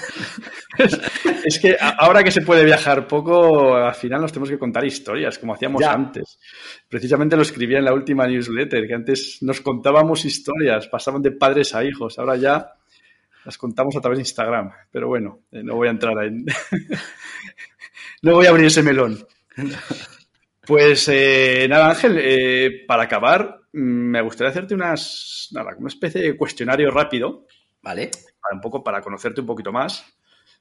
Es 1.45 1.59
que 1.59 1.77
ahora 1.81 2.23
que 2.23 2.31
se 2.31 2.43
puede 2.43 2.65
viajar 2.65 3.07
poco, 3.09 3.75
al 3.75 3.95
final 3.95 4.21
nos 4.21 4.33
tenemos 4.33 4.51
que 4.51 4.59
contar 4.59 4.85
historias, 4.85 5.39
como 5.39 5.55
hacíamos 5.55 5.81
Ya. 5.81 5.93
antes. 5.93 6.39
Precisamente 6.89 7.37
lo 7.37 7.43
escribía 7.43 7.79
en 7.79 7.85
la 7.85 7.95
última 7.95 8.27
newsletter, 8.27 8.87
que 8.87 8.95
antes 8.95 9.39
nos 9.41 9.61
contábamos 9.61 10.25
historias, 10.25 10.87
pasaban 10.89 11.23
de 11.23 11.33
padres 11.33 11.75
a 11.75 11.85
hijos, 11.85 12.19
ahora 12.19 12.37
ya 12.37 12.73
las 13.45 13.57
contamos 13.59 13.97
a 13.97 14.01
través 14.01 14.19
de 14.19 14.23
Instagram. 14.23 14.71
Pero 14.93 15.09
bueno, 15.09 15.41
eh, 15.51 15.63
no 15.65 15.75
voy 15.77 15.89
a 15.89 15.93
entrar 15.93 16.23
en... 16.25 16.45
no 18.23 18.35
voy 18.35 18.47
a 18.47 18.51
abrir 18.51 18.67
ese 18.67 18.83
melón. 18.83 19.27
Pues 20.69 21.09
eh, 21.09 21.67
nada, 21.67 21.89
Ángel, 21.89 22.19
eh, 22.21 22.85
para 22.87 23.05
acabar, 23.05 23.63
mm, 23.73 23.79
me 23.79 24.21
gustaría 24.21 24.51
hacerte 24.51 24.75
unas, 24.75 25.49
nada, 25.53 25.75
una 25.79 25.89
especie 25.89 26.21
de 26.21 26.37
cuestionario 26.37 26.91
rápido 26.91 27.47
¿Vale? 27.81 28.11
para 28.39 28.55
un 28.55 28.61
poco 28.61 28.85
para 28.85 29.01
conocerte 29.01 29.41
un 29.41 29.47
poquito 29.47 29.73
más, 29.73 30.05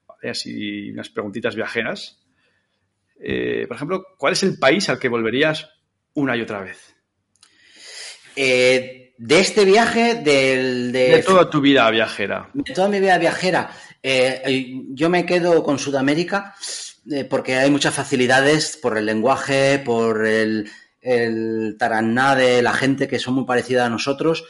¿vale? 0.08 0.30
así 0.30 0.92
unas 0.92 1.10
preguntitas 1.10 1.58
viajeras. 1.58 2.22
Eh, 3.20 3.66
por 3.68 3.76
ejemplo, 3.76 4.06
¿cuál 4.18 4.32
es 4.32 4.44
el 4.44 4.58
país 4.58 4.88
al 4.88 4.98
que 4.98 5.10
volverías 5.10 5.70
una 6.14 6.38
y 6.38 6.42
otra 6.42 6.62
vez? 6.62 6.96
Eh, 8.34 9.14
de 9.18 9.40
este 9.42 9.66
viaje, 9.66 10.16
del, 10.16 10.94
de, 10.94 11.18
De 11.18 11.24
toda 11.24 11.50
tu 11.50 11.60
vida 11.60 11.92
viajera. 11.92 12.50
de 12.54 12.74
toda 12.74 12.88
mi 12.88 13.02
vida 13.02 13.18
viajera, 13.18 13.72
eh, 14.02 14.72
yo 14.92 15.10
me 15.10 15.26
quedo 15.26 15.62
con 15.64 15.78
Sudamérica 15.78 16.56
eh, 17.12 17.26
porque 17.26 17.56
hay 17.56 17.72
muchas 17.72 17.94
facilidades 17.94 18.78
por 18.78 18.98
el 18.98 19.06
lenguaje, 19.06 19.80
por 19.80 20.26
el, 20.26 20.70
el 21.02 21.76
taraná 21.80 22.36
de 22.36 22.62
la 22.62 22.74
gente 22.74 23.08
que 23.08 23.20
son 23.20 23.36
muy 23.36 23.46
parecida 23.46 23.86
a 23.86 23.90
nosotros, 23.90 24.44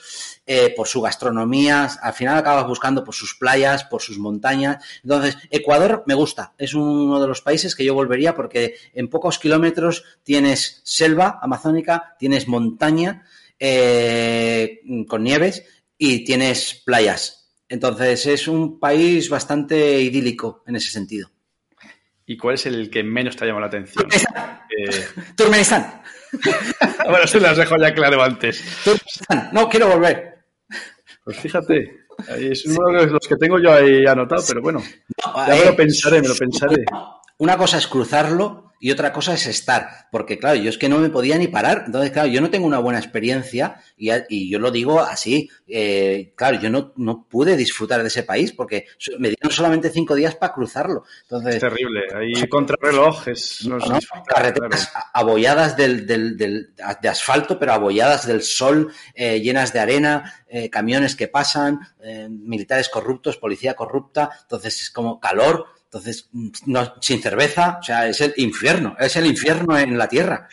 eh, 0.46 0.74
por 0.76 0.88
su 0.88 1.02
gastronomía. 1.02 1.90
Al 2.02 2.14
final 2.14 2.38
acabas 2.38 2.68
buscando 2.68 3.04
por 3.04 3.14
sus 3.14 3.36
playas, 3.36 3.84
por 3.84 4.02
sus 4.02 4.18
montañas. 4.18 4.84
Entonces, 5.04 5.38
Ecuador 5.52 6.04
me 6.08 6.16
gusta. 6.16 6.54
Es 6.58 6.74
uno 6.74 7.22
de 7.22 7.28
los 7.28 7.42
países 7.42 7.76
que 7.76 7.86
yo 7.86 7.94
volvería 7.94 8.34
porque 8.34 8.76
en 8.94 9.10
pocos 9.10 9.40
kilómetros 9.40 10.04
tienes 10.24 10.82
selva 10.84 11.40
amazónica, 11.42 12.16
tienes 12.18 12.48
montaña 12.48 13.26
eh, 13.60 14.80
con 15.08 15.24
nieves 15.24 15.64
y 15.98 16.24
tienes 16.24 16.82
playas. 16.86 17.52
Entonces 17.70 18.26
es 18.26 18.48
un 18.48 18.80
país 18.80 19.30
bastante 19.30 20.00
idílico 20.02 20.64
en 20.66 20.78
ese 20.78 20.92
sentido. 20.92 21.30
¿Y 22.30 22.36
cuál 22.36 22.56
es 22.56 22.66
el 22.66 22.90
que 22.90 23.04
menos 23.04 23.38
te 23.38 23.46
ha 23.46 23.48
llamado 23.48 23.62
la 23.62 23.68
atención? 23.68 24.06
Eh, 24.78 25.08
bueno, 27.10 27.26
se 27.26 27.40
las 27.40 27.56
dejo 27.56 27.78
ya 27.78 27.94
claro 27.94 28.22
antes. 28.22 28.62
Turkmenistán. 28.84 29.50
No 29.54 29.70
quiero 29.70 29.88
volver. 29.88 30.44
Pues 31.24 31.40
fíjate, 31.40 32.02
es 32.38 32.66
uno 32.66 33.00
de 33.00 33.08
los 33.08 33.26
que 33.28 33.38
tengo 33.38 33.60
yo 33.60 33.74
ahí 33.74 34.06
anotado, 34.06 34.44
pero 34.46 34.62
bueno, 34.62 34.80
No, 34.80 35.48
ya 35.48 35.54
me 35.54 35.62
eh, 35.62 35.66
lo 35.68 35.76
pensaré, 35.76 36.22
me 36.22 36.28
lo 36.28 36.36
pensaré. 36.36 36.84
Una 37.38 37.58
cosa 37.58 37.78
es 37.78 37.88
cruzarlo 37.88 38.67
y 38.80 38.92
otra 38.92 39.12
cosa 39.12 39.34
es 39.34 39.48
estar, 39.48 40.08
porque 40.12 40.38
claro, 40.38 40.56
yo 40.58 40.70
es 40.70 40.78
que 40.78 40.90
no 40.90 41.00
me 41.00 41.10
podía 41.10 41.38
ni 41.38 41.48
parar, 41.48 41.84
entonces 41.86 42.12
claro, 42.12 42.28
yo 42.28 42.42
no 42.42 42.50
tengo 42.50 42.68
una 42.68 42.80
buena 42.80 43.00
experiencia 43.00 43.82
y, 43.98 44.10
y 44.30 44.50
yo 44.50 44.60
lo 44.60 44.72
digo 44.72 45.00
así, 45.00 45.50
eh, 45.68 46.34
claro, 46.36 46.60
yo 46.60 46.70
no, 46.70 46.94
no, 46.96 47.28
pude 47.28 47.58
disfrutar 47.58 48.02
de 48.02 48.08
ese 48.08 48.24
país 48.24 48.54
porque 48.54 48.86
me 49.20 49.30
dieron 49.30 49.52
solamente 49.52 49.90
cinco 49.90 50.16
días 50.16 50.36
para 50.36 50.54
cruzarlo. 50.54 51.04
Entonces, 51.24 51.56
es 51.56 51.62
terrible, 51.62 52.02
ahí 52.16 52.48
contrarreloj 52.48 53.28
es... 53.28 53.66
No, 53.66 53.78
no, 53.78 54.00
carreteras 54.26 54.92
abolladas 55.14 55.76
del, 55.76 56.06
del, 56.06 56.38
del, 56.38 56.74
de 57.02 57.10
asfalto, 57.10 57.58
pero 57.58 57.74
abolladas 57.74 58.28
del 58.28 58.44
sol, 58.44 58.92
eh, 59.14 59.42
llenas 59.42 59.74
de 59.74 59.80
arena, 59.80 60.46
eh, 60.48 60.70
camiones 60.70 61.16
que 61.16 61.28
pasan, 61.28 61.80
militares 62.30 62.88
corruptos, 62.88 63.38
policía 63.38 63.74
corrupta, 63.74 64.30
entonces 64.44 64.82
es 64.82 64.92
como 64.92 65.20
calor, 65.20 65.66
entonces, 65.88 66.30
no, 66.66 66.96
sin 67.00 67.22
cerveza, 67.22 67.78
o 67.80 67.84
sea, 67.84 68.08
es 68.08 68.20
el 68.20 68.34
infierno, 68.38 68.98
es 69.00 69.16
el 69.16 69.26
infierno 69.26 69.78
en 69.78 69.98
la 69.98 70.10
tierra. 70.10 70.50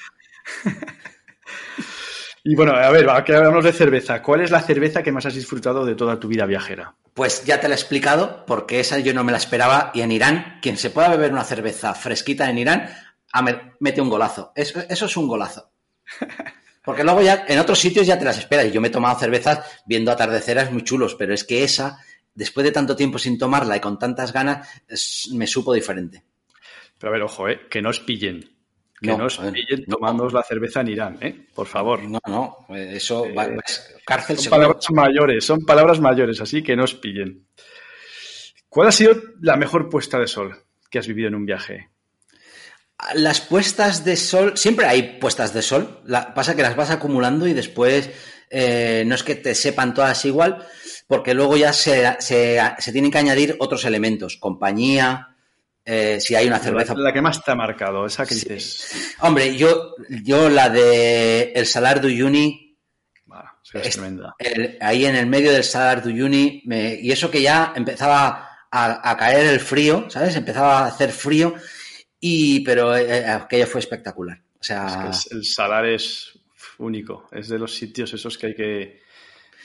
y 2.44 2.54
bueno, 2.54 2.72
a 2.72 2.88
ver, 2.90 3.04
que 3.24 3.34
hablamos 3.34 3.64
de 3.64 3.72
cerveza. 3.72 4.22
¿Cuál 4.22 4.42
es 4.42 4.52
la 4.52 4.62
cerveza 4.62 5.02
que 5.02 5.10
más 5.10 5.26
has 5.26 5.34
disfrutado 5.34 5.84
de 5.84 5.96
toda 5.96 6.20
tu 6.20 6.28
vida 6.28 6.46
viajera? 6.46 6.94
Pues 7.14 7.44
ya 7.44 7.60
te 7.60 7.66
la 7.66 7.74
he 7.74 7.78
explicado, 7.78 8.46
porque 8.46 8.78
esa 8.78 9.00
yo 9.00 9.12
no 9.12 9.24
me 9.24 9.32
la 9.32 9.38
esperaba. 9.38 9.90
Y 9.92 10.02
en 10.02 10.12
Irán, 10.12 10.60
quien 10.62 10.76
se 10.76 10.90
pueda 10.90 11.08
beber 11.08 11.32
una 11.32 11.42
cerveza 11.42 11.94
fresquita 11.94 12.48
en 12.48 12.58
Irán, 12.58 12.88
mete 13.80 14.00
un 14.00 14.10
golazo. 14.10 14.52
Eso, 14.54 14.80
eso 14.88 15.06
es 15.06 15.16
un 15.16 15.26
golazo. 15.26 15.72
Porque 16.84 17.02
luego 17.02 17.22
ya 17.22 17.46
en 17.48 17.58
otros 17.58 17.80
sitios 17.80 18.06
ya 18.06 18.18
te 18.18 18.26
las 18.26 18.38
esperas. 18.38 18.66
Y 18.66 18.70
yo 18.70 18.80
me 18.80 18.88
he 18.88 18.90
tomado 18.90 19.18
cervezas 19.18 19.60
viendo 19.86 20.12
atardeceras 20.12 20.70
muy 20.70 20.84
chulos, 20.84 21.14
pero 21.14 21.32
es 21.32 21.42
que 21.42 21.64
esa 21.64 21.98
después 22.34 22.64
de 22.64 22.72
tanto 22.72 22.96
tiempo 22.96 23.18
sin 23.18 23.38
tomarla 23.38 23.76
y 23.76 23.80
con 23.80 23.98
tantas 23.98 24.32
ganas, 24.32 24.68
me 25.32 25.46
supo 25.46 25.72
diferente. 25.72 26.22
Pero 26.98 27.10
a 27.10 27.12
ver, 27.12 27.22
ojo, 27.22 27.48
¿eh? 27.48 27.60
que 27.70 27.82
no 27.82 27.90
os 27.90 28.00
pillen. 28.00 28.50
Que 29.00 29.16
no, 29.16 29.26
os 29.26 29.38
pillen 29.38 29.84
tomando 29.84 30.28
la 30.28 30.42
cerveza 30.42 30.80
en 30.80 30.88
Irán, 30.88 31.18
¿eh? 31.20 31.46
Por 31.54 31.66
favor. 31.66 32.02
No, 32.02 32.20
no, 32.26 32.66
eso 32.70 33.26
va, 33.36 33.46
eh, 33.46 33.56
cárcel. 34.04 34.38
Son 34.38 34.50
palabras 34.50 34.86
mayores, 34.90 35.44
son 35.44 35.60
palabras 35.64 36.00
mayores, 36.00 36.40
así 36.40 36.62
que 36.62 36.76
no 36.76 36.84
os 36.84 36.94
pillen. 36.94 37.46
¿Cuál 38.68 38.88
ha 38.88 38.92
sido 38.92 39.14
la 39.40 39.56
mejor 39.56 39.88
puesta 39.88 40.18
de 40.18 40.26
sol 40.26 40.64
que 40.90 40.98
has 40.98 41.06
vivido 41.06 41.28
en 41.28 41.34
un 41.34 41.44
viaje? 41.44 41.90
Las 43.14 43.40
puestas 43.40 44.04
de 44.04 44.16
sol, 44.16 44.56
siempre 44.56 44.86
hay 44.86 45.18
puestas 45.18 45.52
de 45.52 45.60
sol. 45.60 46.00
La, 46.06 46.32
pasa 46.32 46.56
que 46.56 46.62
las 46.62 46.76
vas 46.76 46.90
acumulando 46.90 47.46
y 47.46 47.52
después 47.52 48.10
eh, 48.50 49.04
no 49.06 49.14
es 49.14 49.22
que 49.22 49.34
te 49.34 49.54
sepan 49.54 49.94
todas 49.94 50.24
igual, 50.24 50.66
porque 51.14 51.32
luego 51.32 51.56
ya 51.56 51.72
se, 51.72 52.16
se, 52.18 52.60
se 52.76 52.92
tienen 52.92 53.08
que 53.08 53.18
añadir 53.18 53.54
otros 53.60 53.84
elementos, 53.84 54.36
compañía, 54.36 55.28
eh, 55.84 56.18
si 56.20 56.34
hay 56.34 56.48
una 56.48 56.58
cerveza. 56.58 56.92
La, 56.96 57.12
que 57.12 57.22
más 57.22 57.40
te 57.40 57.52
ha 57.52 57.54
marcado, 57.54 58.04
esa 58.04 58.26
que 58.26 58.34
dices. 58.34 59.14
Hombre, 59.20 59.56
yo, 59.56 59.94
yo 60.24 60.48
la 60.48 60.68
de 60.70 61.52
el 61.54 61.66
Salar 61.66 62.04
es, 62.04 63.92
tremenda. 63.92 64.34
ahí 64.80 65.06
en 65.06 65.14
el 65.14 65.26
medio 65.26 65.52
del 65.52 65.62
Salar 65.62 66.02
de 66.02 66.10
Uyuni, 66.10 66.62
me, 66.64 66.96
y 66.96 67.12
eso 67.12 67.30
que 67.30 67.42
ya 67.42 67.72
empezaba 67.76 68.66
a, 68.72 69.10
a, 69.10 69.16
caer 69.16 69.46
el 69.46 69.60
frío, 69.60 70.10
¿sabes? 70.10 70.34
Empezaba 70.34 70.80
a 70.80 70.86
hacer 70.86 71.12
frío, 71.12 71.54
y, 72.18 72.58
pero 72.64 72.96
eh, 72.96 73.18
eh, 73.20 73.26
aquello 73.26 73.68
fue 73.68 73.78
espectacular. 73.78 74.42
O 74.58 74.64
sea, 74.64 75.10
es 75.10 75.28
que 75.28 75.36
el 75.36 75.44
Salar 75.44 75.86
es 75.86 76.36
único, 76.78 77.28
es 77.30 77.48
de 77.48 77.58
los 77.60 77.72
sitios 77.72 78.12
esos 78.14 78.36
que 78.36 78.48
hay 78.48 78.54
que 78.56 79.03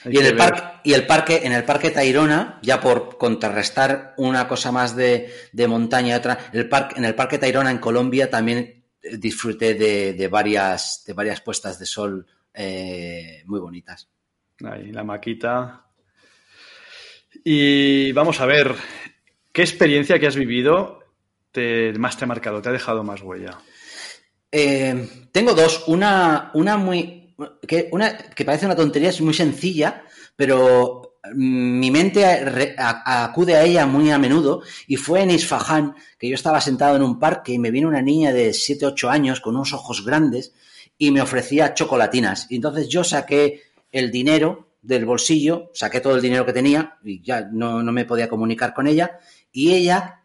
y 0.06 0.18
en, 0.18 0.26
el 0.26 0.36
parque, 0.36 0.62
y 0.84 0.94
el 0.94 1.06
parque, 1.06 1.42
en 1.44 1.52
el 1.52 1.64
parque 1.64 1.92
Tayrona, 1.92 2.60
ya 2.62 2.80
por 2.80 3.18
contrarrestar 3.18 4.14
una 4.18 4.48
cosa 4.48 4.72
más 4.72 4.96
de, 4.96 5.34
montaña 5.68 6.16
y 6.16 6.18
otra, 6.18 6.50
el 6.54 6.70
parque, 6.70 6.96
en 6.98 7.06
el 7.06 7.16
parque 7.16 7.38
Tayrona 7.38 7.72
en 7.72 7.80
Colombia 7.80 8.30
también 8.30 8.86
disfruté 9.18 9.76
de, 9.76 10.28
varias, 10.28 11.04
de 11.06 11.14
varias 11.14 11.42
puestas 11.42 11.80
de 11.80 11.86
sol 11.86 12.26
eh, 12.54 13.44
muy 13.46 13.60
bonitas. 13.60 14.08
Ahí, 14.64 14.92
la 14.92 15.04
maquita. 15.04 15.86
Y 17.44 18.12
vamos 18.12 18.42
a 18.42 18.46
ver, 18.46 18.74
¿qué 19.52 19.62
experiencia 19.62 20.20
que 20.20 20.28
has 20.28 20.36
vivido 20.36 21.00
te, 21.52 21.94
más 21.94 22.18
te 22.18 22.26
ha 22.26 22.28
marcado, 22.28 22.62
te 22.62 22.70
ha 22.70 22.74
dejado 22.74 23.04
más 23.04 23.22
huella? 23.22 23.58
Eh, 24.52 25.28
tengo 25.32 25.54
dos. 25.54 25.84
Una, 25.88 26.52
una 26.54 26.78
muy, 26.78 27.29
que, 27.68 27.90
una, 27.92 28.18
que 28.18 28.46
parece 28.46 28.66
una 28.66 28.76
tontería, 28.76 29.10
es 29.10 29.22
muy 29.22 29.34
sencilla, 29.34 30.04
pero 30.36 31.10
mi 31.34 31.92
mente 31.92 32.26
acude 32.78 33.56
a 33.56 33.64
ella 33.64 33.86
muy 33.86 34.10
a 34.10 34.18
menudo 34.18 34.62
y 34.88 34.96
fue 34.96 35.22
en 35.22 35.32
Isfahan 35.32 35.96
que 36.18 36.30
yo 36.30 36.36
estaba 36.36 36.62
sentado 36.62 36.96
en 36.96 37.04
un 37.04 37.20
parque 37.20 37.54
y 37.54 37.60
me 37.60 37.72
vino 37.72 37.88
una 37.88 38.02
niña 38.02 38.32
de 38.32 38.54
7, 38.54 38.86
8 38.86 39.10
años 39.10 39.42
con 39.42 39.56
unos 39.56 39.74
ojos 39.74 40.06
grandes 40.06 40.54
y 40.98 41.12
me 41.12 41.22
ofrecía 41.22 41.74
chocolatinas. 41.74 42.48
Y 42.50 42.56
entonces 42.56 42.88
yo 42.88 43.04
saqué 43.04 43.64
el 43.92 44.12
dinero 44.12 44.70
del 44.82 45.06
bolsillo, 45.06 45.72
saqué 45.74 46.00
todo 46.00 46.16
el 46.16 46.22
dinero 46.22 46.46
que 46.46 46.54
tenía 46.54 46.98
y 47.04 47.22
ya 47.22 47.42
no, 47.42 47.84
no 47.84 47.92
me 47.92 48.06
podía 48.06 48.30
comunicar 48.30 48.74
con 48.74 48.88
ella 48.88 49.20
y 49.52 49.74
ella 49.74 50.22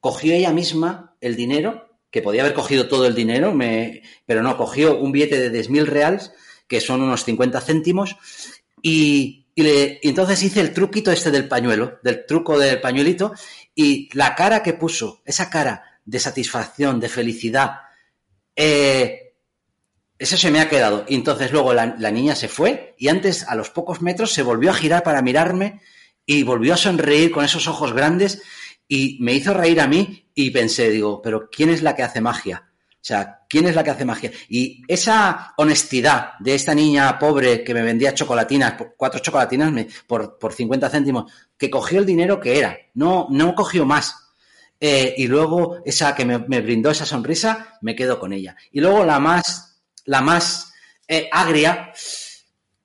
cogió 0.00 0.34
ella 0.34 0.52
misma 0.52 1.16
el 1.20 1.34
dinero 1.34 1.85
que 2.10 2.22
podía 2.22 2.42
haber 2.42 2.54
cogido 2.54 2.88
todo 2.88 3.06
el 3.06 3.14
dinero, 3.14 3.52
me, 3.52 4.02
pero 4.24 4.42
no, 4.42 4.56
cogió 4.56 4.98
un 4.98 5.12
billete 5.12 5.50
de 5.50 5.64
10.000 5.64 5.86
reales, 5.86 6.32
que 6.66 6.80
son 6.80 7.02
unos 7.02 7.24
50 7.24 7.60
céntimos, 7.60 8.16
y, 8.82 9.44
entonces 9.56 10.42
hice 10.42 10.60
el 10.60 10.74
truquito 10.74 11.10
este 11.10 11.30
del 11.30 11.48
pañuelo, 11.48 11.98
del 12.02 12.26
truco 12.26 12.58
del 12.58 12.80
pañuelito, 12.80 13.32
y 13.74 14.08
la 14.12 14.34
cara 14.34 14.62
que 14.62 14.74
puso, 14.74 15.22
esa 15.24 15.48
cara 15.48 16.00
de 16.04 16.20
satisfacción, 16.20 17.00
de 17.00 17.08
felicidad, 17.08 17.80
eh, 18.54 19.34
eso 20.18 20.36
se 20.36 20.50
me 20.50 20.60
ha 20.60 20.68
quedado. 20.68 21.04
Y 21.08 21.14
entonces 21.14 21.52
luego 21.52 21.74
la 21.74 22.10
niña 22.10 22.34
se 22.34 22.48
fue 22.48 22.94
y 22.98 23.08
antes, 23.08 23.44
a 23.48 23.54
los 23.54 23.70
pocos 23.70 24.02
metros, 24.02 24.32
se 24.32 24.42
volvió 24.42 24.70
a 24.70 24.74
girar 24.74 25.02
para 25.02 25.22
mirarme 25.22 25.80
y 26.26 26.42
volvió 26.42 26.74
a 26.74 26.78
sonreír 26.78 27.30
con 27.30 27.44
esos 27.44 27.68
ojos 27.68 27.92
grandes 27.92 28.42
y 28.88 29.18
me 29.20 29.34
hizo 29.34 29.54
reír 29.54 29.80
a 29.80 29.86
mí 29.86 30.25
y 30.38 30.50
pensé, 30.50 30.90
digo, 30.90 31.20
pero 31.22 31.48
¿quién 31.50 31.70
es 31.70 31.82
la 31.82 31.96
que 31.96 32.02
hace 32.02 32.20
magia? 32.20 32.68
O 32.68 32.98
sea, 33.06 33.40
¿quién 33.48 33.66
es 33.66 33.74
la 33.74 33.82
que 33.82 33.90
hace 33.90 34.04
magia? 34.04 34.30
Y 34.50 34.82
esa 34.86 35.54
honestidad 35.56 36.32
de 36.40 36.54
esta 36.54 36.74
niña 36.74 37.18
pobre 37.18 37.64
que 37.64 37.72
me 37.72 37.82
vendía 37.82 38.12
chocolatinas, 38.12 38.74
cuatro 38.98 39.20
chocolatinas 39.20 39.72
por, 40.06 40.38
por 40.38 40.52
50 40.52 40.90
céntimos, 40.90 41.32
que 41.56 41.70
cogió 41.70 42.00
el 42.00 42.06
dinero 42.06 42.38
que 42.38 42.58
era, 42.58 42.76
no, 42.94 43.28
no 43.30 43.54
cogió 43.54 43.86
más. 43.86 44.34
Eh, 44.78 45.14
y 45.16 45.26
luego 45.26 45.78
esa 45.86 46.14
que 46.14 46.26
me, 46.26 46.36
brindó 46.36 46.90
esa 46.90 47.06
sonrisa, 47.06 47.78
me 47.80 47.96
quedo 47.96 48.20
con 48.20 48.34
ella. 48.34 48.56
Y 48.72 48.80
luego 48.80 49.06
la 49.06 49.18
más, 49.18 49.80
la 50.04 50.20
más 50.20 50.74
eh, 51.08 51.30
agria 51.32 51.92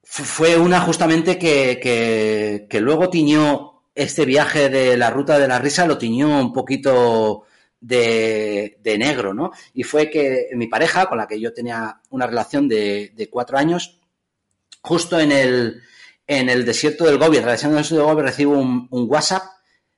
fue 0.03 0.55
una 0.55 0.79
justamente 0.79 1.37
que, 1.37 1.81
que, 1.83 2.67
que 2.69 2.79
luego 2.79 3.09
tiñó 3.09 3.70
este 3.95 4.25
viaje 4.25 4.69
de 4.69 4.97
la 4.97 5.09
ruta 5.09 5.37
de 5.37 5.47
la 5.47 5.59
risa 5.59 5.85
lo 5.85 5.97
tiñó 5.97 6.39
un 6.39 6.53
poquito 6.53 7.43
de, 7.79 8.77
de, 8.81 8.97
negro, 8.97 9.33
¿no? 9.33 9.51
Y 9.73 9.83
fue 9.83 10.09
que 10.09 10.49
mi 10.53 10.67
pareja, 10.67 11.07
con 11.07 11.17
la 11.17 11.27
que 11.27 11.39
yo 11.39 11.53
tenía 11.53 12.01
una 12.09 12.27
relación 12.27 12.67
de, 12.67 13.29
cuatro 13.31 13.57
años, 13.57 13.99
justo 14.81 15.19
en 15.19 15.31
el, 15.31 15.81
en 16.27 16.49
el 16.49 16.63
desierto 16.63 17.05
del 17.05 17.17
Gobi, 17.17 17.37
atravesando 17.37 17.77
el 17.77 17.83
desierto 17.83 18.05
del 18.05 18.15
Gobi, 18.15 18.27
recibo 18.27 18.57
un, 18.57 18.87
un, 18.91 19.09
WhatsApp 19.09 19.43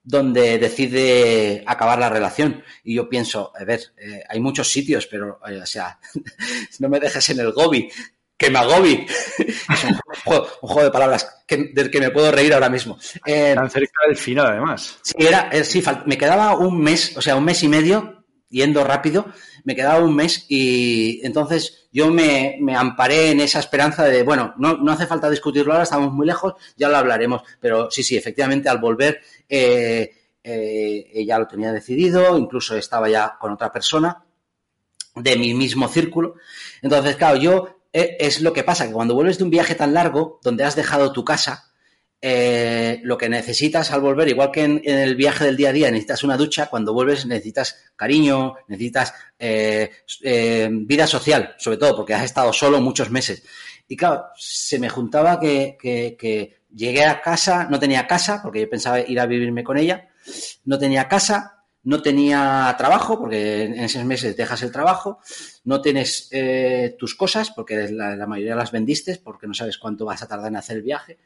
donde 0.01 0.57
decide 0.59 1.63
acabar 1.65 1.99
la 1.99 2.09
relación. 2.09 2.63
Y 2.83 2.95
yo 2.95 3.09
pienso, 3.09 3.51
a 3.55 3.63
ver, 3.63 3.81
eh, 3.97 4.23
hay 4.27 4.39
muchos 4.39 4.69
sitios, 4.69 5.07
pero, 5.07 5.39
eh, 5.47 5.61
o 5.61 5.65
sea, 5.65 5.99
no 6.79 6.89
me 6.89 6.99
dejes 6.99 7.29
en 7.29 7.39
el 7.39 7.51
Gobi 7.51 7.89
que 8.37 8.49
me 8.49 8.59
agobi. 8.59 9.05
es 9.37 9.83
un 9.83 9.99
juego, 10.25 10.47
un 10.61 10.69
juego, 10.69 10.83
de 10.83 10.91
palabras 10.91 11.43
que, 11.47 11.71
del 11.73 11.89
que 11.89 11.99
me 11.99 12.11
puedo 12.11 12.31
reír 12.31 12.53
ahora 12.53 12.69
mismo. 12.69 12.97
Eh, 13.25 13.53
Tan 13.55 13.69
cerca 13.69 14.07
del 14.07 14.17
final, 14.17 14.47
además. 14.47 14.99
Sí, 15.01 15.15
era, 15.17 15.49
eh, 15.51 15.63
sí, 15.63 15.83
me 16.05 16.17
quedaba 16.17 16.57
un 16.57 16.79
mes, 16.81 17.15
o 17.17 17.21
sea, 17.21 17.35
un 17.35 17.45
mes 17.45 17.63
y 17.63 17.67
medio, 17.67 18.23
yendo 18.49 18.83
rápido, 18.83 19.25
me 19.63 19.75
quedaba 19.75 20.03
un 20.03 20.15
mes 20.15 20.45
y 20.47 21.25
entonces 21.25 21.87
yo 21.91 22.11
me, 22.11 22.57
me 22.61 22.75
amparé 22.75 23.31
en 23.31 23.39
esa 23.39 23.59
esperanza 23.59 24.03
de, 24.05 24.23
bueno, 24.23 24.53
no, 24.57 24.77
no, 24.77 24.91
hace 24.91 25.07
falta 25.07 25.29
discutirlo 25.29 25.73
ahora, 25.73 25.83
estamos 25.83 26.13
muy 26.13 26.27
lejos, 26.27 26.53
ya 26.77 26.89
lo 26.89 26.97
hablaremos, 26.97 27.41
pero 27.59 27.89
sí, 27.89 28.03
sí, 28.03 28.15
efectivamente, 28.15 28.69
al 28.69 28.77
volver, 28.77 29.21
eh, 29.49 30.11
eh, 30.43 31.11
ella 31.13 31.39
lo 31.39 31.47
tenía 31.47 31.71
decidido, 31.71 32.37
incluso 32.37 32.75
estaba 32.75 33.09
ya 33.09 33.37
con 33.39 33.53
otra 33.53 33.71
persona 33.71 34.23
de 35.15 35.35
mi 35.35 35.53
mismo 35.53 35.87
círculo. 35.87 36.35
Entonces, 36.81 37.15
claro, 37.15 37.37
yo 37.37 37.67
eh, 37.67 37.82
es 37.93 38.41
lo 38.41 38.53
que 38.53 38.63
pasa, 38.63 38.87
que 38.87 38.93
cuando 38.93 39.13
vuelves 39.13 39.37
de 39.37 39.43
un 39.43 39.51
viaje 39.51 39.75
tan 39.75 39.93
largo, 39.93 40.39
donde 40.43 40.63
has 40.63 40.75
dejado 40.75 41.13
tu 41.13 41.23
casa, 41.23 41.73
eh, 42.25 43.01
lo 43.03 43.17
que 43.17 43.27
necesitas 43.27 43.91
al 43.91 43.99
volver, 43.99 44.29
igual 44.29 44.49
que 44.49 44.63
en, 44.63 44.81
el 44.85 45.13
viaje 45.17 45.43
del 45.43 45.57
día 45.57 45.69
a 45.69 45.73
día 45.73 45.91
necesitas 45.91 46.23
una 46.23 46.37
ducha, 46.37 46.67
cuando 46.67 46.93
vuelves 46.93 47.25
necesitas 47.25 47.91
cariño, 47.97 48.55
necesitas 48.69 49.13
eh, 49.37 49.91
eh, 50.21 50.69
vida 50.71 51.05
social, 51.05 51.53
sobre 51.57 51.75
todo 51.75 51.97
porque 51.97 52.13
has 52.13 52.23
estado 52.23 52.53
solo 52.53 52.79
muchos 52.79 53.11
meses. 53.11 53.43
Y 53.89 53.97
claro, 53.97 54.23
se 54.37 54.79
me 54.79 54.87
juntaba 54.87 55.37
que 55.37 56.61
llegué 56.73 57.03
a 57.03 57.19
casa, 57.19 57.67
no 57.69 57.77
tenía 57.77 58.07
casa, 58.07 58.39
porque 58.41 58.61
yo 58.61 58.69
pensaba 58.69 59.01
ir 59.01 59.19
a 59.19 59.25
vivirme 59.25 59.65
con 59.65 59.77
ella, 59.77 60.07
no 60.63 60.79
tenía 60.79 61.09
casa, 61.09 61.62
no 61.83 62.01
tenía 62.01 62.73
trabajo, 62.77 63.19
porque 63.19 63.63
en 63.63 63.79
esos 63.79 64.03
meses 64.05 64.37
dejas 64.37 64.61
el 64.63 64.71
trabajo, 64.71 65.19
no 65.65 65.81
tienes 65.81 66.29
eh, 66.31 66.95
tus 66.97 67.15
cosas, 67.15 67.51
porque 67.51 67.89
la, 67.89 68.15
la, 68.15 68.27
mayoría 68.27 68.55
las 68.55 68.71
vendiste, 68.71 69.19
porque 69.23 69.47
no 69.47 69.53
sabes 69.53 69.77
cuánto 69.77 70.05
vas 70.05 70.21
a 70.23 70.27
tardar 70.27 70.47
en 70.47 70.57
hacer 70.57 70.77
el 70.77 70.83
viaje. 70.83 71.17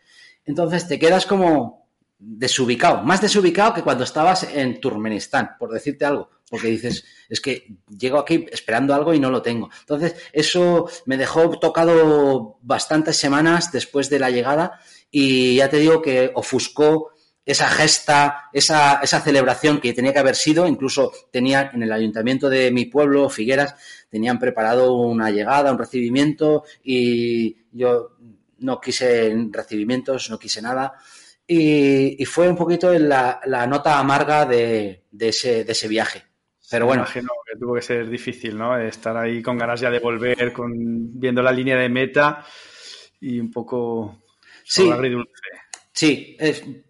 Entonces 0.45 0.87
te 0.87 0.97
quedas 0.97 1.25
como 1.25 1.87
desubicado, 2.19 3.03
más 3.03 3.21
desubicado 3.21 3.73
que 3.73 3.83
cuando 3.83 4.03
estabas 4.03 4.43
en 4.43 4.79
Turkmenistán, 4.79 5.51
por 5.59 5.71
decirte 5.71 6.05
algo, 6.05 6.29
porque 6.49 6.67
dices, 6.67 7.03
es 7.29 7.41
que 7.41 7.77
llego 7.87 8.17
aquí 8.17 8.45
esperando 8.51 8.93
algo 8.95 9.13
y 9.13 9.19
no 9.19 9.29
lo 9.29 9.41
tengo. 9.41 9.69
Entonces, 9.81 10.15
eso 10.31 10.89
me 11.05 11.17
dejó 11.17 11.49
tocado 11.59 12.57
bastantes 12.61 13.17
semanas 13.17 13.71
después 13.71 14.09
de 14.09 14.19
la 14.19 14.31
llegada 14.31 14.79
y 15.11 15.57
ya 15.57 15.69
te 15.69 15.77
digo 15.77 16.01
que 16.01 16.31
ofuscó 16.33 17.11
esa 17.47 17.69
gesta, 17.69 18.49
esa, 18.51 18.99
esa 19.01 19.21
celebración 19.21 19.79
que 19.79 19.93
tenía 19.93 20.11
que 20.11 20.19
haber 20.19 20.35
sido, 20.35 20.67
incluso 20.67 21.13
tenía 21.31 21.71
en 21.73 21.81
el 21.81 21.93
ayuntamiento 21.93 22.49
de 22.49 22.71
mi 22.71 22.85
pueblo, 22.85 23.29
Figueras, 23.29 23.73
tenían 24.09 24.37
preparado 24.37 24.91
una 24.93 25.31
llegada, 25.31 25.71
un 25.71 25.79
recibimiento 25.79 26.65
y 26.83 27.55
yo 27.71 28.17
no 28.59 28.81
quise 28.81 29.33
recibimientos, 29.49 30.29
no 30.29 30.37
quise 30.37 30.61
nada. 30.61 30.95
Y, 31.47 32.25
fue 32.25 32.49
un 32.49 32.57
poquito 32.57 32.91
la, 32.99 33.39
la 33.45 33.65
nota 33.65 33.97
amarga 33.97 34.45
de, 34.45 35.05
de, 35.09 35.29
ese, 35.29 35.63
de 35.63 35.71
ese 35.71 35.87
viaje. 35.87 36.23
Pero 36.69 36.85
bueno. 36.85 37.03
Imagino 37.03 37.29
que 37.49 37.57
tuvo 37.57 37.75
que 37.75 37.81
ser 37.81 38.09
difícil, 38.09 38.57
¿no? 38.57 38.77
Estar 38.77 39.15
ahí 39.15 39.41
con 39.41 39.57
ganas 39.57 39.79
ya 39.79 39.89
de 39.89 39.99
volver, 39.99 40.51
con, 40.51 40.73
viendo 41.17 41.41
la 41.41 41.53
línea 41.53 41.77
de 41.77 41.87
meta 41.87 42.45
y 43.21 43.39
un 43.39 43.49
poco 43.49 44.23
sí, 44.65 44.91
Sí, 45.97 46.37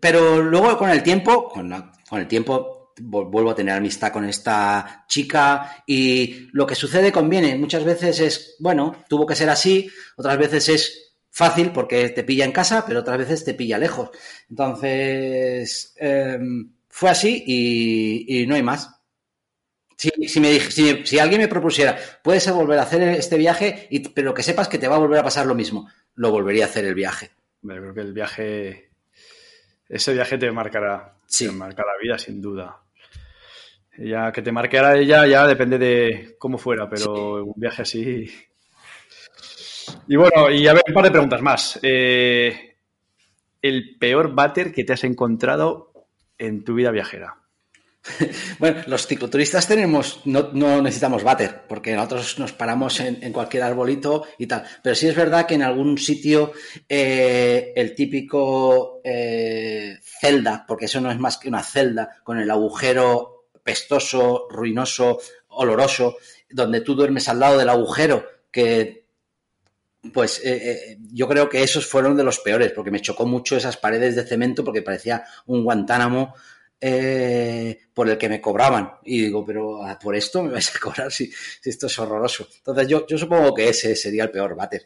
pero 0.01 0.41
luego 0.41 0.77
con 0.77 0.89
el 0.89 1.01
tiempo, 1.01 1.47
con, 1.47 1.71
el 2.11 2.27
tiempo 2.27 2.91
vuelvo 2.99 3.51
a 3.51 3.55
tener 3.55 3.73
amistad 3.73 4.11
con 4.11 4.25
esta 4.25 5.05
chica 5.07 5.81
y 5.87 6.49
lo 6.51 6.67
que 6.67 6.75
sucede 6.75 7.09
conviene. 7.09 7.55
Muchas 7.55 7.85
veces 7.85 8.19
es, 8.19 8.57
bueno, 8.59 9.05
tuvo 9.07 9.25
que 9.25 9.37
ser 9.37 9.49
así, 9.49 9.89
otras 10.17 10.37
veces 10.37 10.67
es 10.67 11.13
fácil 11.29 11.71
porque 11.71 12.09
te 12.09 12.25
pilla 12.25 12.43
en 12.43 12.51
casa, 12.51 12.83
pero 12.85 12.99
otras 12.99 13.19
veces 13.19 13.45
te 13.45 13.53
pilla 13.53 13.77
lejos. 13.77 14.09
Entonces, 14.49 15.93
em, 15.95 16.73
fue 16.89 17.09
así 17.09 17.45
y, 17.47 18.45
no 18.45 18.55
hay 18.55 18.63
más. 18.63 18.89
Si, 19.95 20.09
si, 20.27 20.41
me, 20.41 20.59
si, 20.59 21.05
si, 21.05 21.17
alguien 21.17 21.39
me 21.39 21.47
propusiera, 21.47 21.97
puedes 22.21 22.51
volver 22.51 22.77
a 22.79 22.83
hacer 22.83 23.03
este 23.03 23.37
viaje, 23.37 23.87
y, 23.89 23.99
pero 24.09 24.33
que 24.33 24.43
sepas 24.43 24.67
que 24.67 24.79
te 24.79 24.89
va 24.89 24.97
a 24.97 24.99
volver 24.99 25.19
a 25.19 25.23
pasar 25.23 25.45
lo 25.45 25.55
mismo, 25.55 25.89
lo 26.15 26.29
volvería 26.29 26.65
a 26.65 26.67
hacer 26.67 26.83
el 26.83 26.93
viaje. 26.93 27.31
Creo 27.61 27.93
que 27.93 28.01
el 28.01 28.13
viaje 28.13 28.86
ese 29.89 30.13
viaje 30.13 30.37
te 30.37 30.51
marcará, 30.51 31.13
te 31.27 31.51
marca 31.51 31.83
la 31.83 31.93
vida 32.01 32.17
sin 32.17 32.41
duda. 32.41 32.81
Ya 33.97 34.31
que 34.31 34.41
te 34.41 34.51
marcará 34.51 34.95
ella 34.97 35.25
ya 35.25 35.47
depende 35.47 35.77
de 35.77 36.35
cómo 36.37 36.57
fuera, 36.57 36.87
pero 36.89 37.45
un 37.45 37.53
viaje 37.55 37.81
así. 37.81 38.29
Y 40.07 40.15
bueno, 40.15 40.51
y 40.51 40.67
a 40.67 40.73
ver, 40.73 40.83
un 40.87 40.93
par 40.93 41.03
de 41.05 41.11
preguntas 41.11 41.41
más. 41.41 41.79
Eh, 41.81 42.75
el 43.61 43.97
peor 43.97 44.35
váter 44.35 44.71
que 44.71 44.83
te 44.83 44.93
has 44.93 45.03
encontrado 45.03 45.91
en 46.37 46.63
tu 46.63 46.75
vida 46.75 46.91
viajera. 46.91 47.37
Bueno, 48.59 48.81
los 48.87 49.07
cicloturistas 49.07 49.67
tenemos, 49.67 50.21
no, 50.25 50.81
necesitamos 50.81 51.23
váter, 51.23 51.61
porque 51.67 51.95
nosotros 51.95 52.39
nos 52.39 52.53
paramos 52.53 52.99
en, 52.99 53.31
cualquier 53.31 53.63
arbolito 53.63 54.25
y 54.37 54.47
tal. 54.47 54.63
Pero 54.81 54.95
sí 54.95 55.07
es 55.07 55.15
verdad 55.15 55.45
que 55.45 55.55
en 55.55 55.63
algún 55.63 55.97
sitio 55.97 56.53
eh, 56.87 57.73
el 57.75 57.95
típico 57.95 59.01
eh, 59.03 59.97
celda, 60.01 60.65
porque 60.67 60.85
eso 60.85 61.01
no 61.01 61.11
es 61.11 61.19
más 61.19 61.37
que 61.37 61.49
una 61.49 61.63
celda, 61.63 62.17
con 62.23 62.39
el 62.39 62.49
agujero 62.49 63.49
pestoso, 63.63 64.47
ruinoso, 64.49 65.19
oloroso, 65.49 66.17
donde 66.49 66.81
tú 66.81 66.95
duermes 66.95 67.27
al 67.27 67.39
lado 67.39 67.57
del 67.57 67.69
agujero, 67.69 68.25
que 68.51 69.05
pues 70.13 70.39
eh, 70.45 70.97
yo 71.11 71.27
creo 71.27 71.49
que 71.49 71.63
esos 71.63 71.85
fueron 71.85 72.15
de 72.15 72.23
los 72.23 72.39
peores, 72.39 72.71
porque 72.71 72.91
me 72.91 73.01
chocó 73.01 73.25
mucho 73.25 73.57
esas 73.57 73.75
paredes 73.75 74.15
de 74.15 74.23
cemento, 74.23 74.63
porque 74.63 74.81
parecía 74.81 75.25
un 75.47 75.65
Guantánamo 75.65 76.33
eh, 76.79 77.79
por 77.93 78.09
el 78.09 78.17
que 78.17 78.29
me 78.29 78.41
cobraban. 78.41 78.93
Y 79.03 79.23
digo, 79.23 79.45
pero 79.45 79.83
ah, 79.83 79.97
por 80.01 80.15
esto 80.15 80.43
me 80.43 80.51
vais 80.51 80.75
a 80.75 80.79
cobrar 80.79 81.11
si, 81.11 81.31
esto 81.63 81.87
es 81.87 81.99
horroroso. 81.99 82.47
Entonces 82.57 82.87
yo, 82.87 83.05
yo, 83.07 83.17
supongo 83.17 83.53
que 83.53 83.69
ese 83.69 83.95
sería 83.95 84.23
el 84.23 84.31
peor 84.31 84.55
váter. 84.55 84.83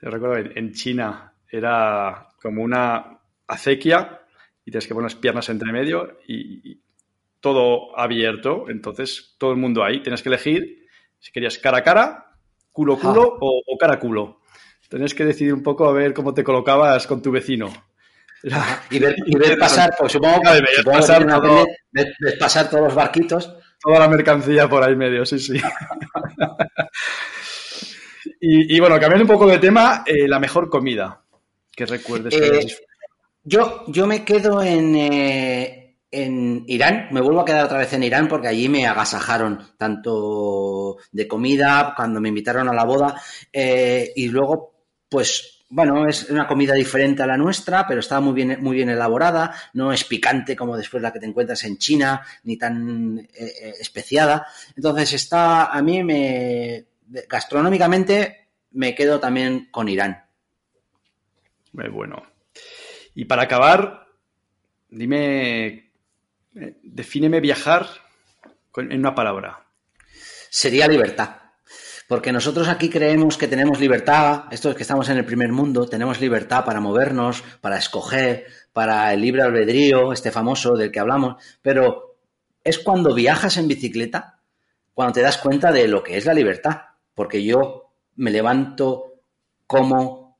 Yo 0.00 0.10
recuerdo 0.10 0.50
en 0.54 0.72
China 0.72 1.34
era 1.48 2.28
como 2.40 2.62
una 2.62 3.20
acequia 3.46 4.22
y 4.64 4.70
tienes 4.70 4.86
que 4.86 4.94
poner 4.94 5.10
las 5.12 5.20
piernas 5.20 5.48
entre 5.48 5.70
medio 5.70 6.18
y, 6.26 6.80
todo 7.40 7.98
abierto. 7.98 8.66
Entonces 8.68 9.34
todo 9.36 9.50
el 9.50 9.56
mundo 9.56 9.82
ahí. 9.82 10.00
Tienes 10.00 10.22
que 10.22 10.28
elegir 10.28 10.86
si 11.18 11.32
querías 11.32 11.58
cara 11.58 11.78
a 11.78 11.82
cara, 11.82 12.36
culo 12.70 12.96
culo 12.96 13.36
o, 13.40 13.62
o 13.66 13.78
cara 13.78 13.94
a 13.94 13.98
culo. 13.98 14.40
Tienes 14.88 15.12
que 15.12 15.24
decidir 15.24 15.52
un 15.52 15.62
poco 15.62 15.88
a 15.88 15.92
ver 15.92 16.14
cómo 16.14 16.34
te 16.34 16.44
colocabas 16.44 17.06
con 17.08 17.20
tu 17.20 17.32
vecino 17.32 17.72
y 18.90 18.98
ver, 18.98 19.58
pasar, 19.58 19.94
pues 19.96 20.12
supongo, 20.12 20.40
que 20.42 20.82
pasar, 20.84 21.26
pasar 22.38 22.70
todos 22.70 22.84
los 22.84 22.94
barquitos. 22.94 23.54
Toda 23.80 24.00
la 24.00 24.08
mercancía 24.08 24.68
por 24.68 24.82
ahí 24.82 24.94
medio, 24.94 25.24
sí, 25.26 25.38
sí. 25.38 25.54
y, 28.40 28.78
bueno, 28.78 28.98
cambiando 29.00 29.24
un 29.24 29.38
poco 29.38 29.46
de 29.46 29.58
tema, 29.58 30.04
eh, 30.06 30.28
la 30.28 30.38
mejor 30.38 30.68
comida 30.68 31.20
que 31.74 31.86
recuerdes. 31.86 32.34
Eh, 32.34 32.66
yo, 33.42 33.84
yo 33.88 34.06
me 34.06 34.24
quedo 34.24 34.62
en, 34.62 34.94
eh, 34.94 35.96
en 36.10 36.64
Irán, 36.68 37.08
me 37.10 37.20
vuelvo 37.20 37.40
a 37.40 37.44
quedar 37.44 37.64
otra 37.64 37.78
vez 37.78 37.92
en 37.92 38.04
Irán 38.04 38.28
porque 38.28 38.48
allí 38.48 38.68
me 38.68 38.86
agasajaron 38.86 39.74
tanto 39.76 40.98
de 41.10 41.26
comida 41.26 41.94
cuando 41.96 42.20
me 42.20 42.28
invitaron 42.28 42.68
a 42.68 42.74
la 42.74 42.84
boda 42.84 43.20
y 43.52 44.28
luego 44.28 44.86
pues 45.08 45.61
bueno, 45.74 46.06
es 46.06 46.28
una 46.28 46.46
comida 46.46 46.74
diferente 46.74 47.22
a 47.22 47.26
la 47.26 47.38
nuestra, 47.38 47.86
pero 47.86 48.00
está 48.00 48.20
muy 48.20 48.34
bien, 48.34 48.58
muy 48.60 48.76
bien 48.76 48.90
elaborada, 48.90 49.54
no 49.72 49.90
es 49.90 50.04
picante 50.04 50.54
como 50.54 50.76
después 50.76 51.02
la 51.02 51.10
que 51.10 51.18
te 51.18 51.24
encuentras 51.24 51.64
en 51.64 51.78
China, 51.78 52.22
ni 52.44 52.58
tan 52.58 53.18
eh, 53.18 53.26
eh, 53.34 53.74
especiada. 53.80 54.46
Entonces 54.76 55.14
está, 55.14 55.72
a 55.72 55.80
mí 55.80 56.04
me, 56.04 56.84
gastronómicamente 57.26 58.48
me 58.72 58.94
quedo 58.94 59.18
también 59.18 59.68
con 59.70 59.88
Irán. 59.88 60.22
Muy 61.72 61.88
bueno. 61.88 62.22
Y 63.14 63.24
para 63.24 63.44
acabar, 63.44 64.08
dime, 64.90 65.90
eh, 66.54 66.76
defíneme 66.82 67.40
viajar 67.40 67.86
en 68.76 68.98
una 68.98 69.14
palabra. 69.14 69.64
Sería 70.50 70.86
libertad. 70.86 71.41
Porque 72.12 72.30
nosotros 72.30 72.68
aquí 72.68 72.90
creemos 72.90 73.38
que 73.38 73.48
tenemos 73.48 73.80
libertad, 73.80 74.42
estos 74.50 74.74
que 74.74 74.82
estamos 74.82 75.08
en 75.08 75.16
el 75.16 75.24
primer 75.24 75.50
mundo, 75.50 75.88
tenemos 75.88 76.20
libertad 76.20 76.62
para 76.62 76.78
movernos, 76.78 77.42
para 77.62 77.78
escoger, 77.78 78.44
para 78.74 79.14
el 79.14 79.22
libre 79.22 79.40
albedrío, 79.40 80.12
este 80.12 80.30
famoso 80.30 80.74
del 80.74 80.92
que 80.92 81.00
hablamos, 81.00 81.42
pero 81.62 82.18
es 82.62 82.78
cuando 82.80 83.14
viajas 83.14 83.56
en 83.56 83.66
bicicleta 83.66 84.40
cuando 84.92 85.14
te 85.14 85.22
das 85.22 85.38
cuenta 85.38 85.72
de 85.72 85.88
lo 85.88 86.02
que 86.02 86.18
es 86.18 86.26
la 86.26 86.34
libertad. 86.34 86.82
Porque 87.14 87.42
yo 87.42 87.94
me 88.16 88.30
levanto, 88.30 89.14
como, 89.66 90.36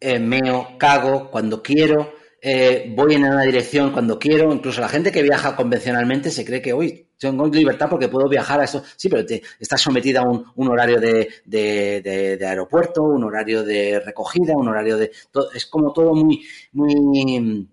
eh, 0.00 0.18
meo, 0.18 0.70
cago 0.76 1.30
cuando 1.30 1.62
quiero, 1.62 2.14
eh, 2.44 2.92
voy 2.96 3.14
en 3.14 3.22
una 3.22 3.42
dirección 3.42 3.92
cuando 3.92 4.18
quiero. 4.18 4.52
Incluso 4.52 4.80
la 4.80 4.88
gente 4.88 5.12
que 5.12 5.22
viaja 5.22 5.54
convencionalmente 5.54 6.28
se 6.28 6.44
cree 6.44 6.60
que 6.60 6.72
hoy 6.72 7.06
tengo 7.16 7.46
libertad 7.46 7.88
porque 7.88 8.08
puedo 8.08 8.28
viajar 8.28 8.60
a 8.60 8.64
esto. 8.64 8.82
Sí, 8.96 9.08
pero 9.08 9.24
te, 9.24 9.40
estás 9.60 9.80
sometida 9.80 10.22
a 10.22 10.28
un, 10.28 10.68
horario 10.68 11.00
de, 11.00 12.38
aeropuerto, 12.44 13.04
un 13.04 13.22
horario 13.22 13.62
de 13.62 14.00
recogida, 14.00 14.56
un 14.56 14.68
horario 14.68 14.96
de. 14.96 15.12
es 15.54 15.66
como 15.66 15.92
todo 15.92 16.14
muy. 16.14 16.44
muy 16.72 17.68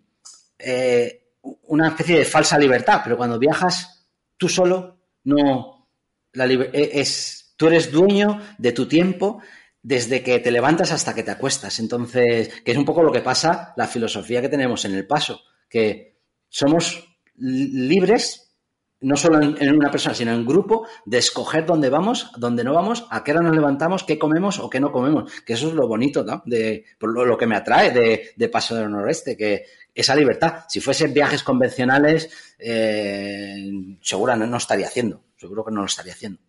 eh, 0.59 1.15
una 1.63 1.87
especie 1.87 2.19
de 2.19 2.25
falsa 2.25 2.59
libertad, 2.59 3.01
pero 3.03 3.17
cuando 3.17 3.39
viajas 3.39 4.07
tú 4.37 4.47
solo, 4.47 4.97
no. 5.23 5.87
La 6.33 6.45
e, 6.45 6.69
es, 6.93 7.55
tú 7.57 7.67
eres 7.67 7.91
dueño 7.91 8.39
de 8.59 8.71
tu 8.71 8.87
tiempo 8.87 9.41
desde 9.81 10.21
que 10.23 10.39
te 10.39 10.51
levantas 10.51 10.91
hasta 10.91 11.13
que 11.13 11.23
te 11.23 11.31
acuestas. 11.31 11.79
Entonces, 11.79 12.61
que 12.63 12.71
es 12.71 12.77
un 12.77 12.85
poco 12.85 13.03
lo 13.03 13.11
que 13.11 13.21
pasa, 13.21 13.73
la 13.77 13.87
filosofía 13.87 14.41
que 14.41 14.49
tenemos 14.49 14.85
en 14.85 14.95
el 14.95 15.07
paso, 15.07 15.41
que 15.69 16.19
somos 16.49 17.17
libres, 17.37 18.57
no 19.01 19.15
solo 19.15 19.41
en, 19.41 19.73
una 19.73 19.89
persona, 19.89 20.13
sino 20.13 20.33
en 20.33 20.45
grupo, 20.45 20.85
de 21.05 21.19
escoger 21.19 21.65
dónde 21.65 21.89
vamos, 21.89 22.31
dónde 22.35 22.65
no 22.65 22.73
vamos, 22.73 23.07
a 23.09 23.23
qué 23.23 23.31
hora 23.31 23.41
nos 23.41 23.55
levantamos, 23.55 24.03
qué 24.03 24.19
comemos 24.19 24.59
o 24.59 24.69
qué 24.69 24.79
no 24.81 24.91
comemos. 24.91 25.31
Que 25.43 25.53
eso 25.53 25.69
es 25.69 25.73
lo 25.73 25.87
bonito, 25.87 26.23
¿no? 26.23 26.43
De, 26.45 26.83
lo, 26.99 27.37
que 27.37 27.47
me 27.47 27.55
atrae 27.55 27.91
de, 28.35 28.49
Paso 28.49 28.75
del 28.75 28.91
Noroeste, 28.91 29.37
que 29.37 29.63
esa 29.95 30.15
libertad, 30.15 30.65
si 30.67 30.81
fuesen 30.81 31.13
viajes 31.13 31.43
convencionales, 31.43 32.29
eh, 32.57 33.71
seguro 34.01 34.35
no, 34.35 34.45
no 34.45 34.57
estaría 34.57 34.87
haciendo, 34.87 35.23
seguro 35.37 35.63
que 35.63 35.71
no 35.71 35.81
lo 35.81 35.85
estaría 35.85 36.13
haciendo. 36.13 36.41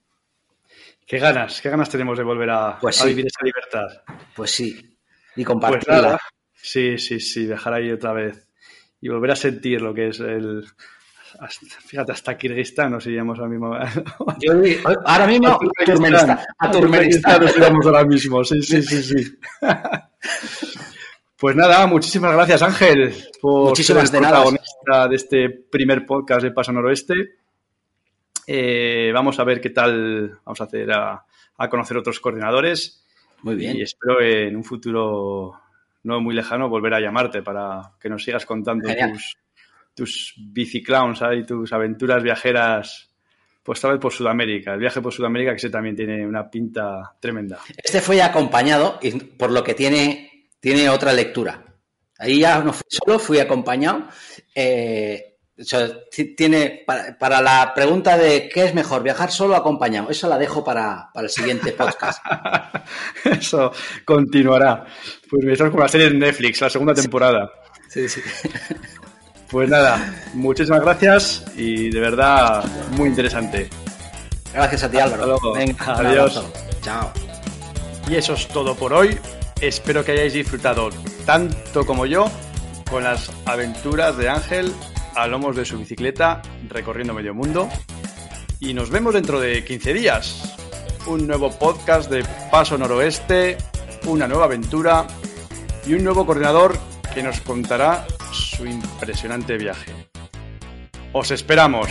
Qué 1.10 1.18
ganas, 1.18 1.60
qué 1.60 1.68
ganas 1.68 1.90
tenemos 1.90 2.16
de 2.16 2.22
volver 2.22 2.48
a, 2.50 2.78
pues 2.78 3.04
vivir 3.04 3.26
esa 3.26 3.44
libertad. 3.44 4.00
Pues 4.32 4.52
sí, 4.52 4.96
y 5.34 5.42
compartirla. 5.42 6.10
Pues 6.10 6.20
sí, 6.54 6.98
sí, 6.98 7.18
sí, 7.18 7.46
dejar 7.46 7.72
ahí 7.74 7.90
otra 7.90 8.12
vez 8.12 8.46
y 9.00 9.08
volver 9.08 9.32
a 9.32 9.34
sentir 9.34 9.82
lo 9.82 9.92
que 9.92 10.06
es 10.06 10.20
el 10.20 10.64
fíjate, 11.84 12.12
hasta 12.12 12.38
Kirguistán 12.38 12.92
nos 12.92 13.04
iríamos 13.08 13.40
ahora 13.40 13.50
mismo. 13.50 13.74
ahora 15.04 15.26
mismo 15.26 15.48
a 15.48 16.70
Turkmenistán 16.70 17.42
nos 17.42 17.56
iríamos 17.56 17.86
ahora 17.86 18.04
mismo, 18.04 18.44
sí, 18.44 18.62
sí, 18.62 18.80
sí, 18.80 19.02
sí. 19.02 19.38
Pues 21.36 21.56
nada, 21.56 21.86
muchísimas 21.86 22.34
gracias 22.34 22.60
Ángel 22.60 23.14
por 23.40 23.70
muchísimas 23.70 24.10
ser 24.10 24.16
el 24.16 24.28
protagonista 24.28 25.08
de 25.08 25.16
este 25.16 25.48
primer 25.48 26.04
podcast 26.04 26.42
de 26.42 26.50
Paso 26.52 26.70
Noroeste. 26.70 27.39
Eh, 28.52 29.12
vamos 29.14 29.38
a 29.38 29.44
ver 29.44 29.60
qué 29.60 29.70
tal 29.70 30.40
vamos 30.44 30.60
a 30.60 30.64
hacer 30.64 30.90
a, 30.90 31.24
conocer 31.70 31.96
otros 31.96 32.18
coordinadores. 32.18 33.06
Muy 33.42 33.54
bien. 33.54 33.76
Y 33.76 33.82
espero 33.82 34.20
en 34.20 34.56
un 34.56 34.64
futuro 34.64 35.60
no 36.02 36.20
muy 36.20 36.34
lejano 36.34 36.68
volver 36.68 36.94
a 36.94 37.00
llamarte 37.00 37.42
para 37.42 37.92
que 38.00 38.08
nos 38.08 38.24
sigas 38.24 38.44
contando 38.44 38.88
tus, 38.88 39.36
tus 39.94 40.34
biciclowns 40.36 41.20
y 41.38 41.44
tus 41.44 41.72
aventuras 41.72 42.24
viajeras, 42.24 43.14
pues 43.62 43.80
tal 43.80 43.92
vez 43.92 44.00
por 44.00 44.12
Sudamérica. 44.12 44.74
El 44.74 44.80
viaje 44.80 45.00
por 45.00 45.12
Sudamérica 45.12 45.52
que 45.52 45.58
ese 45.58 45.70
también 45.70 45.94
tiene 45.94 46.26
una 46.26 46.50
pinta 46.50 47.14
tremenda. 47.20 47.60
Este 47.76 48.00
fue 48.00 48.20
acompañado 48.20 48.98
y 49.00 49.12
por 49.12 49.52
lo 49.52 49.62
que 49.62 49.74
tiene 49.74 50.48
tiene 50.58 50.88
otra 50.88 51.12
lectura. 51.12 51.64
Ahí 52.18 52.40
ya 52.40 52.58
no 52.64 52.72
fui 52.72 52.86
solo, 52.88 53.20
fui 53.20 53.38
acompañado. 53.38 54.08
Eh, 54.52 55.29
tiene 56.36 56.84
para, 56.86 57.40
la 57.40 57.72
pregunta 57.74 58.16
de 58.16 58.48
qué 58.48 58.64
es 58.64 58.74
mejor, 58.74 59.02
viajar 59.02 59.30
solo 59.30 59.54
o 59.54 59.56
acompañado, 59.56 60.10
eso 60.10 60.28
la 60.28 60.38
dejo 60.38 60.64
para, 60.64 61.10
el 61.14 61.28
siguiente 61.28 61.72
podcast. 61.72 62.22
eso 63.24 63.72
continuará. 64.04 64.84
Pues 65.28 65.44
me 65.44 65.70
con 65.70 65.80
la 65.80 65.88
serie 65.88 66.10
de 66.10 66.18
Netflix, 66.18 66.60
la 66.60 66.70
segunda 66.70 66.94
temporada. 66.94 67.50
Sí, 67.88 68.08
sí. 68.08 68.20
Pues 69.50 69.68
nada, 69.68 70.14
muchísimas 70.34 70.80
gracias 70.80 71.44
y 71.56 71.90
de 71.90 72.00
verdad 72.00 72.64
muy 72.92 73.08
interesante. 73.08 73.68
Gracias 74.54 74.84
a 74.84 74.90
ti, 74.90 74.98
Álvaro. 74.98 75.38
Adiós. 75.86 76.44
Chao. 76.82 77.12
Y 78.08 78.14
eso 78.14 78.34
es 78.34 78.46
todo 78.48 78.76
por 78.76 78.92
hoy. 78.92 79.18
Espero 79.60 80.04
que 80.04 80.12
hayáis 80.12 80.32
disfrutado 80.34 80.90
tanto 81.26 81.84
como 81.84 82.06
yo 82.06 82.30
con 82.90 83.04
las 83.04 83.30
aventuras 83.44 84.16
de 84.16 84.28
Ángel 84.28 84.72
a 85.14 85.26
lomos 85.26 85.56
de 85.56 85.64
su 85.64 85.78
bicicleta 85.78 86.42
recorriendo 86.68 87.14
medio 87.14 87.34
mundo. 87.34 87.68
Y 88.60 88.74
nos 88.74 88.90
vemos 88.90 89.14
dentro 89.14 89.40
de 89.40 89.64
15 89.64 89.94
días. 89.94 90.56
Un 91.06 91.26
nuevo 91.26 91.50
podcast 91.50 92.10
de 92.10 92.24
Paso 92.50 92.76
Noroeste, 92.76 93.56
una 94.06 94.28
nueva 94.28 94.44
aventura 94.44 95.06
y 95.86 95.94
un 95.94 96.04
nuevo 96.04 96.26
coordinador 96.26 96.78
que 97.14 97.22
nos 97.22 97.40
contará 97.40 98.06
su 98.32 98.66
impresionante 98.66 99.56
viaje. 99.56 99.92
Os 101.12 101.30
esperamos. 101.30 101.88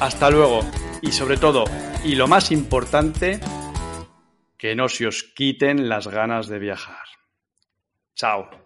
Hasta 0.00 0.30
luego. 0.30 0.60
Y 1.00 1.12
sobre 1.12 1.36
todo, 1.36 1.64
y 2.04 2.14
lo 2.14 2.28
más 2.28 2.52
importante, 2.52 3.40
que 4.56 4.76
no 4.76 4.88
se 4.88 5.06
os 5.06 5.22
quiten 5.22 5.88
las 5.88 6.06
ganas 6.06 6.48
de 6.48 6.58
viajar. 6.58 7.06
Chao. 8.14 8.61